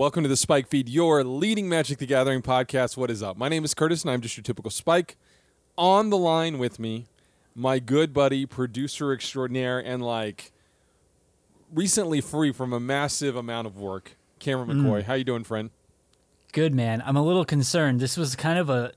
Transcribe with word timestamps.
welcome 0.00 0.22
to 0.22 0.30
the 0.30 0.36
Spike 0.36 0.66
Feed, 0.66 0.88
your 0.88 1.22
leading 1.22 1.68
Magic 1.68 1.98
the 1.98 2.06
Gathering 2.06 2.40
podcast. 2.40 2.96
What 2.96 3.10
is 3.10 3.22
up? 3.22 3.36
My 3.36 3.50
name 3.50 3.66
is 3.66 3.74
Curtis, 3.74 4.00
and 4.00 4.10
I'm 4.10 4.22
just 4.22 4.34
your 4.34 4.42
typical 4.42 4.70
Spike. 4.70 5.18
On 5.76 6.08
the 6.08 6.16
line 6.16 6.56
with 6.56 6.78
me, 6.78 7.04
my 7.54 7.80
good 7.80 8.14
buddy, 8.14 8.46
producer 8.46 9.12
extraordinaire, 9.12 9.78
and 9.78 10.02
like 10.02 10.52
recently 11.70 12.22
free 12.22 12.50
from 12.50 12.72
a 12.72 12.80
massive 12.80 13.36
amount 13.36 13.66
of 13.66 13.76
work, 13.76 14.16
Cameron 14.38 14.70
McCoy. 14.70 15.02
How 15.02 15.12
you 15.12 15.22
doing, 15.22 15.44
friend? 15.44 15.68
Good 16.52 16.74
man. 16.74 17.02
I'm 17.04 17.16
a 17.16 17.22
little 17.22 17.44
concerned. 17.44 18.00
This 18.00 18.16
was 18.16 18.34
kind 18.34 18.58
of 18.58 18.70
a 18.70 18.92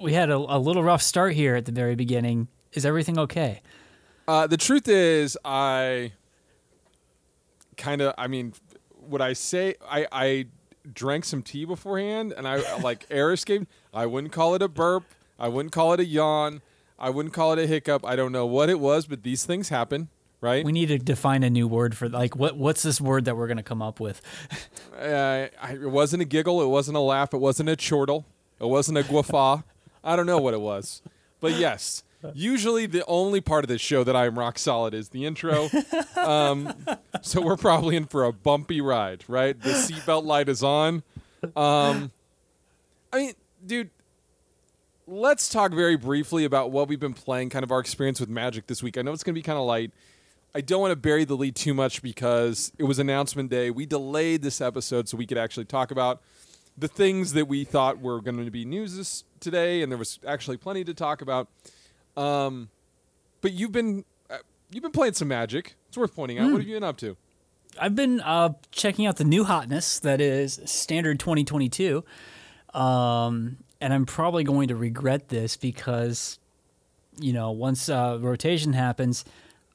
we 0.00 0.14
had 0.14 0.30
a, 0.30 0.36
a 0.36 0.56
little 0.58 0.82
rough 0.82 1.02
start 1.02 1.34
here 1.34 1.56
at 1.56 1.66
the 1.66 1.72
very 1.72 1.94
beginning. 1.94 2.48
Is 2.72 2.86
everything 2.86 3.18
okay? 3.18 3.60
Uh, 4.26 4.46
the 4.46 4.56
truth 4.56 4.88
is, 4.88 5.36
I 5.44 6.12
kind 7.76 8.00
of, 8.00 8.14
I 8.16 8.28
mean, 8.28 8.54
would 9.08 9.20
I 9.20 9.32
say 9.32 9.74
I, 9.88 10.06
I 10.12 10.46
drank 10.92 11.24
some 11.24 11.42
tea 11.42 11.64
beforehand 11.64 12.32
and 12.36 12.46
I 12.46 12.80
like 12.80 13.06
air 13.10 13.32
escaped? 13.32 13.66
I 13.92 14.06
wouldn't 14.06 14.32
call 14.32 14.54
it 14.54 14.62
a 14.62 14.68
burp. 14.68 15.04
I 15.38 15.48
wouldn't 15.48 15.72
call 15.72 15.92
it 15.92 16.00
a 16.00 16.04
yawn. 16.04 16.62
I 16.98 17.10
wouldn't 17.10 17.32
call 17.32 17.52
it 17.52 17.58
a 17.58 17.66
hiccup. 17.66 18.04
I 18.04 18.16
don't 18.16 18.32
know 18.32 18.46
what 18.46 18.68
it 18.68 18.80
was, 18.80 19.06
but 19.06 19.22
these 19.22 19.44
things 19.44 19.68
happen, 19.68 20.08
right? 20.40 20.64
We 20.64 20.72
need 20.72 20.86
to 20.86 20.98
define 20.98 21.44
a 21.44 21.50
new 21.50 21.68
word 21.68 21.96
for 21.96 22.08
like 22.08 22.34
what 22.34 22.56
what's 22.56 22.82
this 22.82 23.00
word 23.00 23.24
that 23.26 23.36
we're 23.36 23.46
going 23.46 23.58
to 23.58 23.62
come 23.62 23.82
up 23.82 24.00
with? 24.00 24.20
Uh, 24.98 25.46
I, 25.62 25.74
it 25.74 25.90
wasn't 25.92 26.22
a 26.22 26.24
giggle. 26.24 26.60
It 26.60 26.66
wasn't 26.66 26.96
a 26.96 27.00
laugh. 27.00 27.32
It 27.32 27.36
wasn't 27.36 27.68
a 27.68 27.76
chortle. 27.76 28.26
It 28.60 28.66
wasn't 28.66 28.98
a 28.98 29.04
guffaw. 29.04 29.62
I 30.02 30.16
don't 30.16 30.26
know 30.26 30.38
what 30.38 30.54
it 30.54 30.60
was. 30.60 31.02
But 31.38 31.52
yes, 31.52 32.02
usually 32.34 32.86
the 32.86 33.04
only 33.06 33.40
part 33.40 33.64
of 33.64 33.68
this 33.68 33.80
show 33.80 34.04
that 34.04 34.16
I 34.16 34.26
am 34.26 34.38
rock 34.38 34.58
solid 34.58 34.94
is 34.94 35.10
the 35.10 35.24
intro. 35.24 35.68
Um, 36.18 36.74
so 37.22 37.40
we're 37.40 37.56
probably 37.56 37.96
in 37.96 38.04
for 38.04 38.24
a 38.24 38.32
bumpy 38.32 38.82
ride, 38.82 39.24
right? 39.28 39.58
The 39.58 39.70
seatbelt 39.70 40.24
light 40.24 40.48
is 40.48 40.62
on. 40.62 41.02
Um, 41.56 42.10
I 43.12 43.16
mean, 43.16 43.32
dude, 43.64 43.90
let's 45.06 45.48
talk 45.48 45.72
very 45.72 45.96
briefly 45.96 46.44
about 46.44 46.70
what 46.70 46.88
we've 46.88 47.00
been 47.00 47.14
playing, 47.14 47.48
kind 47.48 47.62
of 47.62 47.70
our 47.70 47.80
experience 47.80 48.20
with 48.20 48.28
Magic 48.28 48.66
this 48.66 48.82
week. 48.82 48.98
I 48.98 49.02
know 49.02 49.12
it's 49.12 49.22
going 49.22 49.34
to 49.34 49.38
be 49.38 49.42
kind 49.42 49.58
of 49.58 49.64
light. 49.64 49.92
I 50.54 50.60
don't 50.60 50.80
want 50.80 50.92
to 50.92 50.96
bury 50.96 51.24
the 51.24 51.36
lead 51.36 51.54
too 51.54 51.72
much 51.72 52.02
because 52.02 52.72
it 52.78 52.84
was 52.84 52.98
announcement 52.98 53.48
day. 53.48 53.70
We 53.70 53.86
delayed 53.86 54.42
this 54.42 54.60
episode 54.60 55.08
so 55.08 55.16
we 55.16 55.26
could 55.26 55.38
actually 55.38 55.66
talk 55.66 55.90
about 55.90 56.20
the 56.76 56.88
things 56.88 57.32
that 57.32 57.48
we 57.48 57.64
thought 57.64 58.00
were 58.00 58.20
going 58.20 58.44
to 58.44 58.50
be 58.50 58.64
news 58.64 58.96
this 58.96 59.24
today, 59.40 59.82
and 59.82 59.90
there 59.90 59.98
was 59.98 60.18
actually 60.26 60.56
plenty 60.56 60.84
to 60.84 60.94
talk 60.94 61.22
about. 61.22 61.48
Um, 62.18 62.68
but 63.40 63.52
you've 63.52 63.72
been 63.72 64.04
uh, 64.28 64.38
you've 64.70 64.82
been 64.82 64.92
playing 64.92 65.14
some 65.14 65.28
Magic. 65.28 65.76
It's 65.88 65.96
worth 65.96 66.14
pointing 66.14 66.38
out. 66.38 66.50
What 66.50 66.58
have 66.58 66.68
you 66.68 66.74
been 66.74 66.84
up 66.84 66.96
to? 66.98 67.16
I've 67.80 67.94
been 67.94 68.20
uh, 68.20 68.54
checking 68.72 69.06
out 69.06 69.16
the 69.16 69.24
new 69.24 69.44
hotness 69.44 70.00
that 70.00 70.20
is 70.20 70.60
standard 70.64 71.20
2022. 71.20 72.04
Um, 72.74 73.58
and 73.80 73.94
I'm 73.94 74.04
probably 74.04 74.42
going 74.42 74.68
to 74.68 74.76
regret 74.76 75.28
this 75.28 75.56
because 75.56 76.38
you 77.20 77.32
know, 77.32 77.50
once 77.50 77.88
uh, 77.88 78.18
rotation 78.20 78.72
happens, 78.72 79.24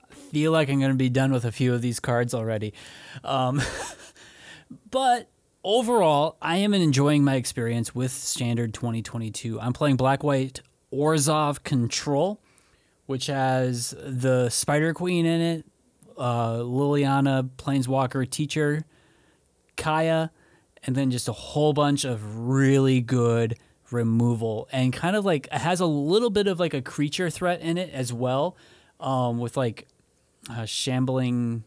I 0.10 0.14
feel 0.14 0.52
like 0.52 0.70
I'm 0.70 0.80
going 0.80 0.92
to 0.92 0.98
be 0.98 1.10
done 1.10 1.32
with 1.32 1.46
a 1.46 1.52
few 1.52 1.74
of 1.74 1.82
these 1.82 2.00
cards 2.00 2.34
already. 2.34 2.74
Um, 3.24 3.62
but 4.92 5.30
overall, 5.64 6.38
I 6.42 6.58
am 6.58 6.74
enjoying 6.74 7.24
my 7.24 7.36
experience 7.36 7.94
with 7.94 8.12
Standard 8.12 8.74
2022. 8.74 9.60
I'm 9.60 9.74
playing 9.74 9.98
Black 9.98 10.24
White 10.24 10.62
Orzhov 10.94 11.64
Control, 11.64 12.40
which 13.06 13.28
has 13.28 13.96
the 14.00 14.50
Spider 14.50 14.94
Queen 14.94 15.26
in 15.26 15.42
it, 15.42 15.66
uh, 16.18 16.58
Liliana 16.58 17.50
Planeswalker 17.58 18.30
Teacher, 18.30 18.86
Kaya, 19.76 20.32
and 20.84 20.96
then 20.96 21.12
just 21.12 21.28
a 21.28 21.34
whole 21.34 21.74
bunch 21.74 22.04
of 22.04 22.40
really 22.40 23.02
good 23.02 23.58
removal. 23.92 24.68
And 24.72 24.94
kind 24.94 25.16
of 25.16 25.26
like 25.26 25.48
it 25.48 25.60
has 25.60 25.80
a 25.80 25.86
little 25.86 26.30
bit 26.30 26.48
of 26.48 26.60
like 26.60 26.74
a 26.74 26.82
creature 26.82 27.30
threat 27.30 27.62
in 27.62 27.78
it 27.78 27.92
as 27.94 28.14
well 28.14 28.56
um, 29.00 29.40
with 29.40 29.58
like 29.58 29.88
uh, 30.50 30.66
shambling 30.66 31.64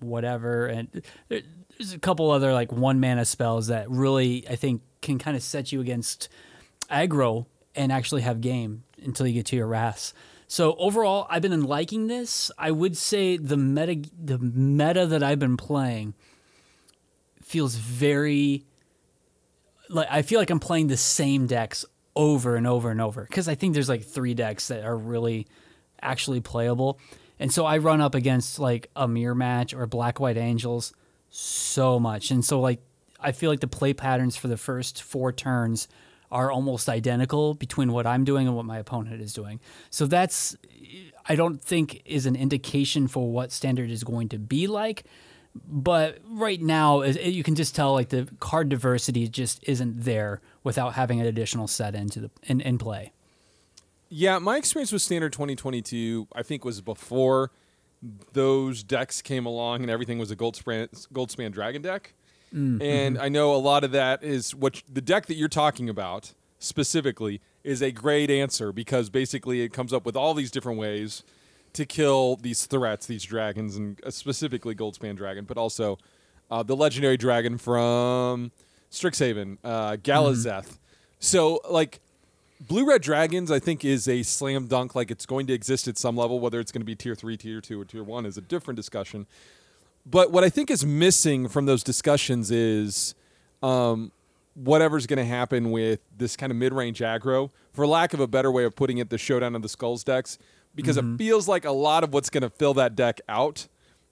whatever. 0.00 0.66
And 0.66 1.02
there, 1.28 1.42
there's 1.80 1.94
a 1.94 1.98
couple 1.98 2.30
other 2.30 2.52
like 2.52 2.70
one 2.70 3.00
mana 3.00 3.24
spells 3.24 3.68
that 3.68 3.90
really 3.90 4.46
i 4.50 4.54
think 4.54 4.82
can 5.00 5.18
kind 5.18 5.34
of 5.34 5.42
set 5.42 5.72
you 5.72 5.80
against 5.80 6.28
aggro 6.90 7.46
and 7.74 7.92
actually 7.92 8.22
have 8.22 8.40
game 8.40 8.84
until 9.02 9.26
you 9.26 9.34
get 9.34 9.46
to 9.46 9.56
your 9.56 9.66
wraths 9.66 10.12
so 10.46 10.74
overall 10.76 11.26
i've 11.30 11.42
been 11.42 11.62
liking 11.62 12.06
this 12.06 12.50
i 12.58 12.70
would 12.70 12.96
say 12.96 13.36
the 13.36 13.56
meta 13.56 14.08
the 14.22 14.38
meta 14.38 15.06
that 15.06 15.22
i've 15.22 15.38
been 15.38 15.56
playing 15.56 16.14
feels 17.42 17.74
very 17.74 18.64
like 19.90 20.08
I 20.08 20.22
feel 20.22 20.38
like 20.38 20.50
I'm 20.50 20.60
playing 20.60 20.86
the 20.86 20.96
same 20.96 21.46
decks 21.46 21.84
over 22.16 22.56
and 22.56 22.66
over 22.66 22.90
and 22.90 23.00
over 23.00 23.24
because 23.24 23.48
I 23.48 23.54
think 23.54 23.74
there's 23.74 23.88
like 23.88 24.04
three 24.04 24.34
decks 24.34 24.68
that 24.68 24.84
are 24.84 24.96
really 24.96 25.46
actually 26.00 26.40
playable. 26.40 26.98
And 27.38 27.52
so 27.52 27.66
I 27.66 27.78
run 27.78 28.00
up 28.00 28.14
against 28.14 28.58
like 28.58 28.90
a 28.94 29.08
mirror 29.08 29.34
match 29.34 29.74
or 29.74 29.86
black 29.86 30.20
white 30.20 30.36
angels 30.36 30.92
so 31.30 31.98
much. 31.98 32.30
And 32.30 32.44
so 32.44 32.60
like 32.60 32.80
I 33.18 33.32
feel 33.32 33.50
like 33.50 33.60
the 33.60 33.66
play 33.66 33.92
patterns 33.92 34.36
for 34.36 34.48
the 34.48 34.56
first 34.56 35.02
four 35.02 35.32
turns 35.32 35.88
are 36.30 36.50
almost 36.50 36.88
identical 36.88 37.54
between 37.54 37.92
what 37.92 38.06
I'm 38.06 38.24
doing 38.24 38.46
and 38.46 38.56
what 38.56 38.64
my 38.64 38.78
opponent 38.78 39.20
is 39.20 39.32
doing. 39.32 39.60
So 39.90 40.06
that's 40.06 40.56
I 41.26 41.34
don't 41.34 41.62
think 41.62 42.02
is 42.04 42.26
an 42.26 42.36
indication 42.36 43.08
for 43.08 43.30
what 43.30 43.52
standard 43.52 43.90
is 43.90 44.04
going 44.04 44.28
to 44.30 44.38
be 44.38 44.66
like 44.66 45.04
but 45.66 46.18
right 46.30 46.62
now 46.62 47.02
you 47.02 47.42
can 47.42 47.56
just 47.56 47.74
tell 47.74 47.92
like 47.92 48.10
the 48.10 48.28
card 48.38 48.68
diversity 48.68 49.26
just 49.26 49.58
isn't 49.64 50.04
there 50.04 50.40
without 50.62 50.94
having 50.94 51.20
an 51.20 51.26
additional 51.26 51.66
set 51.66 51.96
into 51.96 52.20
the 52.20 52.30
in, 52.44 52.60
in 52.60 52.78
play 52.78 53.12
Yeah, 54.10 54.38
my 54.40 54.56
experience 54.56 54.90
with 54.90 55.02
Standard 55.02 55.32
2022, 55.32 56.26
I 56.34 56.42
think, 56.42 56.64
was 56.64 56.80
before 56.80 57.52
those 58.32 58.82
decks 58.82 59.22
came 59.22 59.46
along 59.46 59.82
and 59.82 59.90
everything 59.90 60.18
was 60.18 60.32
a 60.32 60.36
Goldspan, 60.36 60.88
Goldspan 61.12 61.52
Dragon 61.52 61.80
deck. 61.80 62.14
And 62.82 63.18
I 63.18 63.28
know 63.28 63.54
a 63.54 63.58
lot 63.58 63.84
of 63.84 63.92
that 63.92 64.22
is 64.22 64.54
what 64.54 64.82
the 64.92 65.00
deck 65.00 65.26
that 65.26 65.34
you're 65.34 65.48
talking 65.48 65.88
about 65.88 66.34
specifically 66.58 67.40
is 67.62 67.82
a 67.82 67.90
great 67.90 68.30
answer 68.30 68.72
because 68.72 69.10
basically 69.10 69.62
it 69.62 69.72
comes 69.72 69.92
up 69.92 70.04
with 70.04 70.16
all 70.16 70.34
these 70.34 70.50
different 70.50 70.78
ways 70.78 71.22
to 71.72 71.86
kill 71.86 72.36
these 72.36 72.66
threats, 72.66 73.06
these 73.06 73.22
dragons, 73.22 73.76
and 73.76 74.00
uh, 74.04 74.10
specifically 74.10 74.74
Goldspan 74.74 75.16
Dragon, 75.16 75.44
but 75.44 75.56
also 75.56 75.98
uh, 76.50 76.62
the 76.62 76.74
legendary 76.74 77.16
dragon 77.16 77.58
from 77.58 78.50
Strixhaven, 78.90 79.58
uh, 79.62 79.96
Galazeth. 79.96 80.78
So, 81.20 81.60
like, 81.70 82.00
Blue 82.60 82.86
Red 82.86 83.02
Dragons, 83.02 83.50
I 83.50 83.58
think, 83.58 83.84
is 83.84 84.08
a 84.08 84.22
slam 84.22 84.66
dunk. 84.66 84.94
Like, 84.94 85.10
it's 85.10 85.26
going 85.26 85.46
to 85.46 85.52
exist 85.52 85.86
at 85.86 85.96
some 85.96 86.16
level. 86.16 86.40
Whether 86.40 86.60
it's 86.60 86.72
going 86.72 86.82
to 86.82 86.86
be 86.86 86.96
tier 86.96 87.14
three, 87.14 87.36
tier 87.36 87.60
two, 87.60 87.80
or 87.80 87.84
tier 87.84 88.02
one 88.02 88.26
is 88.26 88.36
a 88.36 88.40
different 88.40 88.76
discussion. 88.76 89.26
But 90.06 90.30
what 90.32 90.44
I 90.44 90.48
think 90.48 90.70
is 90.70 90.84
missing 90.84 91.48
from 91.48 91.66
those 91.66 91.82
discussions 91.82 92.50
is 92.50 93.14
um, 93.62 94.12
whatever's 94.54 95.06
going 95.06 95.18
to 95.18 95.24
happen 95.24 95.70
with 95.70 96.00
this 96.16 96.36
kind 96.36 96.50
of 96.50 96.56
mid 96.56 96.72
range 96.72 97.00
aggro. 97.00 97.50
For 97.72 97.86
lack 97.86 98.14
of 98.14 98.20
a 98.20 98.26
better 98.26 98.50
way 98.50 98.64
of 98.64 98.74
putting 98.74 98.98
it, 98.98 99.10
the 99.10 99.18
Showdown 99.18 99.54
of 99.54 99.62
the 99.62 99.68
Skalds 99.68 100.04
decks, 100.04 100.38
because 100.74 100.96
it 100.96 101.18
feels 101.18 101.46
like 101.48 101.64
a 101.64 101.70
lot 101.70 102.02
of 102.04 102.12
what's 102.12 102.30
going 102.30 102.42
to 102.42 102.50
fill 102.50 102.74
that 102.74 102.96
deck 102.96 103.20
out 103.28 103.68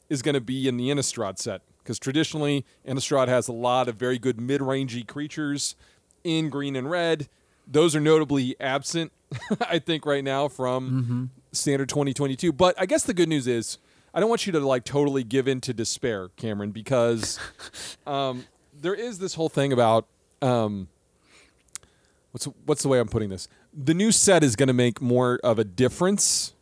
is 0.08 0.23
going 0.23 0.35
to 0.35 0.40
be 0.40 0.69
in 0.69 0.76
the 0.76 0.88
Innistrad 0.90 1.38
set. 1.38 1.62
Because 1.79 1.99
traditionally, 1.99 2.64
Innistrad 2.87 3.29
has 3.29 3.49
a 3.49 3.52
lot 3.52 3.88
of 3.88 3.96
very 3.96 4.19
good 4.19 4.41
mid 4.41 4.61
rangey 4.61 5.06
creatures 5.06 5.75
in 6.23 6.50
green 6.50 6.76
and 6.76 6.91
red. 6.91 7.29
Those 7.67 7.96
are 7.96 8.00
notably 8.00 8.56
absent, 8.61 9.12
I 9.61 9.79
think, 9.79 10.06
right 10.06 10.23
now 10.25 10.49
from 10.49 11.31
standard 11.52 11.88
2022. 11.88 12.52
But 12.52 12.75
I 12.79 12.87
guess 12.87 13.05
the 13.05 13.14
good 13.14 13.29
news 13.29 13.46
is 13.46 13.79
I 14.14 14.20
don't 14.20 14.28
want 14.28 14.46
you 14.46 14.52
to 14.52 14.60
like 14.60 14.84
totally 14.84 15.25
give 15.25 15.46
in 15.49 15.60
to 15.62 15.75
despair, 15.75 16.28
Cameron, 16.37 16.70
because 16.70 17.38
um, 18.06 18.46
there 18.78 18.94
is 18.94 19.19
this 19.19 19.34
whole 19.34 19.49
thing 19.49 19.72
about 19.72 20.06
um, 20.43 20.88
what's 22.32 22.46
what's 22.64 22.82
the 22.82 22.88
way 22.88 22.99
I'm 22.99 23.08
putting 23.08 23.28
this? 23.28 23.49
The 23.72 23.94
new 23.94 24.12
set 24.12 24.43
is 24.43 24.56
going 24.56 24.69
to 24.69 24.72
make 24.75 25.00
more 25.00 25.38
of 25.44 25.58
a 25.58 25.64
difference 25.64 26.55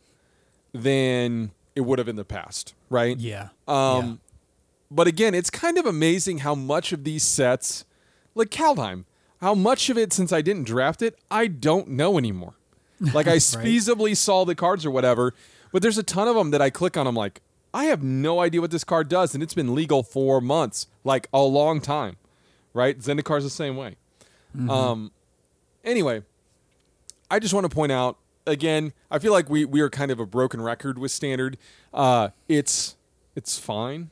than 0.73 1.51
it 1.75 1.81
would 1.81 1.99
have 1.99 2.07
in 2.07 2.15
the 2.15 2.25
past, 2.25 2.73
right? 2.89 3.17
yeah 3.17 3.49
Um, 3.67 4.19
But 4.91 5.07
again, 5.07 5.33
it's 5.33 5.49
kind 5.49 5.77
of 5.77 5.85
amazing 5.85 6.39
how 6.39 6.55
much 6.55 6.91
of 6.91 7.03
these 7.03 7.23
sets, 7.23 7.85
like 8.35 8.49
Kaldheim, 8.49 9.05
how 9.41 9.53
much 9.53 9.89
of 9.89 9.97
it 9.97 10.11
since 10.13 10.31
I 10.33 10.41
didn't 10.41 10.63
draft 10.65 11.01
it, 11.01 11.17
I 11.31 11.47
don't 11.47 11.89
know 11.89 12.17
anymore. 12.17 12.53
Like 13.13 13.27
I 13.27 13.35
feasibly 13.37 14.17
saw 14.17 14.43
the 14.43 14.55
cards 14.55 14.83
or 14.83 14.89
whatever, 14.89 15.35
but 15.71 15.81
there's 15.81 15.97
a 15.97 16.03
ton 16.03 16.27
of 16.27 16.35
them 16.35 16.51
that 16.51 16.61
I 16.61 16.69
click 16.69 16.97
on. 16.97 17.07
I'm 17.07 17.15
like, 17.15 17.41
I 17.73 17.85
have 17.85 18.01
no 18.01 18.39
idea 18.39 18.61
what 18.61 18.71
this 18.71 18.83
card 18.83 19.09
does, 19.09 19.33
and 19.33 19.43
it's 19.43 19.53
been 19.53 19.75
legal 19.75 20.03
for 20.03 20.41
months, 20.41 20.87
like 21.03 21.27
a 21.33 21.41
long 21.41 21.81
time, 21.81 22.17
right? 22.73 22.97
Zendikar's 22.97 23.43
the 23.43 23.49
same 23.49 23.75
way. 23.75 23.95
Um, 24.69 25.11
anyway, 25.83 26.23
I 27.29 27.39
just 27.39 27.53
want 27.53 27.69
to 27.69 27.73
point 27.73 27.91
out 27.91 28.17
again. 28.47 28.93
I 29.11 29.19
feel 29.19 29.31
like 29.31 29.49
we 29.49 29.65
we 29.65 29.81
are 29.81 29.89
kind 29.89 30.09
of 30.09 30.19
a 30.19 30.25
broken 30.25 30.61
record 30.61 30.97
with 30.97 31.11
standard. 31.11 31.57
Uh, 31.93 32.29
it's 32.47 32.95
it's 33.35 33.59
fine, 33.59 34.09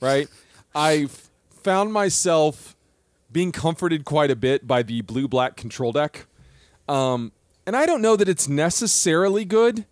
right? 0.00 0.28
I've 0.74 1.28
found 1.50 1.92
myself 1.92 2.76
being 3.30 3.52
comforted 3.52 4.04
quite 4.04 4.30
a 4.30 4.36
bit 4.36 4.66
by 4.66 4.82
the 4.82 5.02
blue 5.02 5.28
black 5.28 5.56
control 5.56 5.92
deck. 5.92 6.26
Um, 6.88 7.32
and 7.66 7.76
I 7.76 7.86
don't 7.86 8.02
know 8.02 8.16
that 8.16 8.28
it's 8.28 8.48
necessarily 8.48 9.44
good, 9.44 9.86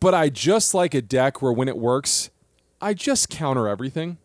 but 0.00 0.14
I 0.14 0.28
just 0.28 0.74
like 0.74 0.94
a 0.94 1.02
deck 1.02 1.40
where 1.42 1.52
when 1.52 1.68
it 1.68 1.76
works, 1.76 2.30
I 2.80 2.94
just 2.94 3.28
counter 3.28 3.68
everything 3.68 4.18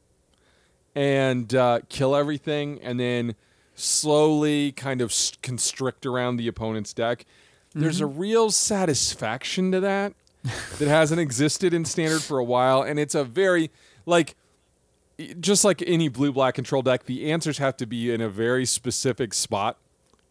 and 0.94 1.53
uh, 1.56 1.79
kill 1.88 2.15
everything, 2.15 2.79
and 2.81 3.00
then 3.00 3.35
slowly 3.75 4.73
kind 4.73 5.01
of 5.01 5.13
constrict 5.41 6.06
around 6.06 6.35
the 6.35 6.47
opponent's 6.47 6.94
deck. 6.94 7.25
There's 7.73 8.01
a 8.01 8.06
real 8.06 8.51
satisfaction 8.51 9.71
to 9.71 9.79
that 9.79 10.13
that 10.44 10.88
hasn't 10.89 11.21
existed 11.21 11.74
in 11.74 11.85
standard 11.85 12.21
for 12.21 12.38
a 12.38 12.44
while, 12.44 12.81
and 12.81 13.00
it's 13.00 13.15
a 13.15 13.24
very 13.24 13.71
like 14.06 14.35
just 15.39 15.63
like 15.63 15.83
any 15.85 16.07
blue 16.09 16.31
black 16.31 16.56
control 16.56 16.81
deck, 16.81 17.06
the 17.06 17.31
answers 17.31 17.59
have 17.59 17.77
to 17.77 17.85
be 17.85 18.12
in 18.12 18.21
a 18.21 18.29
very 18.29 18.65
specific 18.65 19.33
spot, 19.33 19.77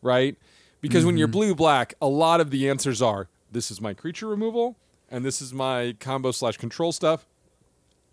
right? 0.02 0.36
Because 0.80 1.04
when 1.04 1.16
you're 1.16 1.28
blue 1.28 1.54
black, 1.54 1.94
a 2.00 2.08
lot 2.08 2.40
of 2.40 2.50
the 2.50 2.68
answers 2.68 3.00
are 3.00 3.28
this 3.52 3.70
is 3.70 3.80
my 3.80 3.94
creature 3.94 4.26
removal, 4.26 4.76
and 5.10 5.24
this 5.24 5.40
is 5.42 5.52
my 5.52 5.94
combo 6.00 6.30
slash 6.30 6.56
control 6.56 6.92
stuff. 6.92 7.26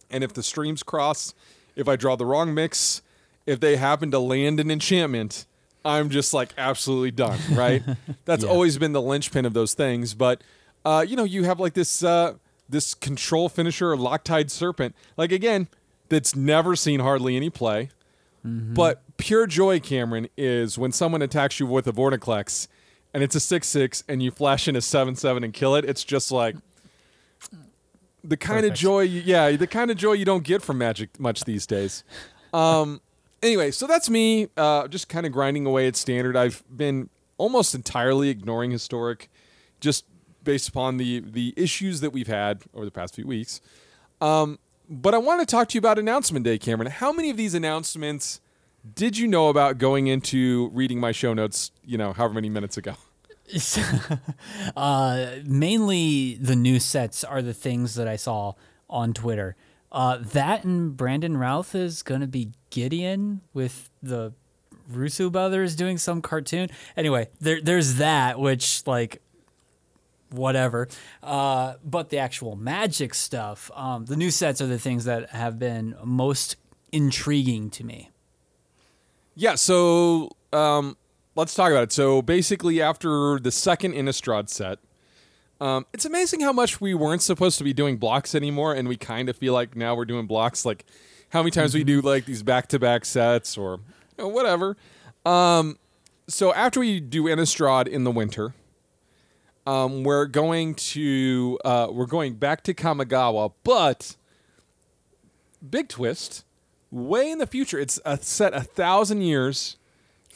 And 0.09 0.23
if 0.23 0.33
the 0.33 0.43
streams 0.43 0.83
cross, 0.83 1.33
if 1.75 1.87
I 1.87 1.95
draw 1.95 2.15
the 2.15 2.25
wrong 2.25 2.53
mix, 2.53 3.01
if 3.45 3.59
they 3.59 3.75
happen 3.77 4.09
to 4.11 4.19
land 4.19 4.59
an 4.59 4.71
enchantment, 4.71 5.45
I'm 5.85 6.09
just 6.09 6.33
like 6.33 6.53
absolutely 6.57 7.11
done, 7.11 7.39
right? 7.51 7.83
That's 8.25 8.43
Yeah. 8.43 8.49
always 8.49 8.77
been 8.77 8.93
the 8.93 9.01
linchpin 9.01 9.45
of 9.45 9.53
those 9.53 9.73
things. 9.73 10.13
But 10.13 10.41
uh, 10.85 11.05
you 11.07 11.15
know, 11.15 11.23
you 11.25 11.43
have 11.43 11.59
like 11.59 11.73
this 11.73 12.03
uh, 12.03 12.35
this 12.69 12.93
control 12.93 13.49
finisher, 13.49 13.95
Loctide 13.95 14.49
Serpent, 14.49 14.95
like 15.17 15.31
again, 15.31 15.67
that's 16.09 16.35
never 16.35 16.75
seen 16.75 16.99
hardly 17.01 17.35
any 17.35 17.49
play. 17.49 17.89
But 18.43 19.01
pure 19.17 19.45
joy, 19.45 19.81
Cameron, 19.81 20.29
is 20.37 20.77
when 20.77 20.93
someone 20.93 21.21
attacks 21.21 21.59
you 21.59 21.65
with 21.65 21.85
a 21.87 21.91
Vorinclex 21.91 22.69
and 23.13 23.21
it's 23.21 23.35
a 23.35 23.41
6 23.41 23.67
6 23.67 24.03
and 24.07 24.23
you 24.23 24.31
flash 24.31 24.69
in 24.69 24.75
a 24.77 24.81
7 24.81 25.15
7 25.17 25.43
and 25.43 25.53
kill 25.53 25.75
it. 25.75 25.83
It's 25.83 26.05
just 26.05 26.31
like 26.31 26.55
the 28.27 28.37
kind 28.37 28.65
of 28.65 28.73
joy, 28.73 29.01
you, 29.01 29.21
yeah, 29.25 29.51
the 29.51 29.67
kind 29.67 29.89
of 29.89 29.97
joy 29.97 30.11
you 30.11 30.25
don't 30.25 30.43
get 30.43 30.61
from 30.61 30.77
Magic 30.77 31.19
much 31.19 31.45
these 31.45 31.65
days. 31.65 32.03
Um, 32.53 33.01
anyway, 33.41 33.71
so 33.71 33.87
that's 33.87 34.09
me 34.09 34.49
uh, 34.57 34.87
just 34.87 35.07
kind 35.07 35.25
of 35.25 35.31
grinding 35.31 35.65
away 35.65 35.87
at 35.87 35.95
standard. 35.95 36.35
I've 36.35 36.63
been 36.69 37.09
almost 37.37 37.73
entirely 37.73 38.29
ignoring 38.29 38.71
historic 38.71 39.29
just 39.79 40.05
based 40.43 40.67
upon 40.67 40.97
the, 40.97 41.21
the 41.21 41.53
issues 41.55 42.01
that 42.01 42.11
we've 42.11 42.27
had 42.27 42.63
over 42.73 42.85
the 42.85 42.91
past 42.91 43.15
few 43.15 43.25
weeks. 43.25 43.61
Um, 44.19 44.59
but 44.89 45.13
I 45.13 45.17
want 45.17 45.39
to 45.41 45.45
talk 45.45 45.69
to 45.69 45.75
you 45.75 45.79
about 45.79 45.97
announcement 45.99 46.45
day, 46.45 46.57
Cameron. 46.57 46.91
How 46.91 47.11
many 47.11 47.29
of 47.29 47.37
these 47.37 47.53
announcements 47.53 48.41
did 48.95 49.17
you 49.17 49.27
know 49.27 49.49
about 49.49 49.77
going 49.77 50.07
into 50.07 50.69
reading 50.73 50.99
my 50.99 51.11
show 51.11 51.33
notes, 51.33 51.71
you 51.83 51.97
know, 51.97 52.13
however 52.13 52.33
many 52.35 52.49
minutes 52.49 52.77
ago? 52.77 52.95
uh, 54.75 55.27
mainly 55.45 56.35
the 56.35 56.55
new 56.55 56.79
sets 56.79 57.23
are 57.23 57.41
the 57.41 57.53
things 57.53 57.95
that 57.95 58.07
I 58.07 58.15
saw 58.15 58.53
on 58.89 59.13
Twitter. 59.13 59.55
Uh, 59.91 60.17
that 60.17 60.63
and 60.63 60.97
Brandon 60.97 61.37
Routh 61.37 61.73
is 61.73 62.03
going 62.03 62.21
to 62.21 62.27
be 62.27 62.51
Gideon 62.69 63.41
with 63.53 63.89
the 64.03 64.33
Russo 64.89 65.29
brothers 65.29 65.75
doing 65.75 65.97
some 65.97 66.21
cartoon. 66.21 66.69
Anyway, 66.95 67.29
there, 67.39 67.61
there's 67.61 67.95
that, 67.95 68.39
which, 68.39 68.85
like, 68.85 69.21
whatever. 70.29 70.87
Uh, 71.23 71.75
but 71.83 72.09
the 72.09 72.17
actual 72.17 72.55
magic 72.55 73.13
stuff, 73.13 73.71
um, 73.75 74.05
the 74.05 74.15
new 74.15 74.31
sets 74.31 74.61
are 74.61 74.67
the 74.67 74.79
things 74.79 75.05
that 75.05 75.29
have 75.31 75.57
been 75.57 75.95
most 76.03 76.57
intriguing 76.91 77.69
to 77.69 77.83
me. 77.83 78.09
Yeah, 79.35 79.55
so 79.55 80.31
um, 80.51 80.97
let's 81.37 81.53
talk 81.53 81.71
about 81.71 81.83
it. 81.83 81.91
So 81.93 82.21
basically, 82.21 82.81
after 82.81 83.39
the 83.39 83.51
second 83.51 83.93
Innistrad 83.93 84.49
set, 84.49 84.79
um, 85.61 85.85
it's 85.93 86.03
amazing 86.03 86.41
how 86.41 86.51
much 86.51 86.81
we 86.81 86.93
weren't 86.93 87.21
supposed 87.21 87.57
to 87.59 87.63
be 87.63 87.73
doing 87.73 87.97
blocks 87.97 88.35
anymore, 88.35 88.73
and 88.73 88.87
we 88.87 88.97
kind 88.97 89.29
of 89.29 89.37
feel 89.37 89.53
like 89.53 89.75
now 89.75 89.95
we're 89.95 90.05
doing 90.05 90.27
blocks. 90.27 90.65
Like 90.65 90.83
how 91.29 91.41
many 91.41 91.51
times 91.51 91.73
we 91.73 91.83
do 91.83 92.01
like 92.01 92.25
these 92.25 92.43
back-to-back 92.43 93.05
sets 93.05 93.57
or 93.57 93.79
you 94.17 94.25
know, 94.25 94.27
whatever. 94.27 94.75
Um, 95.25 95.77
so 96.27 96.53
after 96.53 96.79
we 96.79 96.99
do 96.99 97.23
Innistrad 97.23 97.87
in 97.87 98.03
the 98.03 98.11
winter, 98.11 98.53
um, 99.65 100.03
we're 100.03 100.25
going 100.25 100.75
to 100.75 101.59
uh, 101.63 101.87
we're 101.91 102.05
going 102.07 102.35
back 102.35 102.63
to 102.63 102.73
Kamigawa, 102.73 103.53
but 103.63 104.15
big 105.67 105.87
twist 105.89 106.45
way 106.89 107.29
in 107.29 107.37
the 107.37 107.47
future. 107.47 107.77
It's 107.77 107.99
a 108.05 108.17
set 108.17 108.53
a 108.53 108.61
thousand 108.61 109.21
years 109.21 109.77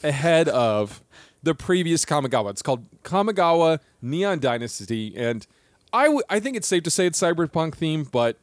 ahead 0.02 0.48
of 0.48 1.02
the 1.42 1.54
previous 1.54 2.04
Kamigawa. 2.04 2.50
It's 2.50 2.62
called 2.62 2.84
Kamigawa 3.02 3.80
Neon 4.00 4.38
Dynasty, 4.38 5.12
and 5.16 5.46
I 5.92 6.04
w- 6.04 6.22
I 6.30 6.40
think 6.40 6.56
it's 6.56 6.68
safe 6.68 6.82
to 6.84 6.90
say 6.90 7.06
it's 7.06 7.20
cyberpunk 7.20 7.74
theme, 7.74 8.04
but 8.04 8.36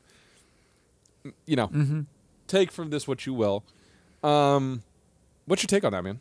you 1.45 1.55
know, 1.55 2.05
take 2.47 2.71
from 2.71 2.89
this 2.89 3.07
what 3.07 3.25
you 3.25 3.33
will. 3.33 3.63
Um, 4.23 4.83
what's 5.45 5.63
your 5.63 5.67
take 5.67 5.83
on 5.83 5.91
that, 5.93 6.03
man? 6.03 6.19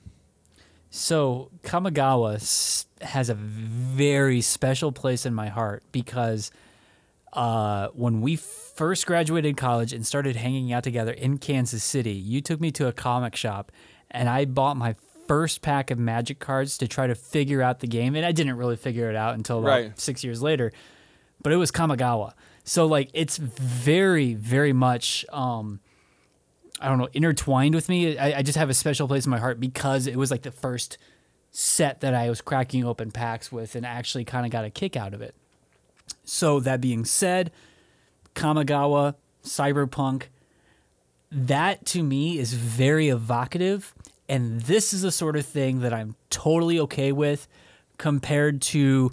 So 0.90 1.50
Kamigawa 1.62 2.85
has 3.02 3.29
a 3.29 3.35
very 3.35 4.40
special 4.40 4.90
place 4.93 5.26
in 5.26 5.35
my 5.35 5.49
heart 5.49 5.82
because 5.93 6.50
uh, 7.35 7.88
when 7.88 8.20
we 8.23 8.37
first 8.37 9.06
graduated 9.06 9.56
college 9.56 9.93
and 9.93 10.06
started 10.06 10.37
hanging 10.37 10.73
out 10.73 10.82
together 10.85 11.12
in 11.12 11.38
Kansas 11.38 11.85
City, 11.85 12.12
you 12.12 12.40
took 12.40 12.61
me 12.61 12.70
to 12.73 12.87
a 12.87 12.93
comic 12.93 13.37
shop 13.37 13.70
and 14.11 14.29
I 14.29 14.46
bought 14.46 14.76
my 14.79 14.94
first 15.28 15.62
pack 15.62 15.90
of 15.90 15.99
magic 15.99 16.38
cards 16.40 16.76
to 16.78 16.88
try 16.88 17.06
to 17.06 17.14
figure 17.14 17.62
out 17.62 17.80
the 17.80 17.87
game. 17.87 18.16
And 18.16 18.25
I 18.26 18.32
didn't 18.32 18.56
really 18.56 18.76
figure 18.76 19.08
it 19.11 19.14
out 19.16 19.35
until 19.35 19.58
about 19.61 19.68
Right. 19.68 20.00
six 20.00 20.25
years 20.25 20.42
later, 20.42 20.73
but 21.42 21.52
it 21.52 21.56
was 21.56 21.70
Kamigawa. 21.70 22.32
So 22.64 22.87
like 22.87 23.11
it's 23.12 23.37
very, 23.37 24.35
very 24.35 24.73
much 24.73 25.25
um, 25.32 25.80
I 26.80 26.88
don't 26.88 26.99
know, 26.99 27.08
intertwined 27.12 27.75
with 27.75 27.88
me. 27.88 28.16
I, 28.18 28.38
I 28.38 28.42
just 28.42 28.56
have 28.58 28.70
a 28.70 28.75
special 28.75 29.06
place 29.08 29.25
in 29.26 29.30
my 29.30 29.38
heart 29.38 29.58
because 29.61 30.06
it 30.06 30.16
was 30.16 30.30
like 30.30 30.42
the 30.42 30.50
first 30.50 30.97
set 31.50 32.00
that 32.00 32.14
I 32.14 32.28
was 32.28 32.40
cracking 32.40 32.85
open 32.85 33.11
packs 33.11 33.50
with 33.50 33.75
and 33.75 33.85
actually 33.87 34.25
kind 34.25 34.44
of 34.47 34.52
got 34.52 34.64
a 34.64 34.70
kick 34.70 34.97
out 34.97 35.12
of 35.14 35.20
it. 35.23 35.35
So 36.25 36.61
that 36.61 36.80
being 36.80 37.04
said, 37.04 37.50
Kamigawa, 38.35 39.14
Cyberpunk, 39.44 40.25
that 41.30 41.85
to 41.87 42.02
me 42.02 42.38
is 42.38 42.52
very 42.54 43.08
evocative. 43.08 43.94
And 44.28 44.61
this 44.62 44.92
is 44.92 45.02
the 45.02 45.12
sort 45.12 45.37
of 45.37 45.47
thing 45.47 45.80
that 45.80 45.92
I'm 45.92 46.16
totally 46.30 46.78
okay 46.80 47.12
with 47.12 47.49
compared 47.97 48.61
to 48.61 49.11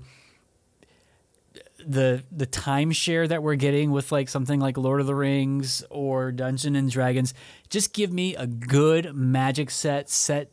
the 1.85 2.23
the 2.31 2.47
timeshare 2.47 3.27
that 3.27 3.43
we're 3.43 3.55
getting 3.55 3.91
with 3.91 4.11
like 4.11 4.27
something 4.27 4.59
like 4.59 4.77
Lord 4.77 5.01
of 5.01 5.07
the 5.07 5.15
Rings 5.15 5.83
or 5.89 6.31
Dungeon 6.31 6.75
and 6.75 6.89
Dragons. 6.89 7.33
Just 7.69 7.93
give 7.93 8.11
me 8.11 8.35
a 8.35 8.47
good 8.47 9.15
magic 9.15 9.69
set 9.69 10.09
set 10.09 10.49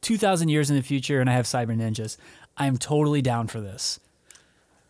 2000 0.00 0.48
years 0.48 0.70
in 0.70 0.76
the 0.76 0.82
future 0.82 1.20
and 1.20 1.28
I 1.28 1.34
have 1.34 1.44
cyber 1.44 1.76
ninjas. 1.76 2.16
I'm 2.56 2.78
totally 2.78 3.22
down 3.22 3.46
for 3.46 3.60
this. 3.60 4.00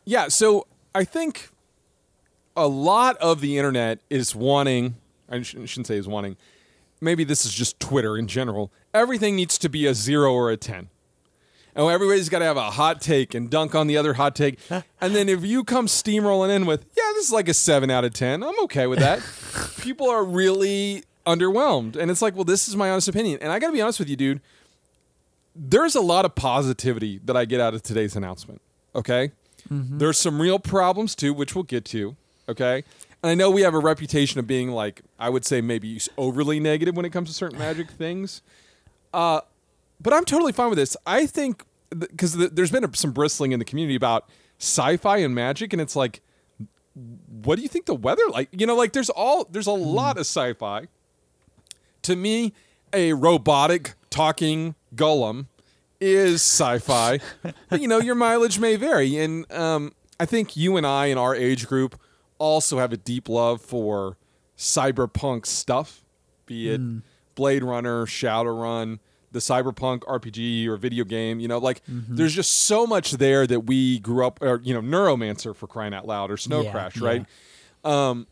Yeah, 0.05 0.29
so 0.29 0.67
I 0.95 1.05
think 1.05 1.51
a 2.57 2.67
lot 2.67 3.17
of 3.19 3.41
the 3.41 3.59
internet 3.59 4.01
is 4.09 4.35
wanting, 4.35 4.97
I 5.29 5.43
shouldn't 5.43 5.87
say 5.87 5.97
is 5.97 6.09
wanting, 6.09 6.37
maybe 7.01 7.25
this 7.25 7.45
is 7.45 7.53
just 7.53 7.79
Twitter 7.81 8.17
in 8.17 8.27
general. 8.27 8.73
Everything 8.93 9.37
needs 9.37 9.59
to 9.59 9.69
be 9.69 9.87
a 9.87 9.95
zero 9.95 10.33
or 10.33 10.51
a 10.51 10.57
10. 10.57 10.89
Oh, 11.77 11.89
everybody's 11.89 12.29
got 12.29 12.41
to 12.41 12.45
have 12.45 12.57
a 12.57 12.71
hot 12.73 13.01
take 13.01 13.35
and 13.35 13.49
dunk 13.49 13.75
on 13.75 13.87
the 13.87 13.97
other 13.97 14.15
hot 14.15 14.35
take. 14.35 14.59
and 14.71 15.15
then 15.15 15.29
if 15.29 15.45
you 15.45 15.65
come 15.65 15.87
steamrolling 15.87 16.51
in 16.51 16.67
with, 16.67 16.85
yeah, 16.97 17.11
this 17.15 17.27
is 17.27 17.33
like 17.33 17.49
a 17.49 17.55
7 17.55 17.91
out 17.91 18.05
of 18.05 18.13
10, 18.13 18.43
I'm 18.43 18.59
okay 18.65 18.87
with 18.87 18.99
that. 18.99 19.23
People 19.81 20.09
are 20.09 20.25
really 20.25 21.05
underwhelmed. 21.27 21.97
And 21.97 22.11
it's 22.11 22.23
like, 22.23 22.35
well, 22.35 22.45
this 22.45 22.69
is 22.69 22.77
my 22.77 22.91
honest 22.91 23.09
opinion. 23.09 23.39
And 23.41 23.53
I 23.53 23.59
got 23.59 23.69
to 23.69 23.73
be 23.73 23.81
honest 23.81 23.99
with 23.99 24.09
you, 24.09 24.17
dude. 24.17 24.41
There's 25.55 25.95
a 25.95 26.01
lot 26.01 26.25
of 26.25 26.35
positivity 26.35 27.21
that 27.25 27.37
I 27.37 27.45
get 27.45 27.61
out 27.61 27.75
of 27.75 27.83
today's 27.83 28.17
announcement. 28.17 28.61
Okay. 28.95 29.33
Mm-hmm. 29.71 29.99
There's 29.99 30.19
some 30.19 30.41
real 30.41 30.59
problems 30.59 31.15
too, 31.15 31.33
which 31.33 31.55
we'll 31.55 31.65
get 31.65 31.85
to. 31.87 32.17
Okay. 32.49 32.85
And 33.23 33.31
I 33.31 33.35
know 33.35 33.51
we 33.51 33.63
have 33.63 33.75
a 33.75 33.79
reputation 33.79 34.39
of 34.39 34.47
being 34.47 34.71
like, 34.71 35.03
I 35.19 35.29
would 35.29 35.45
say 35.45 35.61
maybe 35.61 36.01
overly 36.17 36.59
negative 36.59 36.97
when 36.97 37.05
it 37.05 37.11
comes 37.11 37.29
to 37.29 37.35
certain 37.35 37.59
magic 37.59 37.91
things. 37.91 38.43
Uh, 39.13 39.41
but 40.01 40.13
I'm 40.13 40.25
totally 40.25 40.53
fine 40.53 40.71
with 40.71 40.79
this. 40.79 40.97
I 41.07 41.27
think 41.27 41.65
because 41.97 42.37
th- 42.37 42.51
there's 42.53 42.71
been 42.71 42.85
a, 42.85 42.97
some 42.97 43.13
bristling 43.13 43.53
in 43.53 43.59
the 43.59 43.65
community 43.65 43.97
about 43.97 44.29
sci-fi 44.59 45.19
and 45.19 45.35
magic, 45.35 45.73
and 45.73 45.83
it's 45.83 45.97
like, 45.97 46.21
what 47.43 47.57
do 47.57 47.63
you 47.63 47.69
think 47.69 47.87
the 47.87 47.95
weather 47.95 48.23
like? 48.31 48.49
You 48.53 48.67
know, 48.67 48.77
like 48.77 48.93
there's 48.93 49.11
all 49.11 49.45
there's 49.51 49.67
a 49.67 49.73
lot 49.73 50.17
of 50.17 50.23
sci-fi. 50.23 50.87
To 52.03 52.17
me, 52.17 52.53
a 52.93 53.13
robotic 53.13 53.95
talking 54.09 54.75
golem 54.95 55.47
is 56.01 56.37
sci-fi. 56.37 57.21
but 57.69 57.81
you 57.81 57.89
know, 57.89 57.99
your 57.99 58.15
mileage 58.15 58.59
may 58.59 58.77
vary, 58.77 59.19
and 59.19 59.51
um, 59.53 59.93
I 60.19 60.27
think 60.27 60.57
you 60.57 60.77
and 60.77 60.87
I 60.87 61.07
in 61.07 61.19
our 61.19 61.35
age 61.35 61.67
group 61.67 62.01
also 62.41 62.79
have 62.79 62.93
a 62.93 62.97
deep 62.97 63.29
love 63.29 63.61
for 63.61 64.17
cyberpunk 64.59 65.47
stuff, 65.47 66.03
be 66.47 66.71
it 66.71 66.81
Blade 67.37 67.63
Runner, 67.63 68.05
Shadowrun, 68.07 68.99
the 69.33 69.39
cyberpunk 69.39 70.01
RPG 70.01 70.67
or 70.67 70.77
video 70.77 71.05
game. 71.05 71.39
You 71.39 71.47
know, 71.49 71.59
like 71.59 71.83
there's 71.87 72.35
just 72.35 72.51
so 72.65 72.87
much 72.87 73.13
there 73.13 73.47
that 73.47 73.61
we 73.61 74.01
grew 74.01 74.27
up, 74.27 74.43
or 74.43 74.61
you 74.65 74.75
know, 74.75 74.81
Neuromancer 74.81 75.55
for 75.55 75.67
crying 75.69 75.95
out 75.95 76.07
loud, 76.07 76.31
or 76.31 76.37
Snow 76.37 76.63
Yeah, 76.63 76.73
Crash, 76.73 76.97
yeah. 77.01 77.07
right? 77.07 77.27
Um, 77.85 78.27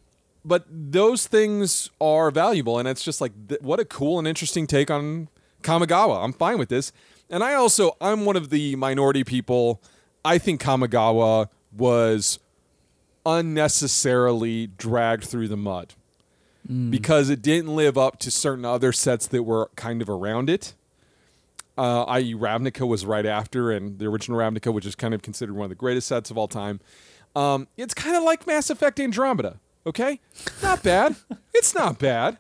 but 0.45 0.65
those 0.69 1.27
things 1.27 1.91
are 2.01 2.31
valuable, 2.31 2.79
and 2.79 2.89
it's 2.89 3.03
just 3.05 3.21
like 3.21 3.33
th- 3.49 3.61
what 3.61 3.79
a 3.81 3.85
cool 3.85 4.19
and 4.19 4.27
interesting 4.27 4.67
take 4.67 4.91
on 4.91 5.29
Kamigawa. 5.63 6.23
I'm 6.25 6.33
fine 6.33 6.59
with 6.59 6.69
this, 6.69 6.93
and 7.31 7.43
I 7.45 7.55
also 7.55 7.97
I'm 8.01 8.25
one 8.25 8.37
of 8.37 8.51
the 8.51 8.75
minority 8.77 9.25
people. 9.25 9.81
I 10.25 10.39
think 10.39 10.61
Kamigawa 10.61 11.49
was 11.77 12.39
unnecessarily 13.29 14.67
dragged 14.67 15.25
through 15.25 15.49
the 15.49 15.57
mud 15.57 15.95
because 16.91 17.31
it 17.31 17.41
didn't 17.41 17.75
live 17.75 17.97
up 17.97 18.19
to 18.19 18.31
certain 18.31 18.65
other 18.65 18.93
sets 18.93 19.27
that 19.27 19.43
were 19.43 19.71
kind 19.77 20.03
of 20.03 20.09
around 20.11 20.51
it. 20.51 20.75
Uh, 21.79 22.05
i.e., 22.05 22.35
Ravnica 22.35 22.87
was 22.87 23.07
right 23.07 23.25
after, 23.25 23.71
and 23.71 23.99
the 23.99 24.07
original 24.07 24.39
Ravnica, 24.39 24.73
which 24.73 24.85
is 24.85 24.95
kind 24.95 25.15
of 25.15 25.23
considered 25.23 25.55
one 25.55 25.65
of 25.65 25.71
the 25.71 25.77
greatest 25.77 26.09
sets 26.09 26.31
of 26.31 26.37
all 26.37 26.49
time. 26.49 26.81
Um, 27.37 27.69
it's 27.77 27.95
kind 27.95 28.17
of 28.17 28.23
like 28.23 28.47
Mass 28.47 28.69
Effect 28.69 28.99
Andromeda. 29.01 29.61
Okay, 29.87 30.21
not 30.63 30.83
bad. 30.83 31.17
it's 31.55 31.75
not 31.75 31.99
bad. 31.99 32.39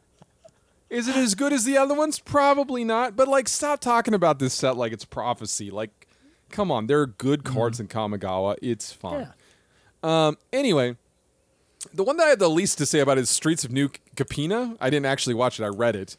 Is 0.90 1.06
it 1.06 1.16
as 1.16 1.34
good 1.34 1.52
as 1.52 1.64
the 1.64 1.76
other 1.78 1.94
ones? 1.94 2.18
Probably 2.18 2.82
not. 2.82 3.14
But 3.14 3.28
like, 3.28 3.48
stop 3.48 3.80
talking 3.80 4.14
about 4.14 4.38
this 4.38 4.54
set 4.54 4.76
like 4.76 4.92
it's 4.92 5.04
prophecy. 5.04 5.70
Like, 5.70 6.08
come 6.50 6.70
on, 6.70 6.86
there 6.86 7.00
are 7.00 7.06
good 7.06 7.44
cards 7.44 7.78
in 7.78 7.88
Kamigawa. 7.88 8.56
It's 8.60 8.92
fine. 8.92 9.20
Yeah. 9.20 9.32
Um, 10.08 10.38
anyway, 10.52 10.96
the 11.92 12.02
one 12.02 12.16
that 12.16 12.26
I 12.26 12.30
had 12.30 12.38
the 12.38 12.48
least 12.50 12.78
to 12.78 12.86
say 12.86 13.00
about 13.00 13.18
is 13.18 13.28
Streets 13.30 13.64
of 13.64 13.70
New 13.70 13.90
Capena. 14.16 14.76
I 14.80 14.90
didn't 14.90 15.06
actually 15.06 15.34
watch 15.34 15.60
it; 15.60 15.64
I 15.64 15.68
read 15.68 15.96
it, 15.96 16.16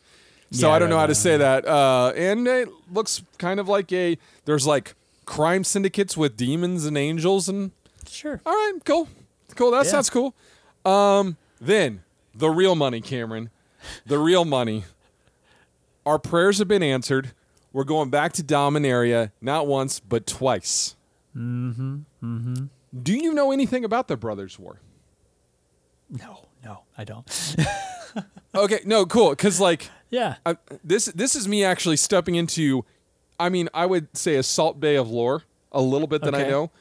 so 0.51 0.67
Yeah, 0.67 0.73
I 0.75 0.79
don't 0.79 0.89
know 0.89 0.99
how 0.99 1.07
to 1.07 1.15
say 1.15 1.37
that. 1.37 1.65
Uh, 1.67 2.13
and 2.15 2.47
it 2.47 2.69
looks 2.91 3.23
kind 3.37 3.59
of 3.59 3.67
like 3.67 3.91
a 3.91 4.17
there's 4.45 4.67
like 4.67 4.93
crime 5.25 5.63
syndicates 5.63 6.15
with 6.17 6.37
demons 6.37 6.85
and 6.85 6.97
angels, 6.97 7.49
and 7.49 7.71
Sure. 8.07 8.41
all 8.45 8.53
right, 8.53 8.73
cool, 8.85 9.07
cool. 9.55 9.71
That 9.71 9.85
Yeah. 9.85 9.91
sounds 9.91 10.09
cool. 10.09 10.33
Um, 10.85 11.37
then 11.59 12.03
the 12.35 12.49
real 12.49 12.75
money, 12.75 13.01
Cameron, 13.01 13.49
the 14.05 14.17
real 14.19 14.45
money. 14.45 14.85
Our 16.05 16.17
prayers 16.19 16.57
have 16.59 16.67
been 16.67 16.81
answered. 16.83 17.31
We're 17.73 17.83
going 17.83 18.09
back 18.09 18.33
to 18.33 18.43
Dominaria, 18.43 19.31
not 19.41 19.67
once 19.67 19.99
but 19.99 20.25
twice. 20.25 20.95
Mm-hmm. 21.37 21.97
Mm-hmm. 22.23 22.65
Do 22.97 23.13
you 23.13 23.33
know 23.33 23.51
anything 23.51 23.83
about 23.85 24.07
the 24.07 24.17
Brothers' 24.17 24.57
War? 24.57 24.79
No, 26.09 26.47
no, 26.63 26.83
I 26.97 27.03
don't. 27.03 27.55
Okay, 28.55 28.79
no, 28.83 29.05
cool. 29.05 29.29
Because 29.29 29.59
like 29.59 29.87
yeah. 30.09 30.37
I, 30.43 30.57
this, 30.83 31.05
this 31.05 31.35
is 31.35 31.47
me 31.47 31.63
actually 31.63 31.95
stepping 31.97 32.33
into. 32.33 32.83
I 33.39 33.49
mean, 33.49 33.69
I 33.75 33.85
would 33.85 34.17
say 34.17 34.35
a 34.37 34.43
Salt 34.43 34.79
Bae 34.79 34.97
of 34.97 35.07
lore 35.11 35.43
a 35.71 35.79
little 35.81 36.07
bit 36.07 36.23
that 36.23 36.33
I 36.33 36.49
know. 36.49 36.71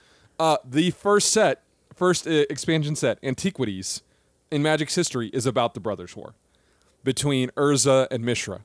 Uh, 0.41 0.57
the 0.65 0.91
first 0.93 1.31
set, 1.31 1.63
first 1.95 2.27
uh, 2.27 2.31
expansion 2.49 2.97
set, 2.97 3.19
Antiquities, 3.23 4.03
in 4.51 4.63
Magic's 4.63 4.95
history 4.95 5.29
is 5.29 5.45
about 5.45 5.75
the 5.75 5.81
Brothers' 5.81 6.17
War 6.17 6.33
between 7.05 7.51
Urza 7.51 8.09
and 8.11 8.25
Mishra. 8.25 8.61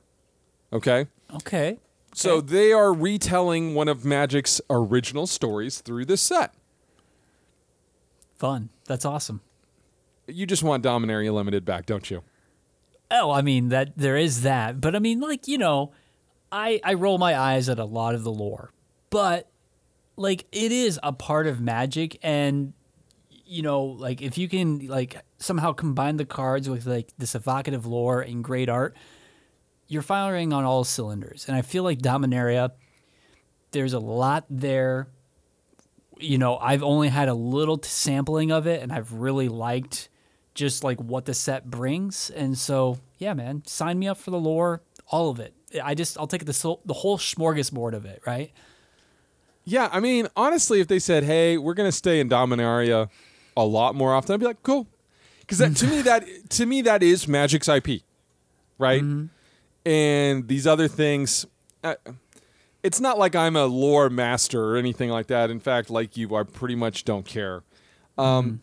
Okay, 0.72 1.06
Okay. 1.34 1.78
so 2.14 2.36
Okay. 2.36 2.46
they 2.46 2.72
are 2.72 2.94
retelling 2.94 3.74
one 3.74 3.88
of 3.88 4.06
Magic's 4.06 4.62
original 4.70 5.26
stories 5.26 5.82
through 5.82 6.06
this 6.06 6.22
set. 6.22 6.54
Fun. 8.44 8.68
That's 8.84 9.06
awesome. 9.06 9.40
You 10.26 10.44
just 10.44 10.62
want 10.62 10.84
Dominaria 10.84 11.32
Limited 11.32 11.64
back, 11.64 11.86
don't 11.86 12.10
you? 12.10 12.22
Oh, 13.10 13.30
I 13.30 13.40
mean 13.40 13.70
that 13.70 13.96
there 13.96 14.18
is 14.18 14.42
that, 14.42 14.82
but 14.82 14.94
I 14.94 14.98
mean 14.98 15.20
like 15.20 15.48
you 15.48 15.56
know, 15.56 15.92
I 16.52 16.78
I 16.84 16.92
roll 16.92 17.16
my 17.16 17.34
eyes 17.38 17.70
at 17.70 17.78
a 17.78 17.86
lot 17.86 18.14
of 18.14 18.22
the 18.22 18.30
lore, 18.30 18.70
but 19.08 19.48
like 20.16 20.44
it 20.52 20.72
is 20.72 21.00
a 21.02 21.10
part 21.10 21.46
of 21.46 21.58
Magic, 21.58 22.18
and 22.22 22.74
you 23.46 23.62
know 23.62 23.82
like 23.82 24.20
if 24.20 24.36
you 24.36 24.46
can 24.46 24.88
like 24.88 25.16
somehow 25.38 25.72
combine 25.72 26.18
the 26.18 26.26
cards 26.26 26.68
with 26.68 26.84
like 26.84 27.14
this 27.16 27.34
evocative 27.34 27.86
lore 27.86 28.20
and 28.20 28.44
great 28.44 28.68
art, 28.68 28.94
you're 29.88 30.02
firing 30.02 30.52
on 30.52 30.64
all 30.64 30.84
cylinders, 30.84 31.46
and 31.48 31.56
I 31.56 31.62
feel 31.62 31.82
like 31.82 32.00
Dominaria, 32.00 32.72
there's 33.70 33.94
a 33.94 33.98
lot 33.98 34.44
there. 34.50 35.08
You 36.24 36.38
know, 36.38 36.56
I've 36.56 36.82
only 36.82 37.08
had 37.08 37.28
a 37.28 37.34
little 37.34 37.78
t- 37.78 37.88
sampling 37.88 38.50
of 38.50 38.66
it, 38.66 38.82
and 38.82 38.92
I've 38.92 39.12
really 39.12 39.48
liked 39.48 40.08
just 40.54 40.84
like 40.84 41.00
what 41.00 41.24
the 41.24 41.34
set 41.34 41.70
brings. 41.70 42.30
And 42.30 42.56
so, 42.56 42.98
yeah, 43.18 43.34
man, 43.34 43.62
sign 43.66 43.98
me 43.98 44.08
up 44.08 44.18
for 44.18 44.30
the 44.30 44.38
lore, 44.38 44.82
all 45.08 45.30
of 45.30 45.40
it. 45.40 45.52
I 45.82 45.94
just 45.94 46.18
I'll 46.18 46.26
take 46.26 46.44
the 46.44 46.76
the 46.84 46.94
whole 46.94 47.18
smorgasbord 47.18 47.94
of 47.94 48.04
it, 48.04 48.22
right? 48.26 48.52
Yeah, 49.64 49.88
I 49.92 50.00
mean, 50.00 50.28
honestly, 50.36 50.80
if 50.80 50.88
they 50.88 50.98
said, 50.98 51.24
"Hey, 51.24 51.56
we're 51.58 51.74
gonna 51.74 51.90
stay 51.92 52.20
in 52.20 52.28
Dominaria 52.28 53.08
a 53.56 53.64
lot 53.64 53.94
more 53.94 54.14
often," 54.14 54.34
I'd 54.34 54.40
be 54.40 54.46
like, 54.46 54.62
"Cool," 54.62 54.86
because 55.40 55.58
to 55.58 55.86
me 55.86 56.02
that 56.02 56.24
to 56.50 56.66
me 56.66 56.82
that 56.82 57.02
is 57.02 57.26
Magic's 57.26 57.68
IP, 57.68 58.02
right? 58.78 59.02
And 59.86 60.48
these 60.48 60.66
other 60.66 60.86
things, 60.86 61.46
uh, 61.82 61.94
it's 62.84 63.00
not 63.00 63.18
like 63.18 63.34
I'm 63.34 63.56
a 63.56 63.64
lore 63.64 64.08
master 64.10 64.62
or 64.62 64.76
anything 64.76 65.10
like 65.10 65.26
that. 65.26 65.50
In 65.50 65.58
fact, 65.58 65.90
like 65.90 66.16
you, 66.16 66.36
I 66.36 66.44
pretty 66.44 66.76
much 66.76 67.04
don't 67.04 67.26
care. 67.26 67.62
Um, 68.16 68.60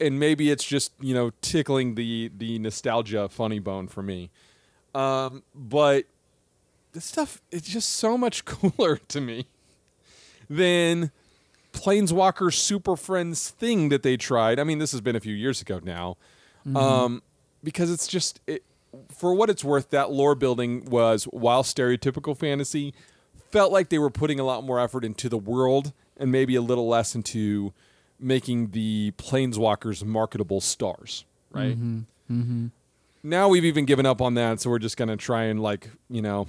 And 0.00 0.18
maybe 0.18 0.50
it's 0.50 0.64
just 0.64 0.92
you 1.00 1.14
know 1.14 1.30
tickling 1.40 1.94
the 1.94 2.30
the 2.36 2.58
nostalgia 2.58 3.28
funny 3.30 3.60
bone 3.60 3.88
for 3.88 4.02
me. 4.02 4.30
Um, 4.94 5.42
but 5.54 6.04
this 6.92 7.04
stuff 7.06 7.40
it's 7.50 7.68
just 7.68 7.88
so 7.88 8.18
much 8.18 8.44
cooler 8.52 8.96
to 8.96 9.20
me 9.20 9.46
than 10.50 11.10
Planeswalker 11.72 12.52
Super 12.52 12.96
Friends 12.96 13.48
thing 13.50 13.88
that 13.90 14.02
they 14.02 14.16
tried. 14.16 14.58
I 14.58 14.64
mean, 14.64 14.78
this 14.78 14.92
has 14.92 15.00
been 15.00 15.16
a 15.16 15.20
few 15.20 15.34
years 15.34 15.62
ago 15.62 15.80
now, 15.82 16.16
um, 16.76 17.22
because 17.64 17.90
it's 17.90 18.06
just 18.06 18.40
it, 18.46 18.62
for 19.10 19.34
what 19.34 19.48
it's 19.48 19.64
worth. 19.64 19.88
That 19.90 20.10
lore 20.10 20.34
building 20.34 20.84
was 20.84 21.24
while 21.24 21.62
stereotypical 21.62 22.36
fantasy, 22.36 22.92
felt 23.52 23.70
like 23.72 23.90
they 23.90 23.98
were 23.98 24.10
putting 24.10 24.40
a 24.40 24.44
lot 24.44 24.64
more 24.64 24.80
effort 24.80 25.04
into 25.04 25.28
the 25.28 25.38
world 25.38 25.92
and 26.16 26.32
maybe 26.32 26.54
a 26.54 26.62
little 26.62 26.88
less 26.88 27.14
into 27.14 27.72
making 28.18 28.70
the 28.70 29.12
Planeswalkers 29.18 30.04
marketable 30.04 30.60
stars. 30.60 31.24
Right. 31.50 31.76
Mm-hmm. 31.76 32.00
Mm-hmm. 32.30 32.66
Now 33.22 33.48
we've 33.48 33.64
even 33.64 33.84
given 33.84 34.06
up 34.06 34.20
on 34.20 34.34
that, 34.34 34.60
so 34.60 34.70
we're 34.70 34.78
just 34.78 34.96
gonna 34.96 35.16
try 35.16 35.44
and 35.44 35.60
like 35.60 35.90
you 36.08 36.22
know 36.22 36.48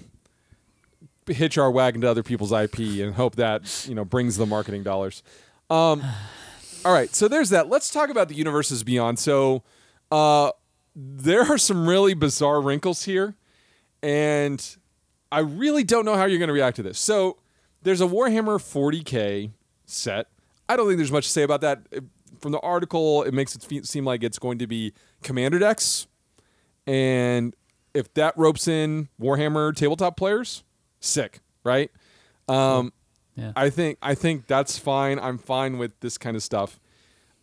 hitch 1.28 1.58
our 1.58 1.72
wagon 1.72 2.02
to 2.02 2.10
other 2.10 2.24
people's 2.24 2.52
IP 2.52 2.80
and 2.80 3.14
hope 3.14 3.36
that 3.36 3.86
you 3.88 3.96
know 3.96 4.06
brings 4.06 4.38
the 4.38 4.46
marketing 4.46 4.84
dollars. 4.84 5.22
Um, 5.70 6.04
all 6.86 6.94
right, 6.94 7.14
so 7.14 7.28
there's 7.28 7.50
that. 7.50 7.70
Let's 7.70 7.90
talk 7.90 8.10
about 8.10 8.30
the 8.30 8.36
universes 8.36 8.84
beyond. 8.84 9.20
So 9.20 9.64
uh, 10.12 10.52
there 10.96 11.44
are 11.44 11.58
some 11.58 11.88
really 11.88 12.14
bizarre 12.14 12.62
wrinkles 12.62 13.04
here, 13.04 13.36
and 14.02 14.78
I 15.34 15.40
really 15.40 15.84
don't 15.84 16.06
know 16.06 16.16
how 16.16 16.26
you're 16.26 16.38
going 16.38 16.48
to 16.50 16.54
react 16.54 16.76
to 16.76 16.84
this. 16.84 17.00
So 17.00 17.38
there's 17.82 18.02
a 18.02 18.06
Warhammer 18.06 18.60
40k 18.60 19.52
set. 19.86 20.28
I 20.70 20.76
don't 20.76 20.88
think 20.88 20.98
there's 20.98 21.12
much 21.12 21.26
to 21.26 21.32
say 21.32 21.42
about 21.42 21.62
that. 21.62 21.80
From 22.40 22.52
the 22.52 22.60
article, 22.60 23.24
it 23.24 23.34
makes 23.34 23.56
it 23.56 23.86
seem 23.86 24.06
like 24.06 24.24
it's 24.24 24.38
going 24.38 24.60
to 24.60 24.68
be 24.68 24.94
commander 25.24 25.60
decks, 25.60 26.08
and 26.86 27.56
if 27.94 28.14
that 28.16 28.38
ropes 28.38 28.68
in 28.68 29.08
Warhammer 29.20 29.76
tabletop 29.76 30.18
players, 30.18 30.64
sick, 31.00 31.40
right? 31.64 31.90
Um, 32.48 32.92
Yeah. 33.36 33.54
I 33.56 33.70
think 33.70 33.98
I 34.02 34.14
think 34.14 34.46
that's 34.46 34.78
fine. 34.78 35.18
I'm 35.20 35.38
fine 35.38 35.78
with 35.80 36.00
this 36.02 36.18
kind 36.18 36.36
of 36.36 36.44
stuff. 36.44 36.80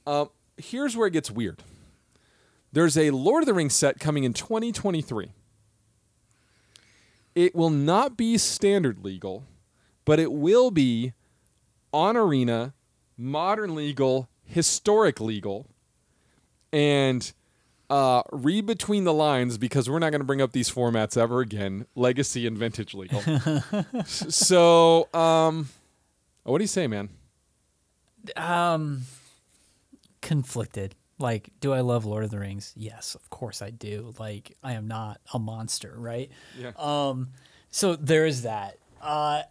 Um, 0.06 0.28
here's 0.56 0.97
where 0.97 1.06
it 1.09 1.12
gets 1.12 1.30
weird. 1.30 1.62
There's 2.73 2.97
a 2.97 3.11
Lord 3.11 3.42
of 3.42 3.47
the 3.47 3.54
Rings 3.54 3.75
set 3.75 3.99
coming 3.99 4.23
in 4.25 4.32
2023. 4.32 5.32
It 7.34 7.54
will 7.54 7.70
not 7.70 8.16
be 8.16 8.38
standard 8.38 9.04
legal, 9.04 9.44
but 10.04 10.18
it 10.18 10.32
will 10.32 10.70
be 10.70 11.12
on 11.92 12.16
arena, 12.16 12.75
modern 13.16 13.75
legal, 13.75 14.28
historic 14.44 15.20
legal, 15.20 15.66
and 16.72 17.32
uh, 17.88 18.22
read 18.30 18.66
between 18.66 19.04
the 19.04 19.12
lines 19.12 19.58
because 19.58 19.90
we're 19.90 19.99
not 19.99 20.10
going 20.10 20.20
to 20.20 20.26
bring 20.26 20.40
up 20.40 20.52
these 20.52 20.70
formats 20.70 21.16
ever 21.16 21.40
again. 21.40 21.87
Legacy 21.94 22.46
and 22.46 22.56
vintage 22.56 22.94
legal. 22.94 23.20
so, 24.06 25.08
um, 25.12 25.68
what 26.44 26.58
do 26.58 26.64
you 26.64 26.68
say, 26.68 26.87
man? 26.87 27.10
Um, 28.37 29.02
conflicted. 30.20 30.94
Like, 31.20 31.50
do 31.60 31.72
I 31.72 31.80
love 31.80 32.04
Lord 32.06 32.24
of 32.24 32.30
the 32.30 32.38
Rings? 32.38 32.72
Yes, 32.76 33.14
of 33.14 33.28
course 33.30 33.60
I 33.62 33.70
do. 33.70 34.14
Like, 34.18 34.56
I 34.62 34.72
am 34.72 34.88
not 34.88 35.20
a 35.32 35.38
monster, 35.38 35.94
right? 35.96 36.30
Yeah. 36.58 36.72
Um, 36.76 37.28
so 37.70 37.94
there 37.94 38.26
is 38.26 38.42
that. 38.42 38.78
Uh, 39.00 39.42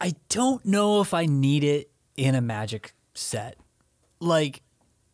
I 0.00 0.14
don't 0.28 0.64
know 0.64 1.00
if 1.00 1.14
I 1.14 1.26
need 1.26 1.64
it 1.64 1.90
in 2.16 2.34
a 2.34 2.40
magic 2.40 2.94
set. 3.14 3.56
Like, 4.20 4.62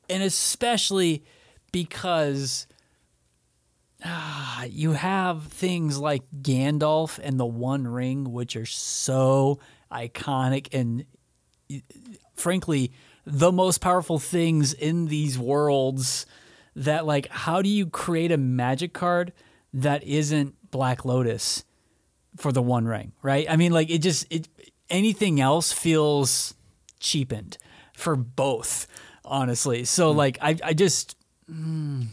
and 0.09 0.23
especially 0.23 1.25
because 1.73 2.67
you 4.69 4.93
have 4.93 5.45
things 5.45 5.99
like 5.99 6.23
Gandalf 6.41 7.19
and 7.23 7.39
the 7.39 7.47
One 7.47 7.87
Ring, 7.87 8.33
which 8.33 8.57
are 8.57 8.67
so 8.67 9.59
iconic 9.91 10.69
and 10.73 11.05
frankly 12.37 12.93
the 13.31 13.53
most 13.53 13.81
powerful 13.81 14.19
things 14.19 14.73
in 14.73 15.07
these 15.07 15.39
worlds. 15.39 16.27
That 16.75 17.07
like, 17.07 17.29
how 17.29 17.61
do 17.61 17.69
you 17.69 17.87
create 17.87 18.31
a 18.31 18.37
magic 18.37 18.93
card 18.93 19.33
that 19.73 20.05
isn't 20.05 20.71
Black 20.71 21.05
Lotus 21.05 21.65
for 22.37 22.53
the 22.53 22.63
One 22.63 22.87
Ring, 22.87 23.13
right? 23.21 23.47
I 23.51 23.57
mean, 23.57 23.73
like 23.73 23.91
it 23.91 23.99
just 23.99 24.27
it 24.31 24.49
anything 24.89 25.41
else 25.41 25.73
feels 25.73 26.55
cheapened 27.01 27.59
for 27.95 28.15
both, 28.15 28.87
honestly. 29.25 29.85
So 29.85 30.13
like, 30.13 30.39
I 30.41 30.57
I 30.63 30.73
just. 30.73 31.17
Mm, 31.51 32.09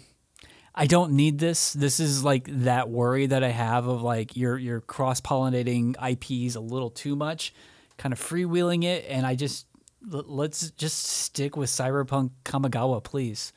I 0.77 0.87
don't 0.87 1.13
need 1.13 1.39
this. 1.39 1.71
This 1.71 2.01
is 2.01 2.23
like 2.23 2.47
that 2.63 2.89
worry 2.89 3.27
that 3.27 3.43
I 3.43 3.49
have 3.49 3.87
of 3.87 4.01
like 4.01 4.35
you're 4.35 4.57
you're 4.57 4.81
cross 4.81 5.21
pollinating 5.21 5.95
IPs 6.01 6.55
a 6.55 6.59
little 6.59 6.89
too 6.89 7.15
much, 7.15 7.53
kind 7.97 8.11
of 8.11 8.19
freewheeling 8.19 8.83
it, 8.83 9.05
and 9.07 9.25
I 9.25 9.35
just 9.35 9.67
let's 10.07 10.71
just 10.71 11.03
stick 11.03 11.55
with 11.57 11.69
Cyberpunk 11.69 12.31
Kamigawa, 12.43 13.03
please. 13.03 13.53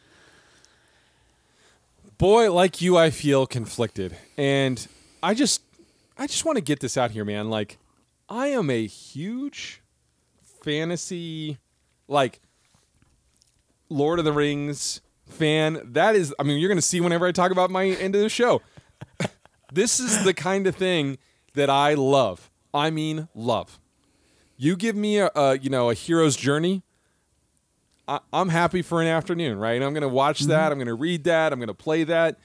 Boy, 2.17 2.53
like 2.53 2.81
you, 2.81 2.97
I 2.97 3.11
feel 3.11 3.47
conflicted, 3.47 4.17
and 4.37 4.87
I 5.23 5.35
just 5.35 5.63
I 6.17 6.27
just 6.27 6.45
want 6.45 6.57
to 6.57 6.63
get 6.63 6.81
this 6.81 6.97
out 6.97 7.13
here, 7.13 7.25
man. 7.25 7.49
Like, 7.49 7.79
I 8.29 8.49
am 8.49 8.71
a 8.71 8.87
huge 8.87 9.81
fantasy, 10.63 11.59
like 12.09 12.41
Lord 13.89 14.19
of 14.19 14.25
the 14.25 14.33
Rings 14.33 15.01
fan. 15.27 15.81
That 15.85 16.17
is, 16.17 16.35
I 16.39 16.43
mean, 16.43 16.59
you're 16.59 16.69
going 16.69 16.79
to 16.79 16.83
see 16.83 17.01
whenever 17.01 17.27
I 17.27 17.33
talk 17.33 17.53
about 17.53 17.71
my 17.71 17.87
end 17.87 18.17
of 18.17 18.21
the 18.21 18.29
show. 18.29 18.63
this 19.73 20.01
is 20.01 20.25
the 20.25 20.35
kind 20.35 20.67
of 20.67 20.75
thing 20.75 21.19
that 21.55 21.71
I 21.71 21.95
love. 21.95 22.51
I 22.75 22.91
mean, 22.91 23.29
love. 23.33 23.79
You 24.59 24.77
give 24.77 24.97
me 24.97 25.19
a, 25.19 25.31
a 25.35 25.57
you 25.57 25.71
know 25.71 25.89
a 25.89 25.95
hero's 25.95 26.37
journey. 26.37 26.83
I, 28.09 28.21
am 28.33 28.49
happy 28.49 28.83
for 28.83 29.01
an 29.01 29.07
afternoon, 29.07 29.59
right? 29.59 29.81
I'm 29.81 29.93
going 29.93 30.03
to 30.03 30.09
watch 30.09 30.41
mm-hmm. 30.41 30.51
that. 30.51 30.73
I'm 30.73 30.79
going 30.79 30.89
to 30.89 30.95
read 30.95 31.25
that. 31.25 31.53
I'm 31.53 31.59
going 31.59 31.69
to 31.69 31.75
play 31.75 32.05
that. 32.05 32.39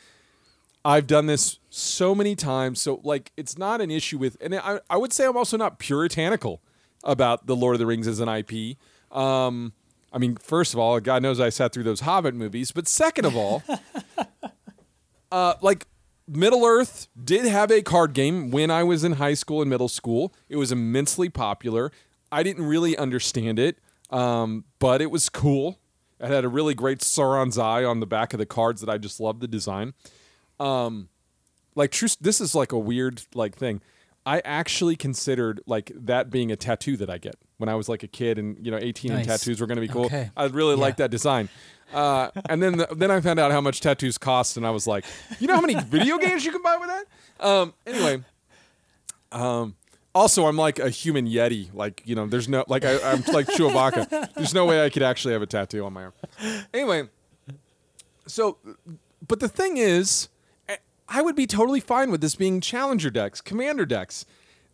I've 0.85 1.07
done 1.07 1.25
this 1.25 1.59
so 1.69 2.13
many 2.13 2.35
times, 2.35 2.81
so 2.81 2.99
like 3.03 3.31
it's 3.35 3.57
not 3.57 3.81
an 3.81 3.89
issue 3.89 4.17
with. 4.17 4.37
And 4.41 4.53
I, 4.55 4.79
I 4.89 4.97
would 4.97 5.11
say 5.11 5.25
I'm 5.25 5.35
also 5.35 5.57
not 5.57 5.79
puritanical 5.79 6.61
about 7.03 7.47
the 7.47 7.55
Lord 7.55 7.75
of 7.75 7.79
the 7.79 7.85
Rings 7.85 8.07
as 8.07 8.19
an 8.19 8.29
IP. 8.29 8.77
Um, 9.11 9.73
I 10.11 10.19
mean, 10.19 10.35
first 10.35 10.73
of 10.73 10.79
all, 10.79 10.99
God 10.99 11.23
knows 11.23 11.39
I 11.39 11.49
sat 11.49 11.73
through 11.73 11.83
those 11.83 12.01
Hobbit 12.01 12.35
movies, 12.35 12.71
but 12.71 12.87
second 12.87 13.25
of 13.25 13.35
all, 13.35 13.63
uh, 15.31 15.55
like 15.61 15.87
Middle 16.27 16.65
Earth 16.65 17.07
did 17.21 17.45
have 17.45 17.71
a 17.71 17.81
card 17.81 18.13
game 18.13 18.49
when 18.51 18.71
I 18.71 18.83
was 18.83 19.03
in 19.03 19.13
high 19.13 19.33
school 19.33 19.61
and 19.61 19.69
middle 19.69 19.89
school. 19.89 20.33
It 20.47 20.55
was 20.55 20.71
immensely 20.71 21.29
popular. 21.29 21.91
I 22.31 22.43
didn't 22.43 22.65
really 22.65 22.97
understand 22.97 23.59
it, 23.59 23.77
um, 24.09 24.63
but 24.79 25.01
it 25.01 25.11
was 25.11 25.29
cool. 25.29 25.79
It 26.19 26.27
had 26.29 26.45
a 26.45 26.49
really 26.49 26.73
great 26.73 26.99
Sauron's 26.99 27.57
eye 27.57 27.83
on 27.83 27.99
the 27.99 28.05
back 28.05 28.33
of 28.33 28.39
the 28.39 28.45
cards 28.45 28.81
that 28.81 28.89
I 28.89 28.97
just 28.97 29.19
loved 29.19 29.41
the 29.41 29.47
design. 29.47 29.93
Um, 30.59 31.09
like 31.75 31.91
true, 31.91 32.07
this 32.21 32.39
is 32.39 32.55
like 32.55 32.71
a 32.71 32.79
weird 32.79 33.21
like 33.33 33.55
thing. 33.55 33.81
I 34.25 34.39
actually 34.45 34.95
considered 34.95 35.61
like 35.65 35.91
that 35.93 36.29
being 36.29 36.51
a 36.51 36.55
tattoo 36.55 36.95
that 36.97 37.09
I 37.09 37.17
get 37.17 37.35
when 37.63 37.69
I 37.69 37.75
was 37.75 37.87
like 37.87 38.03
a 38.03 38.07
kid 38.07 38.37
and 38.37 38.57
you 38.61 38.71
know 38.71 38.77
18 38.77 39.11
nice. 39.11 39.19
and 39.19 39.27
tattoos 39.29 39.61
were 39.61 39.67
going 39.67 39.77
to 39.77 39.81
be 39.81 39.87
cool. 39.87 40.07
Okay. 40.07 40.29
I 40.35 40.47
really 40.47 40.75
yeah. 40.75 40.81
liked 40.81 40.97
that 40.97 41.11
design. 41.11 41.47
Uh, 41.93 42.29
and 42.49 42.61
then 42.61 42.77
the, 42.77 42.87
then 42.93 43.09
I 43.09 43.21
found 43.21 43.39
out 43.39 43.51
how 43.51 43.61
much 43.61 43.79
tattoos 43.79 44.17
cost, 44.17 44.57
and 44.57 44.67
I 44.67 44.71
was 44.71 44.85
like, 44.85 45.05
you 45.39 45.47
know 45.47 45.55
how 45.55 45.61
many 45.61 45.75
video 45.75 46.17
games 46.17 46.43
you 46.43 46.51
can 46.51 46.61
buy 46.61 46.75
with 46.75 46.89
that? 46.89 47.05
Um, 47.39 47.73
anyway, 47.87 48.21
um, 49.31 49.75
also 50.13 50.45
I'm 50.45 50.57
like 50.57 50.79
a 50.79 50.89
human 50.89 51.25
yeti. 51.25 51.73
Like 51.73 52.01
you 52.03 52.15
know, 52.15 52.27
there's 52.27 52.49
no 52.49 52.65
like 52.67 52.83
I, 52.83 52.95
am 53.13 53.23
like 53.31 53.47
Chewbacca. 53.47 54.33
There's 54.33 54.53
no 54.53 54.65
way 54.65 54.83
I 54.83 54.89
could 54.89 55.03
actually 55.03 55.33
have 55.33 55.41
a 55.41 55.47
tattoo 55.47 55.85
on 55.85 55.93
my 55.93 56.03
arm. 56.03 56.13
Anyway, 56.73 57.07
so 58.27 58.57
but 59.25 59.39
the 59.39 59.47
thing 59.47 59.77
is 59.77 60.27
I 61.07 61.21
would 61.21 61.35
be 61.35 61.47
totally 61.47 61.79
fine 61.79 62.11
with 62.11 62.19
this 62.19 62.35
being 62.35 62.59
challenger 62.59 63.09
decks, 63.09 63.39
commander 63.39 63.85
decks. 63.85 64.25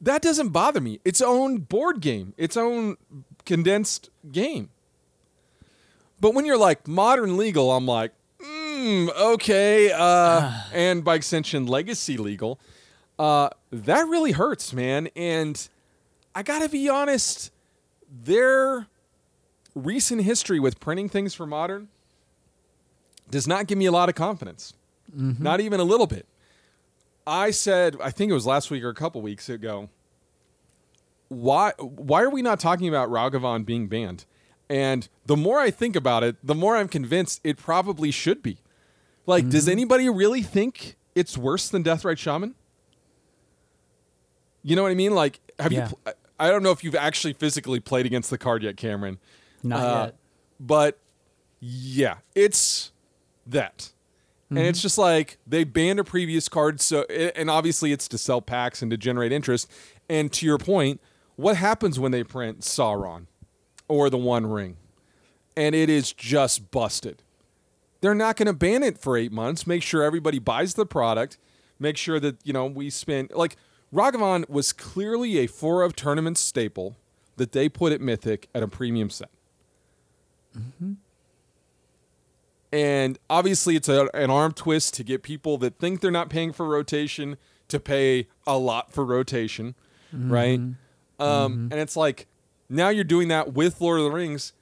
That 0.02 0.22
doesn't 0.22 0.50
bother 0.50 0.80
me. 0.80 1.00
Its 1.04 1.22
own 1.22 1.58
board 1.58 2.00
game, 2.00 2.34
its 2.38 2.56
own 2.56 2.98
condensed 3.46 4.10
game. 4.32 4.70
But 6.22 6.34
when 6.34 6.46
you're 6.46 6.58
like 6.58 6.88
modern 6.88 7.38
legal, 7.38 7.72
I'm 7.72 7.86
like, 7.86 8.12
mm, 8.42 9.10
okay, 9.10 9.92
uh, 9.92 10.52
and 10.74 11.04
by 11.04 11.16
extension, 11.16 11.68
legacy 11.68 12.18
legal, 12.18 12.60
uh, 13.18 13.50
that 13.72 14.08
really 14.08 14.32
hurts, 14.32 14.74
man. 14.74 15.10
And 15.16 15.68
I 16.34 16.44
gotta 16.44 16.70
be 16.70 16.88
honest, 16.90 17.52
their 18.10 18.88
recent 19.76 20.22
history 20.24 20.60
with 20.60 20.80
printing 20.80 21.10
things 21.10 21.34
for 21.34 21.46
modern 21.46 21.90
does 23.30 23.48
not 23.48 23.68
give 23.68 23.78
me 23.78 23.86
a 23.86 23.92
lot 23.92 24.10
of 24.10 24.16
confidence. 24.16 24.74
Mm-hmm. 25.16 25.44
Not 25.44 25.60
even 25.60 25.80
a 25.80 25.84
little 25.84 26.08
bit. 26.08 26.26
I 27.30 27.52
said, 27.52 27.96
I 28.02 28.10
think 28.10 28.32
it 28.32 28.34
was 28.34 28.48
last 28.48 28.72
week 28.72 28.84
or 28.84 28.90
a 28.90 28.96
couple 28.96 29.22
weeks 29.22 29.48
ago. 29.50 29.90
Why 31.28 31.74
why 31.78 32.24
are 32.24 32.30
we 32.30 32.42
not 32.42 32.60
talking 32.60 32.88
about 32.88 33.10
Ragavan 33.10 33.66
being 33.66 33.88
banned? 33.88 34.26
And 34.68 35.08
the 35.26 35.38
more 35.38 35.60
I 35.60 35.72
think 35.72 35.96
about 35.96 36.24
it, 36.24 36.36
the 36.44 36.56
more 36.56 36.76
I'm 36.76 36.88
convinced 36.88 37.40
it 37.44 37.58
probably 37.58 38.12
should 38.12 38.42
be. 38.42 38.58
Like, 39.26 39.44
mm-hmm. 39.44 39.52
does 39.52 39.68
anybody 39.68 40.10
really 40.10 40.42
think 40.42 40.96
it's 41.14 41.38
worse 41.38 41.70
than 41.70 41.84
Deathrite 41.84 42.18
Shaman? 42.18 42.56
You 44.64 44.76
know 44.76 44.84
what 44.84 44.92
I 44.92 44.96
mean? 44.96 45.14
Like, 45.14 45.40
have 45.60 45.72
yeah. 45.72 45.90
you? 46.06 46.14
I 46.40 46.50
don't 46.50 46.64
know 46.64 46.72
if 46.72 46.84
you've 46.84 46.96
actually 46.96 47.34
physically 47.34 47.80
played 47.80 48.06
against 48.06 48.30
the 48.30 48.38
card 48.38 48.64
yet, 48.64 48.78
Cameron. 48.78 49.20
Not 49.62 49.80
uh, 49.80 50.06
yet. 50.06 50.16
But 50.60 51.00
yeah, 51.60 52.18
it's 52.34 52.92
that. 53.46 53.92
Mm-hmm. 54.50 54.58
And 54.58 54.68
it's 54.68 54.82
just 54.82 54.98
like 54.98 55.38
they 55.46 55.64
banned 55.64 56.00
a 56.00 56.04
previous 56.04 56.50
card, 56.50 56.82
so 56.82 57.04
and 57.04 57.52
obviously 57.52 57.92
it's 57.92 58.08
to 58.08 58.18
sell 58.18 58.42
packs 58.42 58.82
and 58.82 58.90
to 58.90 58.98
generate 58.98 59.32
interest. 59.32 59.70
And 60.10 60.32
to 60.34 60.46
your 60.46 60.58
point, 60.58 61.00
what 61.36 61.56
happens 61.56 62.00
when 62.00 62.12
they 62.12 62.24
print 62.24 62.62
Sauron 62.62 63.28
or 63.88 64.10
the 64.10 64.18
One 64.18 64.48
Ring, 64.48 64.78
and 65.56 65.76
it 65.76 65.88
is 65.88 66.14
just 66.14 66.72
busted? 66.72 67.22
They're 68.02 68.16
not 68.16 68.38
going 68.38 68.48
to 68.48 68.54
ban 68.54 68.82
it 68.82 68.98
for 68.98 69.18
eight 69.18 69.32
months. 69.32 69.68
Make 69.68 69.84
sure 69.84 70.02
everybody 70.02 70.40
buys 70.40 70.74
the 70.74 70.86
product. 70.86 71.38
Make 71.78 71.96
sure 71.96 72.20
that 72.20 72.38
you 72.44 72.52
know 72.52 72.66
we 72.66 72.90
spend 72.90 73.32
like 73.36 73.56
Ragavan 73.94 74.50
was 74.50 74.74
clearly 74.74 75.38
a 75.38 75.48
four 75.48 75.84
of 75.84 75.96
tournaments 75.96 76.42
staple 76.42 76.96
that 77.38 77.52
they 77.52 77.70
put 77.70 77.92
at 77.92 78.02
Mythic 78.02 78.50
at 78.56 78.64
a 78.64 78.68
premium 78.68 79.12
set. 79.12 79.30
Mm-hmm. 80.58 80.94
And 82.72 83.18
obviously, 83.30 83.76
it's 83.76 83.90
a, 83.90 84.10
an 84.14 84.30
arm 84.30 84.54
twist 84.54 84.94
to 84.96 85.04
get 85.04 85.24
people 85.24 85.58
that 85.60 85.80
think 85.80 86.02
they're 86.02 86.12
not 86.12 86.30
paying 86.30 86.54
for 86.54 86.68
rotation 86.68 87.38
to 87.68 87.80
pay 87.80 88.28
a 88.46 88.58
lot 88.58 88.92
for 88.92 89.06
rotation, 89.06 89.76
mm-hmm. 90.14 90.32
right? 90.32 90.60
Um, 90.60 90.78
mm-hmm. 91.20 91.72
And 91.72 91.74
it's 91.74 91.96
like 91.96 92.28
now 92.70 92.90
you're 92.90 93.04
doing 93.04 93.28
that 93.30 93.54
with 93.54 93.82
Lord 93.82 94.00
of 94.00 94.06
the 94.06 94.12
Rings. 94.12 94.54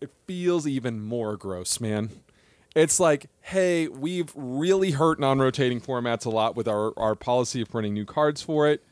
It 0.00 0.10
feels 0.26 0.66
even 0.66 1.00
more 1.00 1.36
gross, 1.36 1.80
man. 1.80 2.10
It's 2.74 2.98
like, 2.98 3.26
hey, 3.42 3.88
we've 3.88 4.32
really 4.34 4.92
hurt 4.92 5.20
non 5.20 5.38
rotating 5.38 5.80
formats 5.80 6.26
a 6.26 6.30
lot 6.30 6.56
with 6.56 6.66
our, 6.66 6.98
our 6.98 7.14
policy 7.14 7.60
of 7.60 7.70
printing 7.70 7.94
new 7.94 8.04
cards 8.06 8.42
for 8.42 8.68
it. 8.68 8.82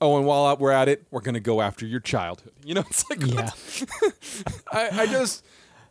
Oh, 0.00 0.16
and 0.16 0.26
while 0.26 0.54
we're 0.56 0.70
at 0.70 0.88
it, 0.88 1.04
we're 1.10 1.20
going 1.20 1.34
to 1.34 1.40
go 1.40 1.60
after 1.60 1.86
your 1.86 2.00
childhood. 2.00 2.52
You 2.66 2.74
know, 2.74 2.84
it's 2.90 3.08
like, 3.08 3.24
yeah. 3.24 3.50
I, 4.72 5.02
I 5.02 5.06
just, 5.06 5.44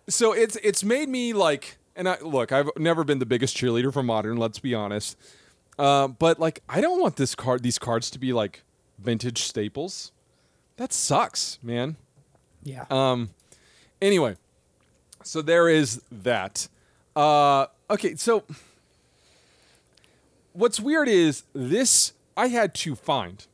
so 0.10 0.34
it's 0.34 0.58
it's 0.58 0.84
made 0.84 1.08
me 1.08 1.32
like 1.32 1.78
and 1.96 2.10
I 2.10 2.20
look, 2.20 2.52
I've 2.52 2.70
never 2.78 3.04
been 3.04 3.20
the 3.20 3.26
biggest 3.26 3.56
cheerleader 3.56 3.92
for 3.92 4.04
modern. 4.04 4.38
Let's 4.38 4.60
be 4.60 4.74
honest. 4.74 5.18
Uh, 5.78 6.08
but 6.08 6.40
like, 6.40 6.62
I 6.70 6.82
don't 6.82 7.00
want 7.00 7.16
this 7.16 7.36
card, 7.36 7.64
these 7.64 7.80
cards 7.80 8.10
to 8.12 8.20
be 8.20 8.34
like 8.34 8.64
vintage 9.00 9.44
staples. 9.44 10.12
That 10.78 10.94
sucks, 10.94 11.60
man. 11.62 11.98
Yeah. 12.64 12.86
Um. 12.90 13.30
Anyway, 14.02 14.36
so 15.24 15.42
there 15.42 15.70
is 15.70 16.02
that. 16.12 16.68
Uh. 17.16 17.68
Okay. 17.90 18.16
So 18.16 18.44
what's 20.54 20.80
weird 20.80 21.08
is 21.08 21.44
this. 21.54 22.14
I 22.38 22.48
had 22.48 22.76
to 22.76 22.96
find. 22.96 23.46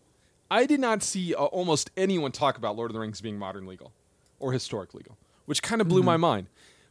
I 0.50 0.66
did 0.66 0.80
not 0.80 1.04
see 1.04 1.36
uh, 1.36 1.46
almost 1.46 1.92
anyone 1.96 2.32
talk 2.32 2.58
about 2.58 2.76
Lord 2.76 2.90
of 2.90 2.94
the 2.94 3.00
Rings 3.00 3.22
being 3.22 3.38
modern 3.38 3.68
legal 3.68 3.92
or 4.40 4.52
historic 4.52 4.94
legal, 4.94 5.18
which 5.46 5.62
kind 5.62 5.82
of 5.82 5.88
blew 5.88 6.00
mm-hmm. 6.00 6.08
my 6.08 6.18
mind 6.18 6.48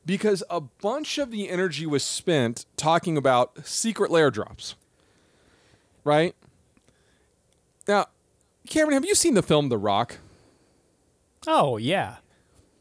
because 0.06 0.42
a 0.50 0.60
bunch 0.60 1.18
of 1.18 1.30
the 1.30 1.48
energy 1.48 1.86
was 1.86 2.02
spent 2.02 2.66
talking 2.76 3.16
about 3.16 3.66
secret 3.66 4.10
lair 4.10 4.30
drops. 4.30 4.74
Right? 6.04 6.34
Now, 7.86 8.06
Cameron, 8.68 8.94
have 8.94 9.04
you 9.04 9.14
seen 9.14 9.34
the 9.34 9.42
film 9.42 9.68
The 9.68 9.78
Rock? 9.78 10.18
Oh, 11.46 11.76
yeah. 11.76 12.16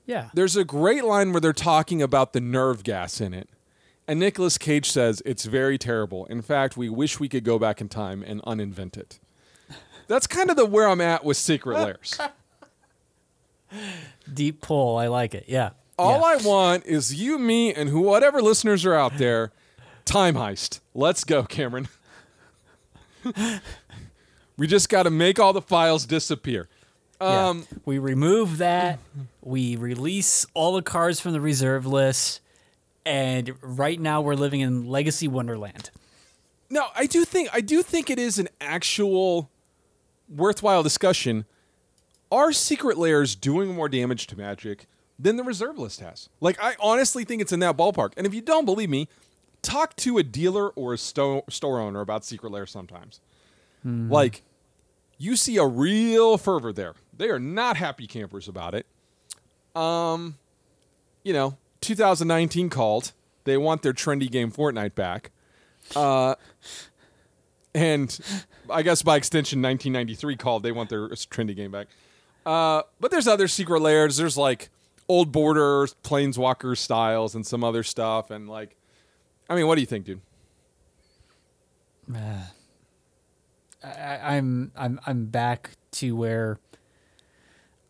Yeah. 0.06 0.30
There's 0.34 0.56
a 0.56 0.64
great 0.64 1.04
line 1.04 1.32
where 1.32 1.42
they're 1.42 1.54
talking 1.54 2.02
about 2.02 2.34
the 2.34 2.42
nerve 2.42 2.84
gas 2.84 3.22
in 3.22 3.34
it. 3.34 3.50
And 4.08 4.20
Nicolas 4.20 4.58
Cage 4.58 4.90
says 4.90 5.22
it's 5.26 5.46
very 5.46 5.78
terrible. 5.78 6.26
In 6.26 6.42
fact, 6.42 6.76
we 6.76 6.90
wish 6.90 7.20
we 7.20 7.30
could 7.30 7.44
go 7.44 7.60
back 7.60 7.80
in 7.80 7.90
time 7.90 8.24
and 8.26 8.42
uninvent 8.42 8.98
it. 8.98 9.20
That's 10.08 10.26
kind 10.26 10.50
of 10.50 10.56
the 10.56 10.66
where 10.66 10.88
I'm 10.90 11.02
at 11.02 11.24
with 11.24 11.38
Secret 11.38 11.74
Lairs. 11.80 12.20
Deep 14.34 14.62
pull. 14.62 14.98
I 14.98 15.08
like 15.08 15.36
it. 15.36 15.46
Yeah. 15.48 15.72
All 16.00 16.22
yeah. 16.22 16.28
I 16.28 16.36
want 16.38 16.86
is 16.86 17.14
you, 17.14 17.38
me, 17.38 17.74
and 17.74 17.90
who, 17.90 18.00
whatever 18.00 18.42
listeners 18.42 18.86
are 18.86 18.96
out 18.96 19.18
there. 19.18 19.52
Time 20.06 20.36
heist. 20.36 20.80
Let's 20.94 21.26
go, 21.26 21.44
Cameron. 21.44 21.90
we 24.56 24.66
just 24.66 24.88
got 24.88 25.04
to 25.04 25.10
make 25.10 25.40
all 25.40 25.52
the 25.52 25.62
files 25.62 26.06
disappear. 26.06 26.70
Yeah. 27.20 27.50
Um, 27.50 27.68
we 27.84 28.00
remove 28.00 28.60
that. 28.60 29.00
We 29.42 29.76
release 29.76 30.46
all 30.54 30.74
the 30.74 30.82
cards 30.82 31.20
from 31.20 31.34
the 31.34 31.42
reserve 31.42 31.86
list. 31.86 32.40
And 33.06 33.56
right 33.62 34.00
now 34.00 34.22
we're 34.22 34.36
living 34.36 34.62
in 34.62 34.88
Legacy 34.88 35.28
Wonderland. 35.28 35.92
No, 36.70 36.88
I 36.96 37.08
do 37.08 37.26
think 37.26 37.50
I 37.52 37.60
do 37.60 37.84
think 37.84 38.10
it 38.10 38.20
is 38.20 38.40
an 38.40 38.48
actual 38.62 39.50
worthwhile 40.30 40.82
discussion. 40.82 41.44
Are 42.32 42.54
secret 42.54 42.98
lairs 42.98 43.36
doing 43.36 43.76
more 43.76 43.90
damage 43.90 44.28
to 44.28 44.38
Magic 44.38 44.88
than 45.20 45.36
the 45.36 45.44
reserve 45.44 45.78
list 45.78 46.00
has? 46.00 46.30
Like, 46.40 46.58
I 46.62 46.76
honestly 46.80 47.26
think 47.26 47.42
it's 47.42 47.52
in 47.52 47.60
that 47.60 47.78
ballpark. 47.78 48.14
And 48.18 48.26
if 48.26 48.34
you 48.34 48.42
don't 48.42 48.66
believe 48.66 48.90
me, 48.90 49.08
talk 49.62 49.96
to 49.98 50.18
a 50.18 50.24
dealer 50.24 50.70
or 50.70 50.94
a 50.94 50.98
sto- 50.98 51.44
store 51.50 51.80
owner 51.80 52.00
about 52.02 52.24
secret 52.24 52.52
lairs 52.52 52.72
sometimes. 52.72 53.20
Like, 53.84 54.44
you 55.18 55.36
see 55.36 55.58
a 55.58 55.66
real 55.66 56.38
fervor 56.38 56.72
there. 56.74 56.96
They 57.16 57.30
are 57.30 57.40
not 57.40 57.78
happy 57.78 58.08
campers 58.08 58.48
about 58.48 58.74
it. 58.74 58.86
Um, 59.76 60.38
you 61.24 61.34
know, 61.34 61.58
2019 61.82 62.70
called. 62.70 63.12
They 63.44 63.58
want 63.58 63.82
their 63.82 63.94
trendy 63.94 64.30
game 64.30 64.52
Fortnite 64.52 64.96
back. 64.96 65.32
Uh, 65.96 66.36
and 67.74 68.18
I 68.70 68.82
guess 68.82 69.02
by 69.02 69.16
extension, 69.16 69.62
1993 69.62 70.36
called. 70.38 70.64
They 70.64 70.72
want 70.72 70.90
their 70.90 71.10
trendy 71.10 71.56
game 71.56 71.72
back. 71.72 71.88
Uh, 72.46 72.84
but 73.00 73.12
there's 73.12 73.28
other 73.28 73.48
secret 73.48 73.82
lairs. 73.82 74.18
There's 74.18 74.38
like 74.38 74.70
old 75.10 75.32
borders, 75.32 75.96
planeswalker 76.04 76.78
styles, 76.78 77.36
and 77.36 77.46
some 77.46 77.64
other 77.64 77.84
stuff. 77.84 78.30
And 78.30 78.48
like, 78.48 78.78
I 79.50 79.56
mean, 79.56 79.68
what 79.68 79.76
do 79.76 79.82
you 79.82 79.88
think, 79.88 80.06
dude? 80.06 80.22
Uh, 82.14 82.44
I, 83.84 84.36
I'm 84.36 84.72
I'm 84.78 85.00
I'm 85.06 85.26
back 85.26 85.72
to 85.94 86.16
where 86.16 86.60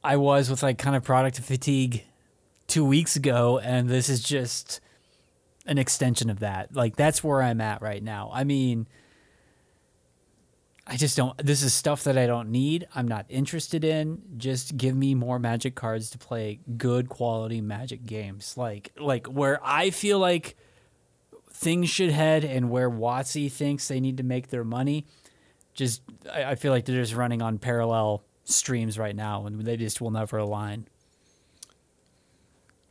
I 0.04 0.16
was 0.16 0.50
with 0.50 0.64
like 0.64 0.78
kind 0.78 0.96
of 0.96 1.04
product 1.04 1.40
fatigue 1.40 2.04
two 2.68 2.86
weeks 2.86 3.16
ago, 3.16 3.60
and 3.60 3.90
this 3.90 4.10
is 4.10 4.24
just 4.24 4.80
an 5.66 5.78
extension 5.78 6.30
of 6.30 6.40
that. 6.40 6.74
Like 6.76 6.96
that's 6.96 7.24
where 7.24 7.42
I'm 7.42 7.62
at 7.62 7.82
right 7.82 8.02
now. 8.02 8.32
I 8.34 8.44
mean, 8.44 8.88
I 10.90 10.98
just 10.98 11.16
don't. 11.16 11.38
This 11.38 11.62
is 11.62 11.74
stuff 11.74 12.04
that 12.06 12.18
I 12.18 12.26
don't 12.26 12.50
need. 12.50 12.88
I'm 12.96 13.08
not 13.08 13.26
interested 13.30 13.84
in. 13.84 14.22
Just 14.38 14.76
give 14.76 14.96
me 14.96 15.14
more 15.14 15.38
Magic 15.38 15.76
cards 15.76 16.10
to 16.12 16.18
play 16.18 16.60
good 16.78 17.10
quality 17.10 17.62
Magic 17.62 18.06
games. 18.06 18.58
Like 18.58 18.92
like 18.98 19.28
where 19.28 19.60
I 19.64 19.92
feel 19.92 20.18
like 20.18 20.58
things 21.52 21.90
should 21.90 22.10
head, 22.10 22.44
and 22.44 22.70
where 22.70 22.90
WotC 22.90 23.52
thinks 23.52 23.88
they 23.88 24.00
need 24.00 24.18
to 24.18 24.24
make 24.24 24.50
their 24.50 24.64
money 24.64 25.06
just 25.80 26.02
I, 26.32 26.44
I 26.44 26.56
feel 26.56 26.72
like 26.72 26.86
they're 26.86 27.02
just 27.02 27.16
running 27.16 27.42
on 27.42 27.58
parallel 27.58 28.22
streams 28.44 29.00
right 29.00 29.16
now 29.16 29.46
and 29.46 29.62
they 29.62 29.78
just 29.78 30.02
will 30.02 30.12
never 30.12 30.38
align. 30.38 30.88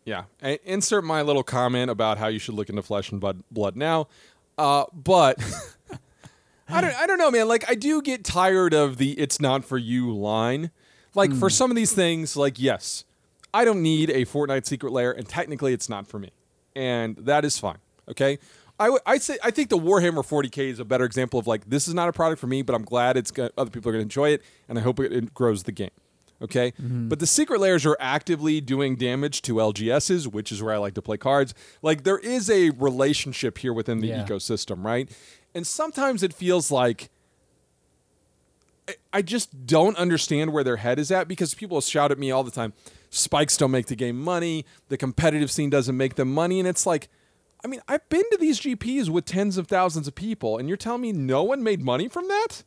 Yeah. 0.05 0.25
I 0.43 0.59
insert 0.65 1.05
my 1.05 1.23
little 1.23 1.43
comment 1.43 1.91
about 1.91 2.17
how 2.17 2.29
you 2.29 2.39
should 2.39 2.55
look 2.55 2.71
into 2.71 2.83
flesh 2.83 3.13
and 3.13 3.21
blood, 3.21 3.43
blood 3.51 3.77
now. 3.77 4.09
Uh, 4.57 4.87
but 4.95 5.39
I 6.69 6.81
don't 6.81 6.95
I 6.95 7.07
don't 7.07 7.19
know, 7.19 7.31
man. 7.31 7.49
Like 7.49 7.69
I 7.69 7.75
do 7.75 8.03
get 8.03 8.25
tired 8.25 8.75
of 8.75 8.99
the 8.99 9.13
it's 9.13 9.41
not 9.41 9.65
for 9.65 9.79
you 9.79 10.15
line. 10.15 10.71
Like 11.15 11.31
for 11.31 11.49
hmm. 11.49 11.55
some 11.55 11.71
of 11.71 11.77
these 11.77 11.93
things, 11.93 12.37
like 12.37 12.59
yes, 12.59 13.05
I 13.53 13.65
don't 13.65 13.83
need 13.83 14.11
a 14.11 14.25
Fortnite 14.25 14.67
secret 14.67 14.93
lair, 14.93 15.11
and 15.13 15.29
technically 15.29 15.73
it's 15.73 15.89
not 15.89 16.07
for 16.07 16.19
me. 16.19 16.31
And 16.77 17.17
that 17.17 17.45
is 17.45 17.59
fine. 17.59 17.79
Okay. 18.09 18.39
I, 18.81 18.85
w- 18.85 19.01
I 19.05 19.19
say 19.19 19.39
I 19.43 19.51
think 19.51 19.71
the 19.71 19.79
Warhammer 19.79 20.25
40k 20.25 20.69
is 20.69 20.79
a 20.79 20.85
better 20.85 21.05
example 21.05 21.41
of 21.41 21.47
like 21.47 21.69
this 21.69 21.89
is 21.89 21.95
not 21.95 22.09
a 22.09 22.13
product 22.13 22.41
for 22.41 22.47
me, 22.47 22.63
but 22.63 22.75
I'm 22.75 22.85
glad 22.85 23.17
it's 23.17 23.31
go- 23.31 23.51
other 23.59 23.71
people 23.71 23.89
are 23.89 23.93
going 23.93 24.01
to 24.01 24.05
enjoy 24.05 24.31
it, 24.31 24.43
and 24.69 24.79
I 24.79 24.83
hope 24.83 25.01
it, 25.01 25.13
it 25.13 25.35
grows 25.35 25.65
the 25.65 25.73
game. 25.73 25.91
Okay, 26.41 26.71
mm-hmm. 26.81 27.09
but 27.09 27.19
the 27.19 27.27
secret 27.27 27.61
lairs 27.61 27.85
are 27.85 27.97
actively 27.99 28.61
doing 28.61 28.95
damage 28.95 29.43
to 29.43 29.55
LGSs, 29.55 30.29
which 30.29 30.53
is 30.53 30.63
where 30.63 30.73
I 30.73 30.77
like 30.77 30.95
to 30.95 31.03
play 31.03 31.17
cards. 31.17 31.53
Like 31.83 32.05
there 32.05 32.19
is 32.19 32.49
a 32.49 32.71
relationship 32.71 33.59
here 33.59 33.73
within 33.73 33.99
the 33.99 34.09
Yeah. 34.09 34.25
ecosystem, 34.25 34.85
right? 34.85 35.11
And 35.59 35.67
sometimes 35.67 36.23
it 36.23 36.33
feels 36.33 36.71
like 36.71 37.11
I- 39.13 39.23
just 39.23 39.67
don't 39.67 39.97
understand 39.97 40.53
where 40.53 40.65
their 40.65 40.77
head 40.77 40.99
is 40.99 41.11
at 41.11 41.27
because 41.29 41.53
people 41.53 41.81
shout 41.81 42.13
at 42.13 42.19
me 42.19 42.31
all 42.31 42.45
the 42.45 42.51
time. 42.51 42.73
Spikes 43.11 43.57
don't 43.57 43.73
make 43.73 43.87
the 43.87 43.97
game 43.97 44.19
money. 44.19 44.65
The 44.89 44.97
competitive 44.97 45.51
scene 45.51 45.69
doesn't 45.69 45.97
make 45.97 46.15
them 46.15 46.33
money, 46.33 46.61
and 46.61 46.69
it's 46.69 46.87
like, 46.87 47.09
I 47.65 47.67
mean, 47.67 47.81
I've 47.89 48.09
been 48.09 48.23
to 48.31 48.39
these 48.39 48.61
GPs 48.61 49.09
with 49.09 49.25
tens 49.25 49.59
of 49.59 49.67
thousands 49.67 50.07
of 50.07 50.15
people, 50.15 50.59
and 50.59 50.69
you're 50.69 50.77
telling 50.77 51.03
me 51.03 51.13
no 51.13 51.43
one 51.43 51.63
made 51.63 51.83
money 51.83 52.07
from 52.09 52.29
that? 52.29 52.63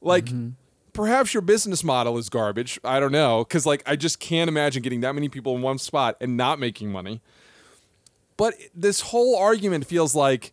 Like, 0.00 0.26
mm-hmm. 0.26 0.50
perhaps 0.92 1.32
your 1.32 1.40
business 1.40 1.84
model 1.84 2.18
is 2.18 2.28
garbage. 2.28 2.80
I 2.82 2.98
don't 2.98 3.12
know, 3.12 3.44
because 3.44 3.64
like 3.64 3.82
I 3.86 3.94
just 3.94 4.18
can't 4.18 4.48
imagine 4.48 4.82
getting 4.82 5.02
that 5.02 5.14
many 5.14 5.28
people 5.28 5.54
in 5.54 5.62
one 5.62 5.78
spot 5.78 6.16
and 6.20 6.36
not 6.36 6.58
making 6.58 6.90
money. 6.90 7.20
But 8.36 8.54
this 8.74 9.00
whole 9.02 9.36
argument 9.36 9.86
feels 9.86 10.16
like, 10.16 10.52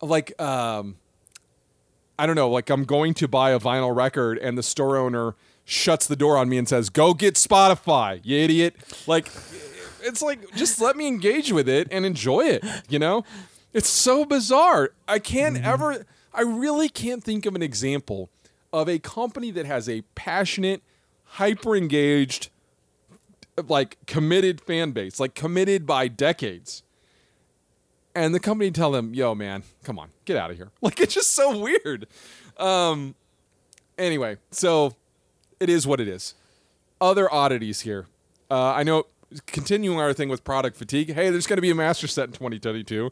like, 0.00 0.40
um, 0.40 0.96
I 2.18 2.26
don't 2.26 2.36
know, 2.36 2.50
like 2.50 2.70
I'm 2.70 2.84
going 2.84 3.14
to 3.14 3.28
buy 3.28 3.50
a 3.50 3.60
vinyl 3.60 3.94
record 3.94 4.38
and 4.38 4.58
the 4.58 4.62
store 4.62 4.96
owner 4.96 5.34
shuts 5.64 6.06
the 6.06 6.16
door 6.16 6.36
on 6.36 6.48
me 6.48 6.56
and 6.58 6.68
says, 6.68 6.88
"Go 6.88 7.14
get 7.14 7.34
Spotify, 7.34 8.20
you 8.24 8.38
idiot." 8.38 8.74
Like 9.06 9.28
it's 10.02 10.22
like 10.22 10.54
just 10.54 10.80
let 10.80 10.96
me 10.96 11.06
engage 11.06 11.52
with 11.52 11.68
it 11.68 11.88
and 11.90 12.04
enjoy 12.04 12.40
it, 12.46 12.64
you 12.88 12.98
know? 12.98 13.24
It's 13.72 13.88
so 13.88 14.24
bizarre. 14.24 14.90
I 15.06 15.18
can't 15.18 15.62
ever 15.62 16.06
I 16.32 16.42
really 16.42 16.88
can't 16.88 17.22
think 17.22 17.46
of 17.46 17.54
an 17.54 17.62
example 17.62 18.30
of 18.72 18.88
a 18.88 18.98
company 18.98 19.50
that 19.52 19.66
has 19.66 19.88
a 19.88 20.02
passionate, 20.14 20.82
hyper 21.24 21.76
engaged 21.76 22.50
like 23.66 23.98
committed 24.06 24.60
fan 24.60 24.92
base, 24.92 25.20
like 25.20 25.34
committed 25.34 25.86
by 25.86 26.08
decades 26.08 26.82
and 28.14 28.34
the 28.34 28.40
company 28.40 28.70
tell 28.70 28.90
them, 28.90 29.14
"Yo, 29.14 29.34
man, 29.34 29.62
come 29.84 29.98
on, 29.98 30.10
get 30.24 30.36
out 30.36 30.50
of 30.50 30.56
here." 30.56 30.70
Like 30.80 31.00
it's 31.00 31.14
just 31.14 31.32
so 31.32 31.58
weird. 31.58 32.06
Um, 32.56 33.14
anyway, 33.96 34.38
so 34.50 34.94
it 35.60 35.68
is 35.68 35.86
what 35.86 36.00
it 36.00 36.08
is. 36.08 36.34
Other 37.00 37.32
oddities 37.32 37.82
here. 37.82 38.06
Uh, 38.50 38.72
I 38.72 38.82
know. 38.82 39.04
Continuing 39.46 40.00
our 40.00 40.14
thing 40.14 40.30
with 40.30 40.42
product 40.42 40.74
fatigue. 40.78 41.12
Hey, 41.12 41.28
there's 41.28 41.46
going 41.46 41.58
to 41.58 41.62
be 41.62 41.68
a 41.68 41.74
master 41.74 42.06
set 42.06 42.28
in 42.28 42.32
2022. 42.32 43.10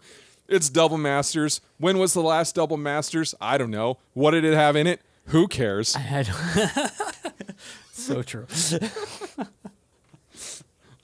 It's 0.48 0.70
double 0.70 0.96
masters. 0.96 1.60
When 1.76 1.98
was 1.98 2.14
the 2.14 2.22
last 2.22 2.54
double 2.54 2.78
masters? 2.78 3.34
I 3.38 3.58
don't 3.58 3.70
know. 3.70 3.98
What 4.14 4.30
did 4.30 4.42
it 4.42 4.54
have 4.54 4.76
in 4.76 4.86
it? 4.86 5.02
Who 5.26 5.46
cares? 5.46 5.94
I 5.94 5.98
had 5.98 6.26
so 7.92 8.22
true. 8.22 8.46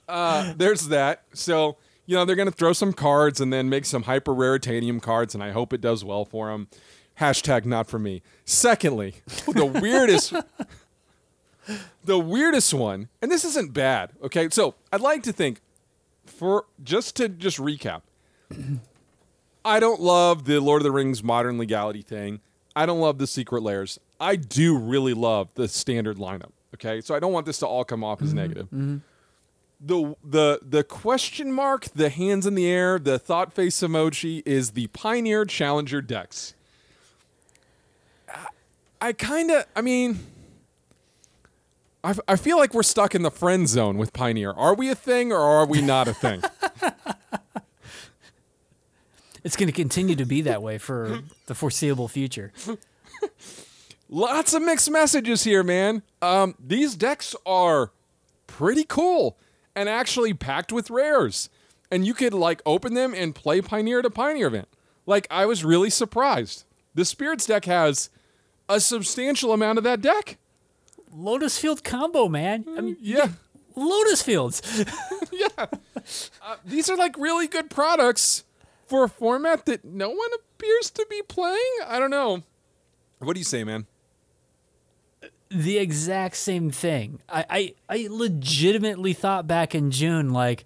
Uh, 0.05 0.53
there's 0.57 0.89
that. 0.89 1.23
So, 1.33 1.77
you 2.05 2.15
know, 2.15 2.25
they're 2.25 2.35
going 2.35 2.49
to 2.49 2.55
throw 2.55 2.73
some 2.73 2.93
cards 2.93 3.39
and 3.39 3.51
then 3.51 3.69
make 3.69 3.85
some 3.85 4.03
hyper 4.03 4.33
raritanium 4.33 5.01
cards, 5.01 5.33
and 5.33 5.43
I 5.43 5.51
hope 5.51 5.73
it 5.73 5.81
does 5.81 6.03
well 6.03 6.25
for 6.25 6.49
them. 6.49 6.67
Hashtag 7.19 7.65
not 7.65 7.87
for 7.87 7.99
me. 7.99 8.21
Secondly, 8.45 9.15
the 9.47 9.65
weirdest, 9.65 10.33
the 12.03 12.19
weirdest 12.19 12.73
one, 12.73 13.09
and 13.21 13.31
this 13.31 13.45
isn't 13.45 13.73
bad. 13.73 14.11
Okay, 14.23 14.49
so 14.49 14.75
I'd 14.91 15.01
like 15.01 15.23
to 15.23 15.33
think, 15.33 15.61
for 16.25 16.65
just 16.83 17.15
to 17.17 17.29
just 17.29 17.57
recap, 17.57 18.01
I 19.63 19.79
don't 19.79 20.01
love 20.01 20.45
the 20.45 20.59
Lord 20.59 20.81
of 20.81 20.83
the 20.83 20.91
Rings 20.91 21.23
modern 21.23 21.57
legality 21.57 22.01
thing. 22.01 22.41
I 22.75 22.85
don't 22.85 22.99
love 22.99 23.19
the 23.19 23.27
secret 23.27 23.61
lairs. 23.61 23.99
I 24.19 24.35
do 24.35 24.77
really 24.77 25.13
love 25.13 25.49
the 25.53 25.67
standard 25.67 26.17
lineup. 26.17 26.51
Okay, 26.73 27.01
so 27.01 27.13
I 27.13 27.19
don't 27.19 27.31
want 27.31 27.45
this 27.45 27.59
to 27.59 27.67
all 27.67 27.85
come 27.85 28.03
off 28.03 28.21
as 28.21 28.29
mm-hmm. 28.29 28.37
negative 28.37 28.65
mm-hmm. 28.65 28.97
The 29.85 30.15
the 30.23 30.59
the 30.61 30.83
question 30.83 31.51
mark, 31.51 31.85
the 31.93 32.09
hands 32.09 32.45
in 32.45 32.55
the 32.55 32.65
air, 32.67 32.97
the 32.97 33.19
thought 33.19 33.51
face 33.53 33.79
emoji 33.81 34.41
is 34.45 34.71
the 34.71 34.87
Pioneer 34.87 35.45
Challenger 35.45 36.01
decks. 36.01 36.53
I- 38.29 38.47
I 39.01 39.11
kind 39.11 39.51
of, 39.51 39.65
I 39.75 39.81
mean, 39.81 40.19
I, 42.05 42.11
f- 42.11 42.19
I 42.25 42.37
feel 42.37 42.57
like 42.57 42.73
we're 42.73 42.83
stuck 42.83 43.13
in 43.13 43.21
the 43.21 43.31
friend 43.31 43.67
zone 43.67 43.97
with 43.97 44.13
Pioneer. 44.13 44.51
Are 44.51 44.73
we 44.73 44.89
a 44.89 44.95
thing 44.95 45.33
or 45.33 45.41
are 45.41 45.65
we 45.65 45.81
not 45.81 46.07
a 46.07 46.13
thing? 46.13 46.41
It's 49.43 49.57
going 49.57 49.67
to 49.67 49.73
continue 49.73 50.15
to 50.15 50.23
be 50.25 50.39
that 50.43 50.61
way 50.61 50.77
for 50.77 51.19
the 51.47 51.53
foreseeable 51.53 52.07
future. 52.07 52.53
Lots 54.09 54.53
of 54.53 54.61
mixed 54.61 54.89
messages 54.89 55.43
here, 55.43 55.63
man. 55.63 56.01
Um, 56.21 56.55
these 56.65 56.95
decks 56.95 57.35
are 57.45 57.91
pretty 58.47 58.85
cool 58.85 59.35
and 59.75 59.89
actually 59.89 60.33
packed 60.33 60.71
with 60.71 60.89
rares. 60.89 61.49
and 61.91 62.05
you 62.07 62.13
could 62.13 62.33
like 62.33 62.61
open 62.65 62.93
them 62.95 63.13
and 63.13 63.35
play 63.35 63.61
Pioneer 63.61 63.99
at 63.99 64.05
a 64.05 64.09
Pioneer 64.09 64.47
event. 64.47 64.67
Like 65.05 65.27
I 65.29 65.45
was 65.45 65.63
really 65.63 65.89
surprised. 65.89 66.63
The 66.95 67.05
Spirits 67.05 67.45
deck 67.45 67.65
has 67.65 68.09
a 68.69 68.79
substantial 68.79 69.51
amount 69.53 69.77
of 69.77 69.83
that 69.83 70.01
deck. 70.01 70.37
Lotus 71.11 71.57
Field 71.59 71.83
combo, 71.83 72.27
man. 72.27 72.65
I 72.77 72.81
mean, 72.81 72.97
Yeah. 72.99 73.29
Lotus 73.75 74.21
Fields. 74.21 74.61
yeah. 75.31 75.47
Uh, 76.41 76.55
these 76.65 76.89
are 76.89 76.95
like 76.97 77.17
really 77.17 77.47
good 77.47 77.69
products 77.69 78.43
for 78.87 79.03
a 79.03 79.09
format 79.09 79.65
that 79.65 79.83
no 79.85 80.09
one 80.09 80.29
appears 80.35 80.89
to 80.91 81.05
be 81.09 81.21
playing. 81.27 81.57
I 81.85 81.97
don't 81.99 82.11
know. 82.11 82.43
What 83.19 83.33
do 83.33 83.39
you 83.39 83.45
say, 83.45 83.63
man? 83.63 83.85
The 85.53 85.77
exact 85.77 86.35
same 86.35 86.71
thing. 86.71 87.19
I, 87.29 87.45
I, 87.49 87.73
I 87.89 88.07
legitimately 88.09 89.13
thought 89.13 89.47
back 89.47 89.75
in 89.75 89.91
June, 89.91 90.31
like, 90.31 90.65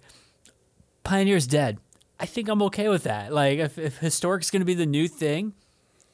Pioneer's 1.04 1.46
dead. 1.46 1.78
I 2.18 2.26
think 2.26 2.48
I'm 2.48 2.62
okay 2.62 2.88
with 2.88 3.04
that. 3.04 3.32
Like, 3.32 3.58
if, 3.58 3.78
if 3.78 3.98
Historic's 3.98 4.50
going 4.50 4.60
to 4.60 4.66
be 4.66 4.74
the 4.74 4.86
new 4.86 5.06
thing, 5.06 5.52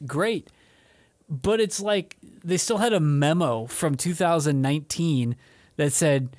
great. 0.07 0.49
But 1.29 1.61
it's 1.61 1.81
like 1.81 2.17
they 2.43 2.57
still 2.57 2.79
had 2.79 2.93
a 2.93 3.01
memo 3.01 3.67
from 3.67 3.95
2019 3.95 5.37
that 5.77 5.93
said, 5.93 6.37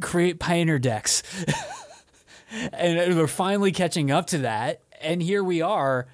create 0.00 0.38
Pioneer 0.38 0.78
decks. 0.78 1.22
and 2.72 3.16
we're 3.16 3.26
finally 3.26 3.72
catching 3.72 4.10
up 4.10 4.26
to 4.28 4.38
that. 4.38 4.80
And 5.00 5.22
here 5.22 5.42
we 5.42 5.62
are 5.62 6.06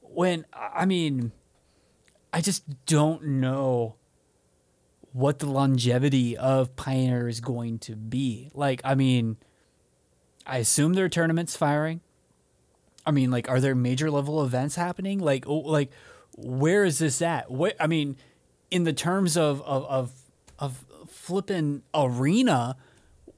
when, 0.00 0.44
I 0.52 0.86
mean, 0.86 1.32
I 2.34 2.40
just 2.40 2.64
don't 2.84 3.22
know 3.24 3.94
what 5.12 5.38
the 5.38 5.46
longevity 5.46 6.36
of 6.36 6.74
Pioneer 6.74 7.28
is 7.28 7.38
going 7.38 7.78
to 7.78 7.94
be. 7.94 8.50
Like, 8.52 8.80
I 8.82 8.96
mean, 8.96 9.36
I 10.44 10.58
assume 10.58 10.94
there 10.94 11.04
are 11.04 11.08
tournaments 11.08 11.56
firing. 11.56 12.00
I 13.06 13.12
mean, 13.12 13.30
like, 13.30 13.48
are 13.48 13.60
there 13.60 13.76
major 13.76 14.10
level 14.10 14.42
events 14.42 14.74
happening? 14.74 15.20
Like, 15.20 15.46
oh, 15.46 15.58
like, 15.58 15.92
where 16.36 16.84
is 16.84 16.98
this 16.98 17.22
at? 17.22 17.52
What 17.52 17.76
I 17.78 17.86
mean, 17.86 18.16
in 18.68 18.82
the 18.82 18.92
terms 18.92 19.36
of 19.36 19.62
of 19.62 19.84
of, 19.84 20.12
of 20.58 20.84
flipping 21.06 21.84
arena, 21.94 22.74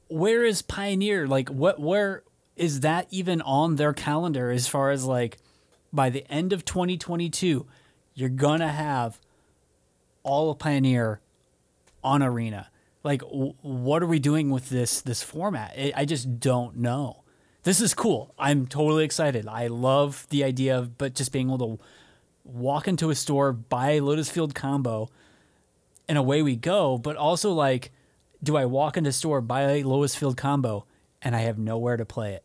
where 0.08 0.42
is 0.42 0.62
Pioneer? 0.62 1.26
Like, 1.26 1.50
what 1.50 1.78
where 1.78 2.22
is 2.56 2.80
that 2.80 3.08
even 3.10 3.42
on 3.42 3.76
their 3.76 3.92
calendar 3.92 4.50
as 4.50 4.66
far 4.66 4.90
as 4.90 5.04
like 5.04 5.36
by 5.92 6.08
the 6.08 6.24
end 6.32 6.54
of 6.54 6.64
2022? 6.64 7.66
You're 8.16 8.28
gonna 8.28 8.72
have 8.72 9.20
all 10.24 10.50
of 10.50 10.58
Pioneer 10.58 11.20
on 12.02 12.22
Arena. 12.22 12.70
Like, 13.04 13.20
w- 13.20 13.54
what 13.62 14.02
are 14.02 14.06
we 14.06 14.18
doing 14.18 14.50
with 14.50 14.70
this 14.70 15.00
this 15.00 15.22
format? 15.22 15.74
I 15.78 15.92
I 15.94 16.04
just 16.04 16.40
don't 16.40 16.78
know. 16.78 17.22
This 17.62 17.80
is 17.80 17.94
cool. 17.94 18.34
I'm 18.38 18.66
totally 18.66 19.04
excited. 19.04 19.46
I 19.46 19.66
love 19.66 20.26
the 20.30 20.44
idea 20.44 20.78
of, 20.78 20.98
but 20.98 21.14
just 21.14 21.32
being 21.32 21.48
able 21.48 21.76
to 21.76 21.84
walk 22.44 22.88
into 22.88 23.10
a 23.10 23.14
store, 23.14 23.52
buy 23.52 23.92
a 23.92 24.00
Lotus 24.00 24.30
Field 24.30 24.54
combo, 24.54 25.10
and 26.08 26.16
away 26.16 26.42
we 26.42 26.56
go. 26.56 26.96
But 26.96 27.16
also, 27.16 27.52
like, 27.52 27.90
do 28.42 28.56
I 28.56 28.64
walk 28.66 28.96
into 28.96 29.10
a 29.10 29.12
store, 29.12 29.40
buy 29.40 29.62
a 29.62 29.82
Lotus 29.82 30.14
Field 30.14 30.36
combo, 30.36 30.86
and 31.20 31.34
I 31.34 31.40
have 31.40 31.58
nowhere 31.58 31.96
to 31.96 32.04
play 32.04 32.34
it? 32.34 32.44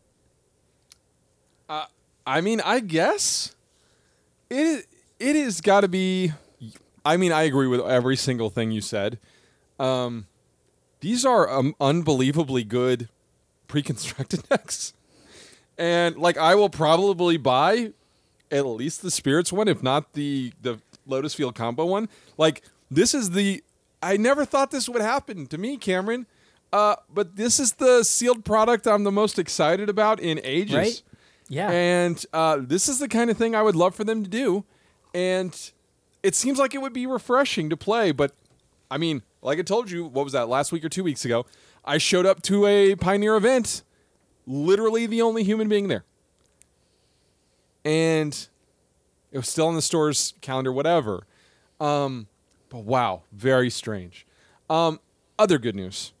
Uh, 1.68 1.86
I 2.26 2.40
mean, 2.40 2.60
I 2.60 2.80
guess 2.80 3.54
it 4.50 4.86
it 5.22 5.36
has 5.36 5.60
got 5.60 5.82
to 5.82 5.88
be. 5.88 6.32
I 7.04 7.16
mean, 7.16 7.32
I 7.32 7.42
agree 7.42 7.66
with 7.66 7.80
every 7.80 8.16
single 8.16 8.50
thing 8.50 8.70
you 8.70 8.80
said. 8.80 9.18
Um, 9.78 10.26
these 11.00 11.24
are 11.24 11.50
um, 11.50 11.74
unbelievably 11.80 12.64
good 12.64 13.08
pre-constructed 13.68 14.42
decks, 14.48 14.92
and 15.78 16.16
like 16.16 16.36
I 16.36 16.54
will 16.54 16.68
probably 16.68 17.36
buy 17.36 17.92
at 18.50 18.66
least 18.66 19.02
the 19.02 19.10
spirits 19.10 19.52
one, 19.52 19.68
if 19.68 19.82
not 19.82 20.12
the 20.12 20.52
the 20.60 20.80
Lotus 21.06 21.34
Field 21.34 21.54
combo 21.54 21.86
one. 21.86 22.08
Like 22.36 22.62
this 22.90 23.14
is 23.14 23.30
the. 23.30 23.62
I 24.04 24.16
never 24.16 24.44
thought 24.44 24.72
this 24.72 24.88
would 24.88 25.02
happen 25.02 25.46
to 25.46 25.58
me, 25.58 25.76
Cameron. 25.76 26.26
Uh, 26.72 26.96
but 27.12 27.36
this 27.36 27.60
is 27.60 27.74
the 27.74 28.02
sealed 28.02 28.44
product 28.44 28.86
I'm 28.86 29.04
the 29.04 29.12
most 29.12 29.38
excited 29.38 29.88
about 29.88 30.18
in 30.18 30.40
ages. 30.42 30.74
Right? 30.74 31.02
Yeah. 31.48 31.70
And 31.70 32.24
uh, 32.32 32.58
this 32.60 32.88
is 32.88 32.98
the 32.98 33.08
kind 33.08 33.30
of 33.30 33.36
thing 33.36 33.54
I 33.54 33.62
would 33.62 33.76
love 33.76 33.94
for 33.94 34.04
them 34.04 34.24
to 34.24 34.30
do. 34.30 34.64
And 35.14 35.72
it 36.22 36.34
seems 36.34 36.58
like 36.58 36.74
it 36.74 36.78
would 36.78 36.92
be 36.92 37.06
refreshing 37.06 37.70
to 37.70 37.76
play. 37.76 38.12
But 38.12 38.32
I 38.90 38.98
mean, 38.98 39.22
like 39.42 39.58
I 39.58 39.62
told 39.62 39.90
you, 39.90 40.04
what 40.04 40.24
was 40.24 40.32
that, 40.32 40.48
last 40.48 40.72
week 40.72 40.84
or 40.84 40.88
two 40.88 41.04
weeks 41.04 41.24
ago? 41.24 41.46
I 41.84 41.98
showed 41.98 42.26
up 42.26 42.42
to 42.42 42.66
a 42.66 42.94
Pioneer 42.94 43.36
event, 43.36 43.82
literally 44.46 45.06
the 45.06 45.22
only 45.22 45.42
human 45.42 45.68
being 45.68 45.88
there. 45.88 46.04
And 47.84 48.48
it 49.32 49.38
was 49.38 49.48
still 49.48 49.66
on 49.66 49.74
the 49.74 49.82
store's 49.82 50.34
calendar, 50.40 50.72
whatever. 50.72 51.26
Um, 51.80 52.28
but 52.68 52.84
wow, 52.84 53.22
very 53.32 53.70
strange. 53.70 54.26
Um, 54.70 55.00
other 55.38 55.58
good 55.58 55.74
news 55.74 56.12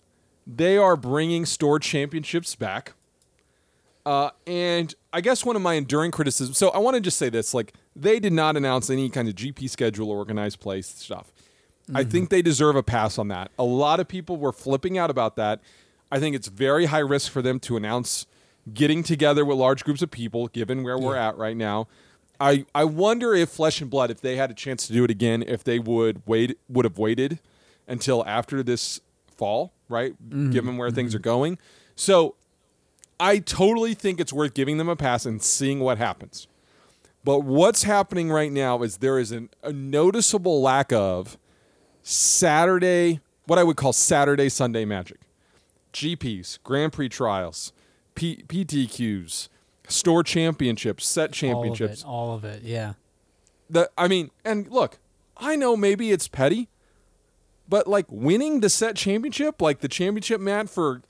they 0.46 0.76
are 0.76 0.96
bringing 0.96 1.46
store 1.46 1.78
championships 1.78 2.56
back. 2.56 2.94
Uh, 4.04 4.30
and 4.46 4.94
I 5.12 5.20
guess 5.20 5.44
one 5.44 5.54
of 5.54 5.62
my 5.62 5.74
enduring 5.74 6.10
criticisms. 6.10 6.58
So 6.58 6.70
I 6.70 6.78
want 6.78 6.96
to 6.96 7.00
just 7.00 7.16
say 7.16 7.28
this: 7.28 7.54
like 7.54 7.74
they 7.94 8.20
did 8.20 8.32
not 8.32 8.56
announce 8.56 8.90
any 8.90 9.08
kind 9.08 9.28
of 9.28 9.34
GP 9.34 9.68
schedule 9.68 10.10
or 10.10 10.18
organized 10.18 10.60
play 10.60 10.82
stuff. 10.82 11.32
I 11.88 12.02
mm-hmm. 12.02 12.10
think 12.10 12.30
they 12.30 12.42
deserve 12.42 12.76
a 12.76 12.82
pass 12.82 13.18
on 13.18 13.28
that. 13.28 13.50
A 13.58 13.64
lot 13.64 14.00
of 14.00 14.08
people 14.08 14.36
were 14.36 14.52
flipping 14.52 14.96
out 14.96 15.10
about 15.10 15.36
that. 15.36 15.60
I 16.10 16.20
think 16.20 16.36
it's 16.36 16.48
very 16.48 16.86
high 16.86 17.00
risk 17.00 17.32
for 17.32 17.42
them 17.42 17.58
to 17.60 17.76
announce 17.76 18.26
getting 18.72 19.02
together 19.02 19.44
with 19.44 19.58
large 19.58 19.84
groups 19.84 20.02
of 20.02 20.10
people, 20.10 20.46
given 20.48 20.82
where 20.82 20.98
we're 20.98 21.16
at 21.16 21.36
right 21.36 21.56
now. 21.56 21.88
I, 22.38 22.64
I 22.74 22.84
wonder 22.84 23.34
if 23.34 23.50
Flesh 23.50 23.80
and 23.80 23.90
Blood, 23.90 24.10
if 24.10 24.20
they 24.20 24.36
had 24.36 24.50
a 24.50 24.54
chance 24.54 24.86
to 24.86 24.92
do 24.92 25.04
it 25.04 25.10
again, 25.10 25.44
if 25.46 25.64
they 25.64 25.78
would 25.78 26.22
wait 26.26 26.58
would 26.68 26.84
have 26.84 26.98
waited 26.98 27.38
until 27.86 28.24
after 28.26 28.62
this 28.62 29.00
fall, 29.36 29.72
right? 29.88 30.12
Mm-hmm. 30.12 30.50
Given 30.50 30.76
where 30.76 30.90
things 30.90 31.10
mm-hmm. 31.10 31.18
are 31.18 31.20
going. 31.20 31.58
So 31.94 32.36
I 33.20 33.38
totally 33.38 33.94
think 33.94 34.20
it's 34.20 34.32
worth 34.32 34.54
giving 34.54 34.78
them 34.78 34.88
a 34.88 34.96
pass 34.96 35.26
and 35.26 35.42
seeing 35.42 35.80
what 35.80 35.98
happens. 35.98 36.48
But 37.24 37.40
what's 37.40 37.84
happening 37.84 38.30
right 38.30 38.50
now 38.50 38.82
is 38.82 38.98
there 38.98 39.18
is 39.18 39.30
an, 39.30 39.50
a 39.62 39.72
noticeable 39.72 40.60
lack 40.60 40.92
of 40.92 41.38
Saturday, 42.02 43.20
what 43.46 43.58
I 43.58 43.64
would 43.64 43.76
call 43.76 43.92
Saturday 43.92 44.48
Sunday 44.48 44.84
magic. 44.84 45.20
GPs, 45.92 46.58
Grand 46.64 46.92
Prix 46.92 47.10
trials, 47.10 47.72
P- 48.14 48.42
PTQs, 48.48 49.48
store 49.88 50.22
championships, 50.22 51.06
set 51.06 51.32
championships. 51.32 52.02
All 52.02 52.34
of 52.34 52.44
it. 52.44 52.48
All 52.48 52.56
of 52.56 52.62
it. 52.62 52.62
Yeah. 52.62 52.94
The 53.70 53.90
I 53.96 54.08
mean, 54.08 54.30
and 54.44 54.68
look, 54.68 54.98
I 55.36 55.54
know 55.56 55.76
maybe 55.76 56.10
it's 56.10 56.28
petty, 56.28 56.68
but 57.68 57.86
like 57.86 58.06
winning 58.08 58.60
the 58.60 58.68
set 58.68 58.96
championship, 58.96 59.62
like 59.62 59.80
the 59.80 59.88
championship 59.88 60.40
mat 60.40 60.68
for 60.68 61.02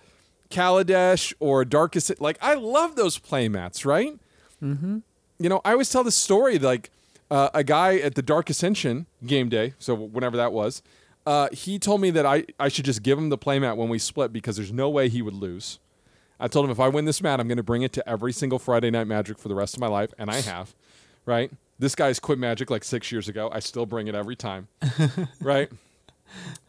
Kaladesh 0.50 1.32
or 1.40 1.64
Darkest, 1.64 2.20
like 2.20 2.38
I 2.42 2.54
love 2.54 2.96
those 2.96 3.18
play 3.18 3.48
mats, 3.48 3.86
right? 3.86 4.18
Mm-hmm. 4.62 4.98
You 5.38 5.48
know, 5.48 5.60
I 5.64 5.72
always 5.72 5.90
tell 5.90 6.04
this 6.04 6.14
story 6.14 6.58
like 6.58 6.90
uh, 7.30 7.50
a 7.54 7.64
guy 7.64 7.96
at 7.96 8.14
the 8.14 8.22
Dark 8.22 8.50
Ascension 8.50 9.06
game 9.24 9.48
day, 9.48 9.74
so 9.78 9.94
whenever 9.94 10.36
that 10.36 10.52
was, 10.52 10.82
uh, 11.26 11.48
he 11.52 11.78
told 11.78 12.00
me 12.00 12.10
that 12.10 12.26
I, 12.26 12.44
I 12.58 12.68
should 12.68 12.84
just 12.84 13.02
give 13.02 13.18
him 13.18 13.28
the 13.28 13.38
playmat 13.38 13.76
when 13.76 13.88
we 13.88 13.98
split 13.98 14.32
because 14.32 14.56
there's 14.56 14.72
no 14.72 14.90
way 14.90 15.08
he 15.08 15.22
would 15.22 15.34
lose. 15.34 15.78
I 16.38 16.48
told 16.48 16.64
him 16.64 16.70
if 16.72 16.80
I 16.80 16.88
win 16.88 17.04
this 17.04 17.22
mat, 17.22 17.38
I'm 17.38 17.46
going 17.46 17.56
to 17.56 17.62
bring 17.62 17.82
it 17.82 17.92
to 17.94 18.08
every 18.08 18.32
single 18.32 18.58
Friday 18.58 18.90
Night 18.90 19.06
Magic 19.06 19.38
for 19.38 19.48
the 19.48 19.54
rest 19.54 19.74
of 19.74 19.80
my 19.80 19.86
life, 19.86 20.12
and 20.18 20.30
I 20.30 20.40
have, 20.40 20.74
right? 21.24 21.50
This 21.78 21.94
guy's 21.94 22.18
quit 22.20 22.38
Magic 22.38 22.70
like 22.70 22.84
six 22.84 23.10
years 23.10 23.28
ago. 23.28 23.48
I 23.52 23.60
still 23.60 23.86
bring 23.86 24.08
it 24.08 24.14
every 24.14 24.36
time, 24.36 24.68
right? 25.40 25.70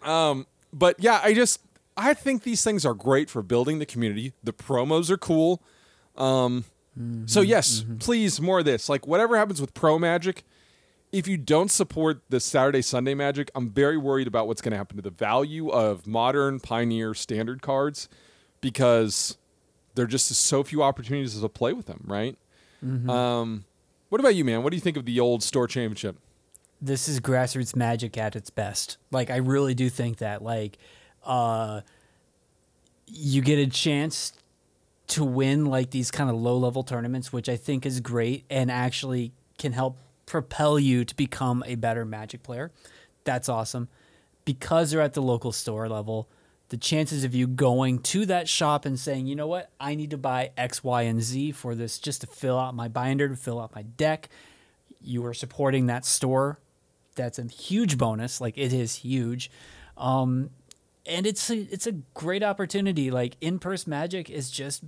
Um, 0.04 0.48
but 0.72 0.96
yeah, 1.00 1.20
I 1.24 1.34
just 1.34 1.60
I 1.96 2.14
think 2.14 2.44
these 2.44 2.64
things 2.64 2.86
are 2.86 2.94
great 2.94 3.30
for 3.30 3.42
building 3.42 3.80
the 3.80 3.86
community. 3.86 4.34
The 4.44 4.54
promos 4.54 5.10
are 5.10 5.18
cool. 5.18 5.62
Um, 6.16 6.66
so 7.26 7.42
yes, 7.42 7.86
please 8.00 8.40
more 8.40 8.60
of 8.60 8.66
this. 8.66 8.90
Like 8.90 9.08
whatever 9.08 9.38
happens 9.38 9.60
with 9.60 9.74
Pro 9.74 9.98
Magic, 9.98 10.44
if 11.12 11.28
you 11.28 11.38
don't 11.38 11.72
support 11.72 12.22
the 12.30 12.40
Saturday 12.40 12.82
Sunday 12.82 13.14
Magic, 13.14 13.52
I'm 13.56 13.70
very 13.70 13.98
worried 13.98 14.28
about 14.28 14.48
what's 14.48 14.62
going 14.62 14.72
to 14.72 14.78
happen 14.78 14.98
to 14.98 15.04
the 15.04 15.10
value 15.10 15.70
of 15.70 16.06
modern 16.08 16.60
Pioneer 16.60 17.14
standard 17.14 17.62
cards 17.62 18.10
because 18.62 19.38
there 19.96 20.06
are 20.06 20.08
just 20.08 20.30
is 20.32 20.38
so 20.38 20.64
few 20.64 20.84
opportunities 20.84 21.40
to 21.40 21.50
play 21.50 21.74
with 21.74 21.86
them, 21.86 22.04
right? 22.06 22.38
Um, 22.84 23.66
what 24.10 24.20
about 24.20 24.36
you, 24.36 24.44
man? 24.44 24.62
What 24.62 24.72
do 24.72 24.76
you 24.76 24.82
think 24.82 24.98
of 24.98 25.06
the 25.06 25.20
old 25.20 25.42
store 25.42 25.68
championship? 25.68 26.18
this 26.84 27.08
is 27.08 27.22
grassroots 27.22 27.76
magic 27.78 28.18
at 28.18 28.36
its 28.36 28.50
best. 28.50 28.98
Like 29.10 29.30
I 29.30 29.38
really 29.38 29.74
do 29.74 29.90
think 29.90 30.18
that 30.18 30.44
like 30.44 30.78
uh 31.24 31.82
you 33.08 33.42
get 33.42 33.58
a 33.58 33.68
chance 33.68 34.34
to 35.08 35.24
win 35.24 35.66
like 35.66 35.92
these 35.92 36.12
kind 36.12 36.30
of 36.30 36.36
low 36.36 36.58
level 36.58 36.84
tournaments 36.84 37.34
which 37.34 37.50
I 37.50 37.58
think 37.58 37.86
is 37.86 38.00
great 38.00 38.46
and 38.50 38.72
actually 38.72 39.34
can 39.58 39.74
help 39.74 39.98
propel 40.26 40.80
you 40.80 41.06
to 41.06 41.16
become 41.16 41.64
a 41.66 41.76
better 41.76 42.06
magic 42.06 42.44
player. 42.44 42.72
That's 43.24 43.50
awesome. 43.50 43.90
Because 44.46 44.92
they're 44.92 45.02
at 45.02 45.14
the 45.14 45.22
local 45.22 45.52
store 45.52 45.88
level, 45.88 46.28
the 46.70 46.78
chances 46.78 47.24
of 47.24 47.36
you 47.36 47.48
going 47.48 48.00
to 48.00 48.26
that 48.26 48.50
shop 48.50 48.86
and 48.86 49.00
saying, 49.00 49.28
you 49.28 49.36
know 49.36 49.48
what, 49.48 49.70
I 49.80 49.96
need 49.96 50.10
to 50.12 50.18
buy 50.18 50.52
X, 50.58 50.84
Y, 50.84 51.04
and 51.04 51.22
Z 51.22 51.52
for 51.52 51.76
this 51.76 52.00
just 52.00 52.22
to 52.22 52.28
fill 52.28 52.58
out 52.58 52.76
my 52.76 52.88
binder, 52.88 53.30
to 53.30 53.36
fill 53.36 53.60
out 53.60 53.76
my 53.76 53.84
deck, 53.84 54.30
you 55.02 55.26
are 55.26 55.34
supporting 55.34 55.86
that 55.88 56.06
store. 56.06 56.60
That's 57.16 57.38
a 57.38 57.44
huge 57.44 57.98
bonus. 57.98 58.42
Like 58.42 58.58
it 58.58 58.74
is 58.74 58.96
huge. 58.96 59.52
Um, 59.98 60.50
and 61.06 61.26
it's 61.26 61.50
a, 61.50 61.58
it's 61.72 61.88
a 61.88 61.94
great 62.14 62.44
opportunity. 62.44 63.12
Like 63.12 63.38
in 63.42 63.60
purse 63.60 63.88
magic 63.88 64.30
is 64.30 64.50
just 64.50 64.84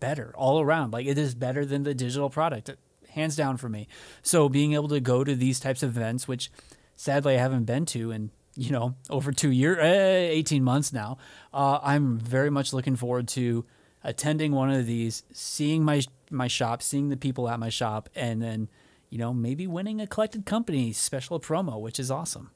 better 0.00 0.32
all 0.36 0.60
around. 0.60 0.92
Like 0.92 1.06
it 1.06 1.18
is 1.18 1.34
better 1.34 1.64
than 1.64 1.82
the 1.82 1.94
digital 1.94 2.30
product, 2.30 2.70
hands 3.10 3.36
down 3.36 3.56
for 3.56 3.68
me. 3.68 3.88
So 4.22 4.48
being 4.48 4.74
able 4.74 4.88
to 4.88 5.00
go 5.00 5.24
to 5.24 5.34
these 5.34 5.60
types 5.60 5.82
of 5.82 5.96
events, 5.96 6.28
which 6.28 6.50
sadly 6.94 7.34
I 7.34 7.38
haven't 7.38 7.64
been 7.64 7.86
to 7.86 8.10
in 8.10 8.30
you 8.54 8.70
know 8.70 8.94
over 9.10 9.32
two 9.32 9.50
years, 9.50 9.78
eh, 9.80 10.28
eighteen 10.30 10.64
months 10.64 10.92
now, 10.92 11.18
uh, 11.52 11.78
I'm 11.82 12.18
very 12.18 12.50
much 12.50 12.72
looking 12.72 12.96
forward 12.96 13.28
to 13.28 13.64
attending 14.04 14.52
one 14.52 14.70
of 14.70 14.86
these, 14.86 15.24
seeing 15.32 15.84
my 15.84 16.02
my 16.30 16.48
shop, 16.48 16.82
seeing 16.82 17.08
the 17.08 17.16
people 17.16 17.48
at 17.48 17.58
my 17.58 17.68
shop, 17.68 18.08
and 18.14 18.42
then 18.42 18.68
you 19.10 19.18
know 19.18 19.32
maybe 19.32 19.66
winning 19.66 20.00
a 20.00 20.06
collected 20.06 20.46
company 20.46 20.92
special 20.92 21.40
promo, 21.40 21.80
which 21.80 21.98
is 21.98 22.10
awesome. 22.10 22.50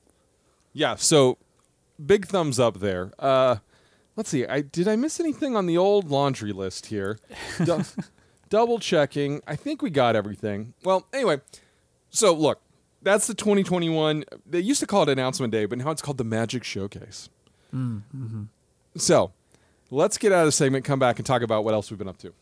Yeah. 0.73 0.95
So 0.97 1.39
big 2.07 2.27
thumbs 2.27 2.59
up 2.59 2.81
there. 2.81 3.13
Uh, 3.19 3.57
let's 4.17 4.29
see. 4.31 4.47
I 4.47 4.61
did 4.61 4.89
I 4.89 4.97
miss 4.97 5.21
anything 5.21 5.57
on 5.57 5.67
the 5.67 5.77
old 5.77 6.11
laundry 6.11 6.53
list 6.53 6.87
here? 6.87 7.19
Du- 7.65 7.85
double 8.49 8.79
checking. 8.79 9.41
I 9.47 9.57
think 9.57 9.83
we 9.83 9.91
got 9.91 10.17
everything. 10.17 10.75
Well, 10.85 11.07
anyway. 11.13 11.41
So 12.11 12.35
look, 12.35 12.61
that's 13.03 13.27
the 13.27 13.35
2021. 13.35 14.25
They 14.47 14.61
used 14.61 14.81
to 14.81 14.87
call 14.87 15.03
it 15.05 15.09
announcement 15.09 15.53
day, 15.53 15.65
but 15.67 15.79
now 15.79 15.91
it's 15.91 16.03
called 16.03 16.19
the 16.19 16.25
Magic 16.25 16.65
Showcase. 16.65 17.29
So 18.97 19.33
let's 19.91 20.19
get 20.19 20.33
out 20.33 20.41
of 20.41 20.47
the 20.47 20.53
segment, 20.53 20.85
come 20.85 20.99
back, 20.99 21.19
and 21.19 21.27
talk 21.27 21.43
about 21.43 21.65
what 21.65 21.73
else 21.73 21.91
we've 21.91 21.99
been 21.99 22.09
up 22.09 22.19
to. 22.19 22.33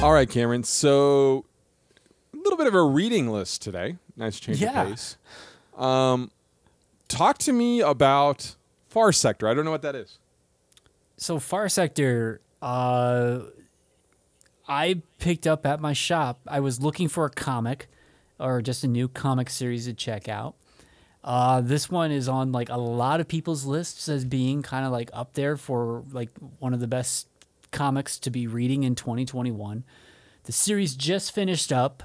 All 0.00 0.12
right, 0.12 0.30
Cameron. 0.30 0.62
So 0.62 1.44
bit 2.58 2.66
of 2.66 2.74
a 2.74 2.82
reading 2.82 3.28
list 3.30 3.62
today. 3.62 3.96
Nice 4.16 4.38
change 4.38 4.60
Yeah. 4.60 4.82
of 4.82 4.88
pace. 4.90 5.16
Um, 5.76 6.30
talk 7.08 7.38
to 7.38 7.52
me 7.52 7.80
about 7.80 8.56
Far 8.88 9.12
Sector. 9.12 9.48
I 9.48 9.54
don't 9.54 9.64
know 9.64 9.70
what 9.70 9.82
that 9.82 9.94
is. 9.94 10.18
So 11.16 11.38
Far 11.38 11.68
Sector, 11.68 12.40
uh, 12.60 13.40
I 14.68 15.02
picked 15.18 15.46
up 15.46 15.64
at 15.66 15.80
my 15.80 15.92
shop. 15.92 16.40
I 16.46 16.60
was 16.60 16.80
looking 16.80 17.08
for 17.08 17.24
a 17.24 17.30
comic 17.30 17.88
or 18.38 18.60
just 18.62 18.84
a 18.84 18.88
new 18.88 19.08
comic 19.08 19.50
series 19.50 19.86
to 19.86 19.94
check 19.94 20.28
out. 20.28 20.54
Uh, 21.24 21.60
this 21.60 21.90
one 21.90 22.10
is 22.12 22.28
on 22.28 22.52
like 22.52 22.68
a 22.68 22.76
lot 22.76 23.20
of 23.20 23.26
people's 23.28 23.64
lists 23.64 24.08
as 24.08 24.24
being 24.24 24.62
kind 24.62 24.86
of 24.86 24.92
like 24.92 25.10
up 25.12 25.32
there 25.34 25.56
for 25.56 26.04
like 26.12 26.30
one 26.58 26.72
of 26.72 26.80
the 26.80 26.86
best 26.86 27.26
comics 27.72 28.18
to 28.18 28.30
be 28.30 28.46
reading 28.46 28.82
in 28.84 28.94
2021. 28.94 29.84
The 30.44 30.52
series 30.52 30.94
just 30.94 31.32
finished 31.32 31.72
up 31.72 32.02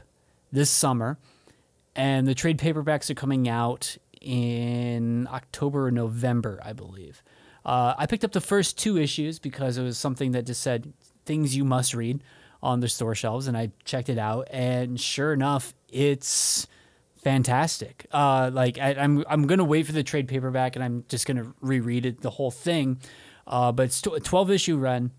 this 0.54 0.70
summer, 0.70 1.18
and 1.96 2.26
the 2.28 2.36
trade 2.36 2.60
paperbacks 2.60 3.10
are 3.10 3.16
coming 3.16 3.50
out 3.50 3.98
in 4.22 5.28
October 5.30 5.88
or 5.88 5.92
November, 5.92 6.62
I 6.64 6.72
believe. 6.72 7.22
Uh, 7.66 7.96
I 7.98 8.06
picked 8.06 8.24
up 8.24 8.32
the 8.32 8.42
first 8.42 8.78
two 8.78 8.98
issues 8.98 9.40
because 9.40 9.78
it 9.78 9.84
was 9.84 9.98
something 9.98 10.32
that 10.32 10.46
just 10.46 10.62
said 10.62 10.94
things 11.26 11.56
you 11.56 11.66
must 11.66 11.94
read 11.94 12.24
on 12.62 12.80
the 12.80 12.88
store 12.88 13.16
shelves, 13.16 13.48
and 13.48 13.58
I 13.58 13.72
checked 13.84 14.10
it 14.10 14.18
out, 14.18 14.48
and 14.52 15.00
sure 15.00 15.34
enough, 15.34 15.74
it's 15.90 16.68
fantastic. 17.24 18.06
Uh, 18.12 18.52
like 18.54 18.78
I, 18.78 18.92
I'm, 18.94 19.26
I'm 19.28 19.48
gonna 19.48 19.66
wait 19.66 19.88
for 19.88 19.92
the 19.92 20.04
trade 20.04 20.28
paperback, 20.28 20.76
and 20.76 20.86
I'm 20.86 21.04
just 21.10 21.26
gonna 21.26 21.54
reread 21.62 22.06
it 22.06 22.22
the 22.22 22.30
whole 22.30 22.52
thing. 22.52 23.00
Uh, 23.48 23.72
but 23.72 23.88
it's 23.88 24.06
a 24.06 24.20
12 24.20 24.52
issue 24.52 24.78
run, 24.78 25.12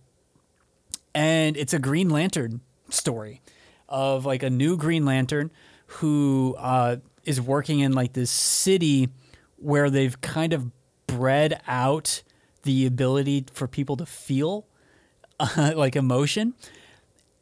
and 1.14 1.57
it's 1.57 1.75
a 1.75 1.79
Green 1.79 2.09
Lantern 2.09 2.61
story 2.88 3.42
of 3.88 4.25
like 4.25 4.42
a 4.42 4.51
new 4.51 4.77
Green 4.77 5.05
Lantern 5.05 5.51
who 5.87 6.57
uh, 6.59 6.97
is 7.25 7.40
working 7.40 7.81
in 7.81 7.92
like 7.92 8.12
this 8.12 8.31
city 8.31 9.09
where 9.57 9.90
they've 9.90 10.20
kind 10.20 10.53
of 10.53 10.70
bred 11.07 11.61
out 11.66 12.23
the 12.62 12.87
ability 12.87 13.47
for 13.53 13.68
people 13.68 13.97
to 13.97 14.07
feel 14.07 14.66
uh, 15.38 15.73
like 15.77 15.97
emotion, 15.97 16.55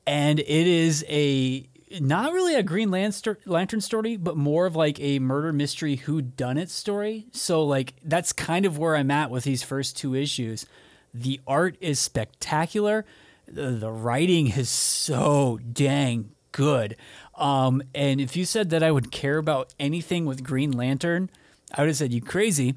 and 0.06 0.40
it 0.40 0.48
is 0.48 1.04
a 1.08 1.68
not 2.00 2.32
really 2.32 2.54
a 2.54 2.62
Green 2.62 2.90
Lantern 2.90 3.80
story, 3.80 4.16
but 4.16 4.36
more 4.36 4.66
of 4.66 4.74
like 4.74 4.98
a 5.00 5.18
murder 5.18 5.52
mystery 5.52 5.96
who 5.96 6.22
done 6.22 6.56
it 6.56 6.70
story. 6.70 7.26
So 7.32 7.64
like 7.64 7.94
that's 8.02 8.32
kind 8.32 8.64
of 8.64 8.78
where 8.78 8.96
I'm 8.96 9.10
at 9.10 9.30
with 9.30 9.44
these 9.44 9.62
first 9.62 9.96
two 9.96 10.14
issues. 10.14 10.64
The 11.12 11.40
art 11.46 11.76
is 11.80 11.98
spectacular. 11.98 13.04
The, 13.52 13.90
writing 13.90 14.48
is 14.48 14.70
so 14.70 15.58
dang 15.72 16.32
good. 16.52 16.96
Um, 17.34 17.82
and 17.94 18.20
if 18.20 18.36
you 18.36 18.44
said 18.44 18.70
that 18.70 18.82
I 18.82 18.90
would 18.90 19.10
care 19.10 19.38
about 19.38 19.74
anything 19.78 20.24
with 20.24 20.42
Green 20.42 20.72
Lantern, 20.72 21.30
I 21.74 21.82
would 21.82 21.88
have 21.88 21.96
said 21.96 22.12
you 22.12 22.22
crazy. 22.22 22.74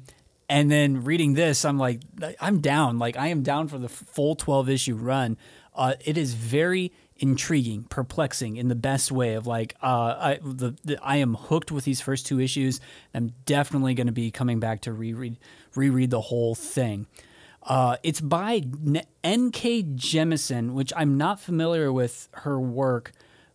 And 0.48 0.70
then 0.70 1.04
reading 1.04 1.34
this, 1.34 1.64
I'm 1.64 1.78
like, 1.78 2.00
I'm 2.40 2.60
down. 2.60 2.98
Like 2.98 3.16
I 3.16 3.28
am 3.28 3.42
down 3.42 3.68
for 3.68 3.78
the 3.78 3.88
full 3.88 4.36
12 4.36 4.68
issue 4.68 4.94
run. 4.94 5.36
Uh, 5.74 5.94
it 6.04 6.16
is 6.16 6.34
very 6.34 6.92
intriguing, 7.18 7.84
perplexing 7.84 8.56
in 8.56 8.68
the 8.68 8.74
best 8.74 9.10
way. 9.10 9.34
Of 9.34 9.46
like, 9.46 9.74
uh, 9.82 10.14
I 10.18 10.38
the, 10.42 10.74
the 10.84 10.98
I 11.02 11.16
am 11.16 11.34
hooked 11.34 11.72
with 11.72 11.84
these 11.84 12.00
first 12.00 12.26
two 12.26 12.40
issues. 12.40 12.80
I'm 13.14 13.32
definitely 13.44 13.94
going 13.94 14.06
to 14.06 14.12
be 14.12 14.30
coming 14.30 14.60
back 14.60 14.82
to 14.82 14.92
reread 14.92 15.38
reread 15.74 16.10
the 16.10 16.20
whole 16.20 16.54
thing. 16.54 17.06
Uh, 17.66 17.96
it's 18.04 18.20
by 18.20 18.62
N.K. 19.24 19.82
Jemisin, 19.82 20.72
which 20.72 20.92
I'm 20.96 21.18
not 21.18 21.40
familiar 21.40 21.92
with 21.92 22.28
her 22.32 22.60
work, 22.60 23.10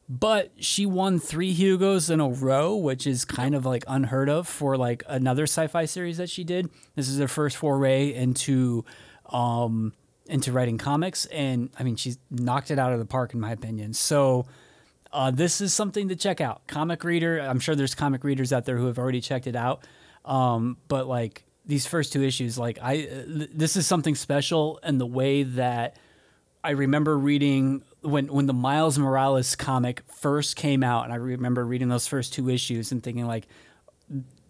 but 0.09 0.51
she 0.57 0.85
won 0.85 1.17
three 1.17 1.53
Hugos 1.53 2.09
in 2.09 2.19
a 2.19 2.27
row, 2.27 2.75
which 2.75 3.07
is 3.07 3.23
kind 3.23 3.55
of 3.55 3.65
like 3.65 3.85
unheard 3.87 4.27
of 4.27 4.49
for 4.49 4.75
like 4.75 5.03
another 5.07 5.43
sci-fi 5.43 5.85
series 5.85 6.17
that 6.17 6.29
she 6.29 6.43
did. 6.43 6.69
This 6.95 7.07
is 7.07 7.19
her 7.19 7.29
first 7.29 7.55
foray 7.55 8.13
into 8.13 8.83
um, 9.29 9.93
into 10.27 10.51
writing 10.51 10.77
comics, 10.77 11.25
and 11.27 11.69
I 11.79 11.83
mean 11.83 11.95
she's 11.95 12.17
knocked 12.29 12.69
it 12.69 12.77
out 12.77 12.91
of 12.91 12.99
the 12.99 13.05
park 13.05 13.33
in 13.33 13.39
my 13.39 13.51
opinion. 13.51 13.93
So. 13.93 14.45
Uh, 15.13 15.29
this 15.29 15.59
is 15.59 15.73
something 15.73 16.07
to 16.07 16.15
check 16.15 16.39
out. 16.39 16.65
Comic 16.67 17.03
reader, 17.03 17.37
I'm 17.37 17.59
sure 17.59 17.75
there's 17.75 17.93
comic 17.93 18.23
readers 18.23 18.53
out 18.53 18.63
there 18.63 18.77
who 18.77 18.85
have 18.85 18.97
already 18.97 19.19
checked 19.19 19.45
it 19.45 19.57
out. 19.57 19.85
Um, 20.23 20.77
but 20.87 21.05
like 21.05 21.43
these 21.65 21.85
first 21.85 22.13
two 22.13 22.23
issues, 22.23 22.57
like 22.57 22.79
I, 22.81 23.07
uh, 23.07 23.45
this 23.53 23.75
is 23.75 23.85
something 23.85 24.15
special, 24.15 24.79
and 24.83 24.99
the 24.99 25.05
way 25.05 25.43
that 25.43 25.97
I 26.63 26.71
remember 26.71 27.17
reading 27.17 27.83
when 28.01 28.27
when 28.27 28.45
the 28.45 28.53
Miles 28.53 28.97
Morales 28.97 29.55
comic 29.55 30.03
first 30.07 30.55
came 30.55 30.83
out, 30.83 31.05
and 31.05 31.13
I 31.13 31.17
remember 31.17 31.65
reading 31.65 31.89
those 31.89 32.07
first 32.07 32.33
two 32.33 32.49
issues 32.49 32.91
and 32.91 33.01
thinking 33.01 33.25
like, 33.25 33.47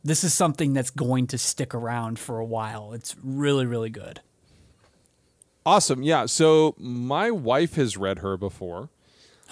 this 0.03 0.23
is 0.23 0.33
something 0.33 0.73
that's 0.73 0.89
going 0.89 1.27
to 1.27 1.37
stick 1.37 1.73
around 1.73 2.19
for 2.19 2.39
a 2.39 2.45
while. 2.45 2.93
It's 2.93 3.15
really 3.23 3.65
really 3.65 3.89
good. 3.89 4.21
Awesome. 5.65 6.01
Yeah. 6.01 6.25
So 6.25 6.75
my 6.77 7.29
wife 7.29 7.75
has 7.75 7.95
read 7.97 8.19
her 8.19 8.35
before. 8.35 8.89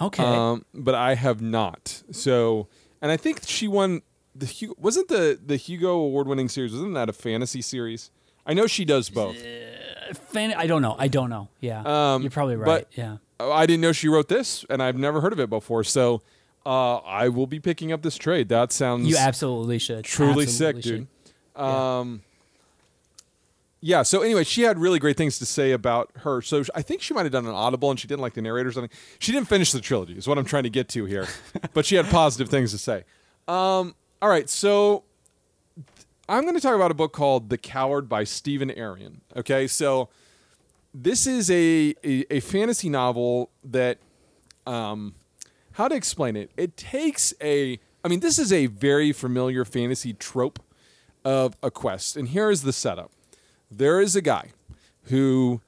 Okay. 0.00 0.24
um, 0.24 0.64
but 0.72 0.94
I 0.94 1.14
have 1.14 1.42
not. 1.42 2.02
So, 2.10 2.68
and 3.02 3.12
I 3.12 3.16
think 3.16 3.42
she 3.46 3.68
won 3.68 4.00
the 4.34 4.46
Hugo. 4.46 4.74
Wasn't 4.78 5.08
the 5.08 5.38
the 5.44 5.56
Hugo 5.56 5.92
award 5.96 6.26
winning 6.28 6.48
series? 6.48 6.72
Wasn't 6.72 6.94
that 6.94 7.08
a 7.08 7.12
fantasy 7.12 7.62
series? 7.62 8.10
I 8.46 8.54
know 8.54 8.66
she 8.66 8.84
does 8.84 9.10
both. 9.10 9.36
Fan- 10.14 10.54
I 10.56 10.66
don't 10.66 10.82
know. 10.82 10.96
I 10.98 11.08
don't 11.08 11.30
know. 11.30 11.48
Yeah, 11.60 11.82
Um, 12.14 12.22
you're 12.22 12.30
probably 12.30 12.56
but- 12.56 12.66
right. 12.66 12.86
yeah. 12.94 13.16
I 13.38 13.64
didn't 13.66 13.80
know 13.80 13.92
she 13.92 14.08
wrote 14.08 14.28
this, 14.28 14.64
and 14.68 14.82
I've 14.82 14.98
never 14.98 15.20
heard 15.22 15.32
of 15.32 15.40
it 15.40 15.48
before. 15.48 15.82
So, 15.84 16.20
uh, 16.66 16.96
I 16.96 17.28
will 17.28 17.46
be 17.46 17.58
picking 17.58 17.90
up 17.90 18.02
this 18.02 18.16
trade. 18.16 18.48
That 18.50 18.70
sounds 18.72 19.08
You 19.08 19.16
absolutely 19.16 19.78
should. 19.78 20.04
truly 20.04 20.42
Absolutely 20.44 20.46
sick, 20.46 20.76
should. 20.84 21.08
dude. 21.56 21.62
Um, 21.62 22.22
yeah. 23.80 24.02
So 24.02 24.20
anyway, 24.20 24.44
she 24.44 24.62
had 24.62 24.78
really 24.78 24.98
great 24.98 25.16
things 25.16 25.38
to 25.38 25.46
say 25.46 25.72
about 25.72 26.10
her. 26.16 26.42
So 26.42 26.62
I 26.74 26.82
think 26.82 27.00
she 27.00 27.14
might 27.14 27.22
have 27.22 27.32
done 27.32 27.46
an 27.46 27.54
audible, 27.54 27.90
and 27.90 27.98
she 27.98 28.06
didn't 28.08 28.20
like 28.20 28.34
the 28.34 28.42
narrator 28.42 28.68
or 28.68 28.72
something. 28.72 28.90
She 29.18 29.32
didn't 29.32 29.48
finish 29.48 29.72
the 29.72 29.80
trilogy, 29.80 30.14
is 30.18 30.28
what 30.28 30.36
I'm 30.38 30.44
trying 30.44 30.64
to 30.64 30.70
get 30.70 30.88
to 30.90 31.06
here. 31.06 31.26
but 31.72 31.86
she 31.86 31.94
had 31.96 32.06
positive 32.06 32.48
things 32.50 32.72
to 32.72 32.78
say. 32.78 33.04
Um, 33.48 33.94
all 34.22 34.28
right, 34.28 34.48
so 34.50 35.04
I'm 36.28 36.42
going 36.42 36.54
to 36.54 36.60
talk 36.60 36.74
about 36.74 36.90
a 36.90 36.94
book 36.94 37.12
called 37.12 37.48
The 37.48 37.56
Coward 37.56 38.08
by 38.08 38.24
Stephen 38.24 38.70
Aryan. 38.70 39.22
Okay, 39.34 39.66
so 39.66 40.10
this 40.92 41.26
is 41.26 41.50
a, 41.50 41.94
a, 42.04 42.24
a 42.30 42.40
fantasy 42.40 42.90
novel 42.90 43.50
that 43.64 43.98
um, 44.66 45.14
how 45.72 45.88
to 45.88 45.94
explain 45.94 46.36
it? 46.36 46.50
It 46.56 46.76
takes 46.76 47.32
a 47.40 47.78
i 48.02 48.08
mean 48.08 48.20
this 48.20 48.38
is 48.38 48.50
a 48.50 48.64
very 48.64 49.12
familiar 49.12 49.62
fantasy 49.62 50.14
trope 50.14 50.58
of 51.22 51.54
a 51.62 51.70
quest 51.70 52.16
and 52.16 52.28
here 52.28 52.50
is 52.50 52.62
the 52.62 52.72
setup. 52.72 53.10
There 53.70 54.00
is 54.00 54.16
a 54.16 54.22
guy 54.22 54.50
who 55.04 55.60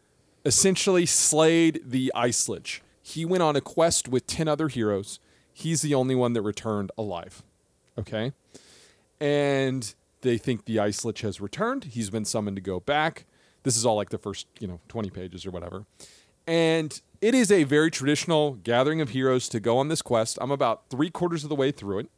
essentially 0.45 1.07
slayed 1.07 1.83
the 1.85 2.13
ice 2.15 2.49
lich. 2.49 2.83
He 3.03 3.25
went 3.25 3.43
on 3.43 3.57
a 3.57 3.61
quest 3.61 4.09
with 4.09 4.27
10 4.27 4.49
other 4.49 4.69
heroes. 4.69 5.19
He's 5.53 5.83
the 5.83 5.95
only 5.95 6.15
one 6.15 6.33
that 6.33 6.43
returned 6.43 6.91
alive 6.99 7.43
okay 7.99 8.33
and 9.23 9.95
they 10.23 10.37
think 10.37 10.65
the 10.65 10.81
Ice 10.81 11.05
Lich 11.05 11.21
has 11.21 11.41
returned. 11.41 11.85
He's 11.85 12.11
been 12.11 12.25
summoned 12.25 12.57
to 12.57 12.61
go 12.61 12.81
back. 12.81 13.25
This 13.63 13.77
is 13.77 13.87
all 13.87 13.95
like 13.95 14.11
the 14.11 14.19
first, 14.19 14.49
you 14.59 14.67
know, 14.67 14.81
20 14.89 15.11
pages 15.11 15.47
or 15.47 15.53
whatever. 15.53 15.85
And 16.45 17.01
it 17.21 17.33
is 17.33 17.53
a 17.53 17.63
very 17.63 17.91
traditional 17.91 18.55
gathering 18.55 19.01
of 19.01 19.11
heroes 19.11 19.49
to 19.51 19.61
go 19.61 19.79
on 19.79 19.87
this 19.87 20.03
quest. 20.03 20.39
I'm 20.41 20.51
about 20.51 20.89
three 20.91 21.09
quarters 21.09 21.45
of 21.45 21.51
the 21.51 21.55
way 21.55 21.71
through 21.71 22.01
it. 22.01 22.11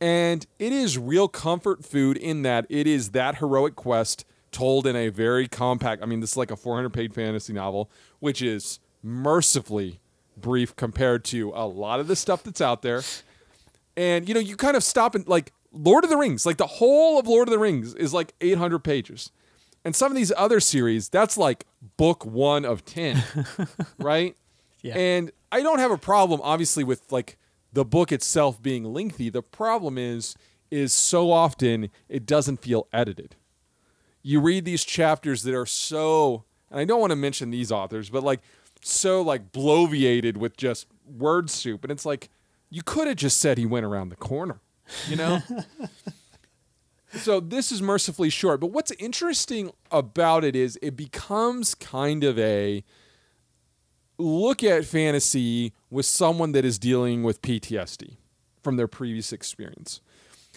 And 0.00 0.46
it 0.60 0.72
is 0.72 0.96
real 0.96 1.26
comfort 1.26 1.84
food 1.84 2.16
in 2.16 2.42
that 2.42 2.66
it 2.68 2.86
is 2.86 3.10
that 3.10 3.36
heroic 3.38 3.74
quest 3.74 4.24
told 4.52 4.86
in 4.86 4.94
a 4.94 5.08
very 5.08 5.48
compact. 5.48 6.02
I 6.02 6.06
mean, 6.06 6.20
this 6.20 6.32
is 6.32 6.36
like 6.36 6.52
a 6.52 6.56
400 6.56 6.90
page 6.90 7.12
fantasy 7.12 7.52
novel, 7.52 7.90
which 8.20 8.42
is 8.42 8.78
mercifully 9.02 9.98
brief 10.36 10.76
compared 10.76 11.24
to 11.24 11.50
a 11.54 11.66
lot 11.66 11.98
of 11.98 12.06
the 12.06 12.16
stuff 12.16 12.44
that's 12.44 12.60
out 12.60 12.82
there. 12.82 13.02
And 13.96 14.28
you 14.28 14.34
know, 14.34 14.40
you 14.40 14.56
kind 14.56 14.76
of 14.76 14.84
stop 14.84 15.14
and 15.14 15.26
like 15.28 15.52
Lord 15.72 16.04
of 16.04 16.10
the 16.10 16.16
Rings, 16.16 16.44
like 16.46 16.56
the 16.56 16.66
whole 16.66 17.18
of 17.18 17.26
Lord 17.26 17.48
of 17.48 17.52
the 17.52 17.58
Rings 17.58 17.94
is 17.94 18.12
like 18.12 18.34
800 18.40 18.80
pages. 18.80 19.30
And 19.84 19.96
some 19.96 20.12
of 20.12 20.16
these 20.16 20.32
other 20.36 20.60
series, 20.60 21.08
that's 21.08 21.36
like 21.36 21.66
book 21.96 22.24
1 22.24 22.64
of 22.64 22.84
10, 22.84 23.22
right? 23.98 24.36
Yeah. 24.82 24.96
And 24.96 25.32
I 25.50 25.62
don't 25.62 25.78
have 25.78 25.90
a 25.90 25.98
problem 25.98 26.40
obviously 26.42 26.84
with 26.84 27.10
like 27.10 27.38
the 27.72 27.84
book 27.84 28.12
itself 28.12 28.62
being 28.62 28.84
lengthy. 28.84 29.30
The 29.30 29.42
problem 29.42 29.98
is 29.98 30.34
is 30.70 30.92
so 30.92 31.30
often 31.30 31.90
it 32.08 32.24
doesn't 32.24 32.58
feel 32.58 32.88
edited. 32.92 33.36
You 34.22 34.40
read 34.40 34.64
these 34.64 34.84
chapters 34.84 35.42
that 35.42 35.54
are 35.54 35.66
so 35.66 36.44
and 36.70 36.80
I 36.80 36.84
don't 36.84 37.00
want 37.00 37.10
to 37.10 37.16
mention 37.16 37.50
these 37.50 37.70
authors, 37.70 38.08
but 38.10 38.22
like 38.22 38.40
so 38.82 39.22
like 39.22 39.52
bloviated 39.52 40.36
with 40.36 40.56
just 40.56 40.86
word 41.06 41.50
soup 41.50 41.84
and 41.84 41.90
it's 41.90 42.06
like 42.06 42.30
you 42.72 42.82
could 42.82 43.06
have 43.06 43.16
just 43.16 43.38
said 43.38 43.58
he 43.58 43.66
went 43.66 43.84
around 43.84 44.08
the 44.08 44.16
corner, 44.16 44.58
you 45.06 45.14
know? 45.14 45.40
so 47.12 47.38
this 47.38 47.70
is 47.70 47.82
mercifully 47.82 48.30
short, 48.30 48.60
but 48.60 48.68
what's 48.68 48.90
interesting 48.92 49.70
about 49.90 50.42
it 50.42 50.56
is 50.56 50.78
it 50.80 50.96
becomes 50.96 51.74
kind 51.74 52.24
of 52.24 52.38
a 52.38 52.82
look 54.16 54.64
at 54.64 54.86
fantasy 54.86 55.74
with 55.90 56.06
someone 56.06 56.52
that 56.52 56.64
is 56.64 56.78
dealing 56.78 57.22
with 57.22 57.42
PTSD 57.42 58.16
from 58.62 58.76
their 58.76 58.88
previous 58.88 59.34
experience. 59.34 60.00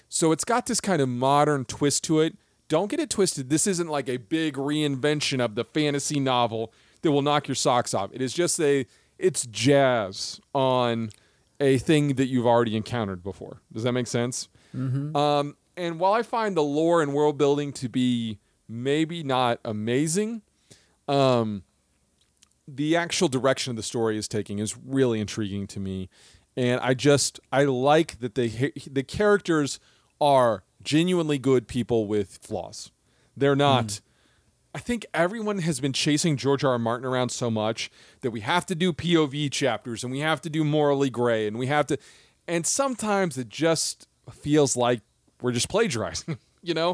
So 0.08 0.32
it's 0.32 0.46
got 0.46 0.68
this 0.68 0.80
kind 0.80 1.02
of 1.02 1.10
modern 1.10 1.66
twist 1.66 2.06
to 2.06 2.22
it. 2.22 2.38
Don't 2.70 2.90
get 2.90 3.02
it 3.02 3.10
twisted. 3.10 3.50
This 3.50 3.68
isn't 3.68 3.90
like 3.90 4.08
a 4.08 4.18
big 4.18 4.54
reinvention 4.56 5.44
of 5.44 5.56
the 5.56 5.66
fantasy 5.66 6.22
novel 6.22 6.72
that 7.02 7.12
will 7.12 7.22
knock 7.22 7.50
your 7.50 7.56
socks 7.56 7.94
off. 7.94 8.12
It 8.14 8.22
is 8.22 8.34
just 8.34 8.58
a 8.62 8.86
it's 9.20 9.46
jazz 9.48 10.40
on 10.54 11.10
a 11.60 11.78
thing 11.78 12.16
that 12.16 12.26
you've 12.28 12.46
already 12.48 12.76
encountered 12.76 13.24
before. 13.24 13.62
Does 13.72 13.84
that 13.84 13.92
make 13.94 14.08
sense? 14.08 14.50
Um, 15.16 15.56
and 15.78 16.00
while 16.00 16.14
I 16.14 16.22
find 16.22 16.56
the 16.58 16.64
lore 16.64 17.02
and 17.02 17.14
world 17.14 17.38
building 17.38 17.72
to 17.74 17.90
be 17.90 18.40
maybe 18.68 19.24
not 19.24 19.60
amazing, 19.64 20.42
um, 21.08 21.64
the 22.68 22.96
actual 22.98 23.28
direction 23.28 23.72
of 23.72 23.78
the 23.78 23.84
story 23.84 24.18
is 24.18 24.28
taking 24.28 24.60
is 24.60 24.76
really 24.78 25.20
intriguing 25.20 25.68
to 25.68 25.80
me, 25.80 26.10
and 26.58 26.80
I 26.82 26.94
just 26.94 27.40
I 27.52 27.64
like 27.66 28.20
that 28.20 28.36
they 28.36 28.72
the 28.90 29.04
characters 29.04 29.80
are 30.20 30.64
genuinely 30.84 31.38
good 31.38 31.68
people 31.68 32.08
with 32.08 32.40
flaws. 32.42 32.92
They're 33.38 33.56
not. 33.56 34.02
I 34.76 34.80
think 34.80 35.06
everyone 35.14 35.60
has 35.60 35.80
been 35.80 35.94
chasing 35.94 36.36
George 36.36 36.66
R. 36.66 36.74
R. 36.74 36.78
Martin 36.80 37.06
around 37.08 37.30
so 37.30 37.50
much 37.50 37.90
that 38.20 38.32
we 38.32 38.42
have 38.42 38.66
to 38.66 38.76
do 38.76 38.92
POV 38.92 39.50
chapters 39.50 40.04
and 40.04 40.12
we 40.12 40.20
have 40.20 40.42
to 40.42 40.50
do 40.50 40.66
morally 40.66 41.10
gray 41.10 41.48
and 41.48 41.58
we 41.58 41.68
have 41.68 41.88
to, 41.88 41.98
and 42.46 42.68
sometimes 42.68 43.38
it 43.38 43.48
just 43.48 44.10
feels 44.34 44.76
like 44.76 45.00
we're 45.42 45.54
just 45.54 45.70
plagiarizing, 45.70 46.38
you 46.62 46.74
know? 46.74 46.92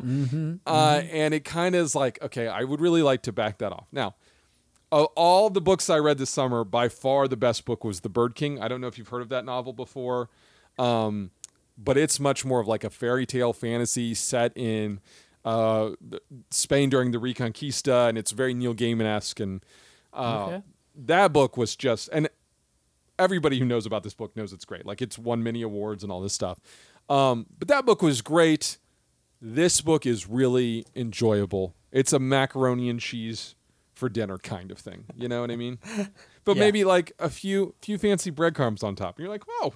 Uh, 0.68 1.02
and 1.12 1.34
it 1.34 1.44
kind 1.44 1.74
of 1.74 1.84
is 1.84 1.96
like, 1.96 2.22
okay, 2.22 2.48
I 2.48 2.66
would 2.66 2.82
really 2.82 3.02
like 3.02 3.24
to 3.24 3.32
back 3.32 3.58
that 3.58 3.72
off. 3.72 3.88
Now, 3.92 4.14
of 4.92 5.08
all 5.16 5.50
the 5.50 5.62
books 5.62 5.90
I 5.90 5.98
read 5.98 6.20
this 6.20 6.30
summer, 6.30 6.64
by 6.64 6.88
far 6.88 7.28
the 7.28 7.36
best 7.36 7.66
book 7.66 7.84
was 7.84 8.02
The 8.02 8.10
Bird 8.10 8.36
King. 8.36 8.62
I 8.62 8.68
don't 8.68 8.80
know 8.80 8.88
if 8.88 9.00
you've 9.00 9.08
heard 9.08 9.24
of 9.24 9.30
that 9.30 9.44
novel 9.44 9.74
before, 9.74 10.30
um, 10.78 11.32
but 11.80 11.98
it's 11.98 12.20
much 12.20 12.46
more 12.46 12.60
of 12.60 12.68
like 12.68 12.84
a 12.84 12.92
fairy 12.92 13.26
tale 13.26 13.54
fantasy 13.54 14.14
set 14.14 14.56
in 14.56 15.00
uh, 15.46 15.92
Spain 16.50 16.90
during 16.90 17.12
the 17.12 17.18
Reconquista, 17.20 18.10
and 18.10 18.18
it's 18.18 18.32
very 18.32 18.54
Neil 18.54 18.74
Gaiman 18.76 19.06
esque. 19.06 19.40
And 19.40 19.64
uh, 20.14 20.46
Okay. 20.48 20.62
that 20.96 21.34
book 21.34 21.58
was 21.58 21.76
just, 21.76 22.10
and 22.12 22.30
everybody 23.20 23.60
who 23.60 23.66
knows 23.66 23.86
about 23.86 24.04
this 24.04 24.14
book 24.14 24.36
knows 24.36 24.54
it's 24.54 24.66
great. 24.66 24.86
Like 24.86 25.02
it's 25.02 25.18
won 25.18 25.44
many 25.44 25.62
awards 25.62 26.04
and 26.04 26.12
all 26.12 26.22
this 26.22 26.34
stuff. 26.34 26.60
Um, 27.10 27.46
but 27.60 27.68
that 27.68 27.86
book 27.86 28.02
was 28.02 28.22
great. 28.22 28.78
This 29.42 29.82
book 29.82 30.06
is 30.06 30.28
really 30.30 30.86
enjoyable. 30.96 31.76
It's 31.92 32.14
a 32.14 32.20
macaroni 32.20 32.90
and 32.90 33.00
cheese 33.00 33.56
for 33.96 34.08
dinner 34.10 34.38
kind 34.38 34.72
of 34.72 34.78
thing. 34.80 35.06
You 35.16 35.28
know 35.28 35.42
what 35.42 35.52
I 35.52 35.56
mean? 35.56 35.80
But 36.44 36.56
Yeah. 36.58 36.62
maybe 36.62 36.84
like 36.84 37.12
a 37.20 37.30
few 37.30 37.76
few 37.84 38.00
fancy 38.00 38.32
breadcrumbs 38.32 38.82
on 38.82 38.96
top. 38.96 39.18
And 39.18 39.24
you're 39.24 39.32
like, 39.32 39.44
whoa, 39.48 39.76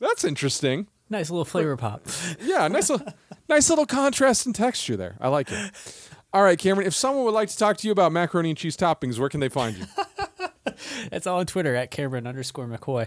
that's 0.00 0.24
interesting. 0.24 0.88
Nice 1.10 1.30
little 1.30 1.44
flavor 1.44 1.76
pop. 1.76 2.06
Yeah, 2.40 2.66
nice 2.68 2.90
little, 2.90 3.06
nice 3.48 3.68
little 3.68 3.86
contrast 3.86 4.46
and 4.46 4.54
texture 4.54 4.96
there. 4.96 5.16
I 5.20 5.28
like 5.28 5.50
it. 5.50 5.70
All 6.32 6.42
right, 6.42 6.58
Cameron. 6.58 6.86
If 6.86 6.94
someone 6.94 7.24
would 7.24 7.34
like 7.34 7.48
to 7.50 7.56
talk 7.56 7.76
to 7.78 7.86
you 7.86 7.92
about 7.92 8.10
macaroni 8.12 8.50
and 8.50 8.58
cheese 8.58 8.76
toppings, 8.76 9.18
where 9.18 9.28
can 9.28 9.40
they 9.40 9.48
find 9.48 9.76
you? 9.76 9.84
It's 11.12 11.26
all 11.26 11.38
on 11.38 11.46
Twitter 11.46 11.76
at 11.76 11.90
Cameron 11.90 12.26
underscore 12.26 12.66
McCoy. 12.66 13.06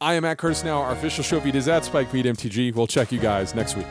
I 0.00 0.14
am 0.14 0.24
at 0.24 0.38
Curtis 0.38 0.64
now. 0.64 0.82
Our 0.82 0.92
official 0.92 1.22
show 1.22 1.38
feed 1.38 1.54
is 1.54 1.68
at 1.68 1.84
Spike 1.84 2.10
Feed 2.10 2.24
MTG. 2.24 2.74
We'll 2.74 2.86
check 2.88 3.12
you 3.12 3.20
guys 3.20 3.54
next 3.54 3.76
week. 3.76 3.86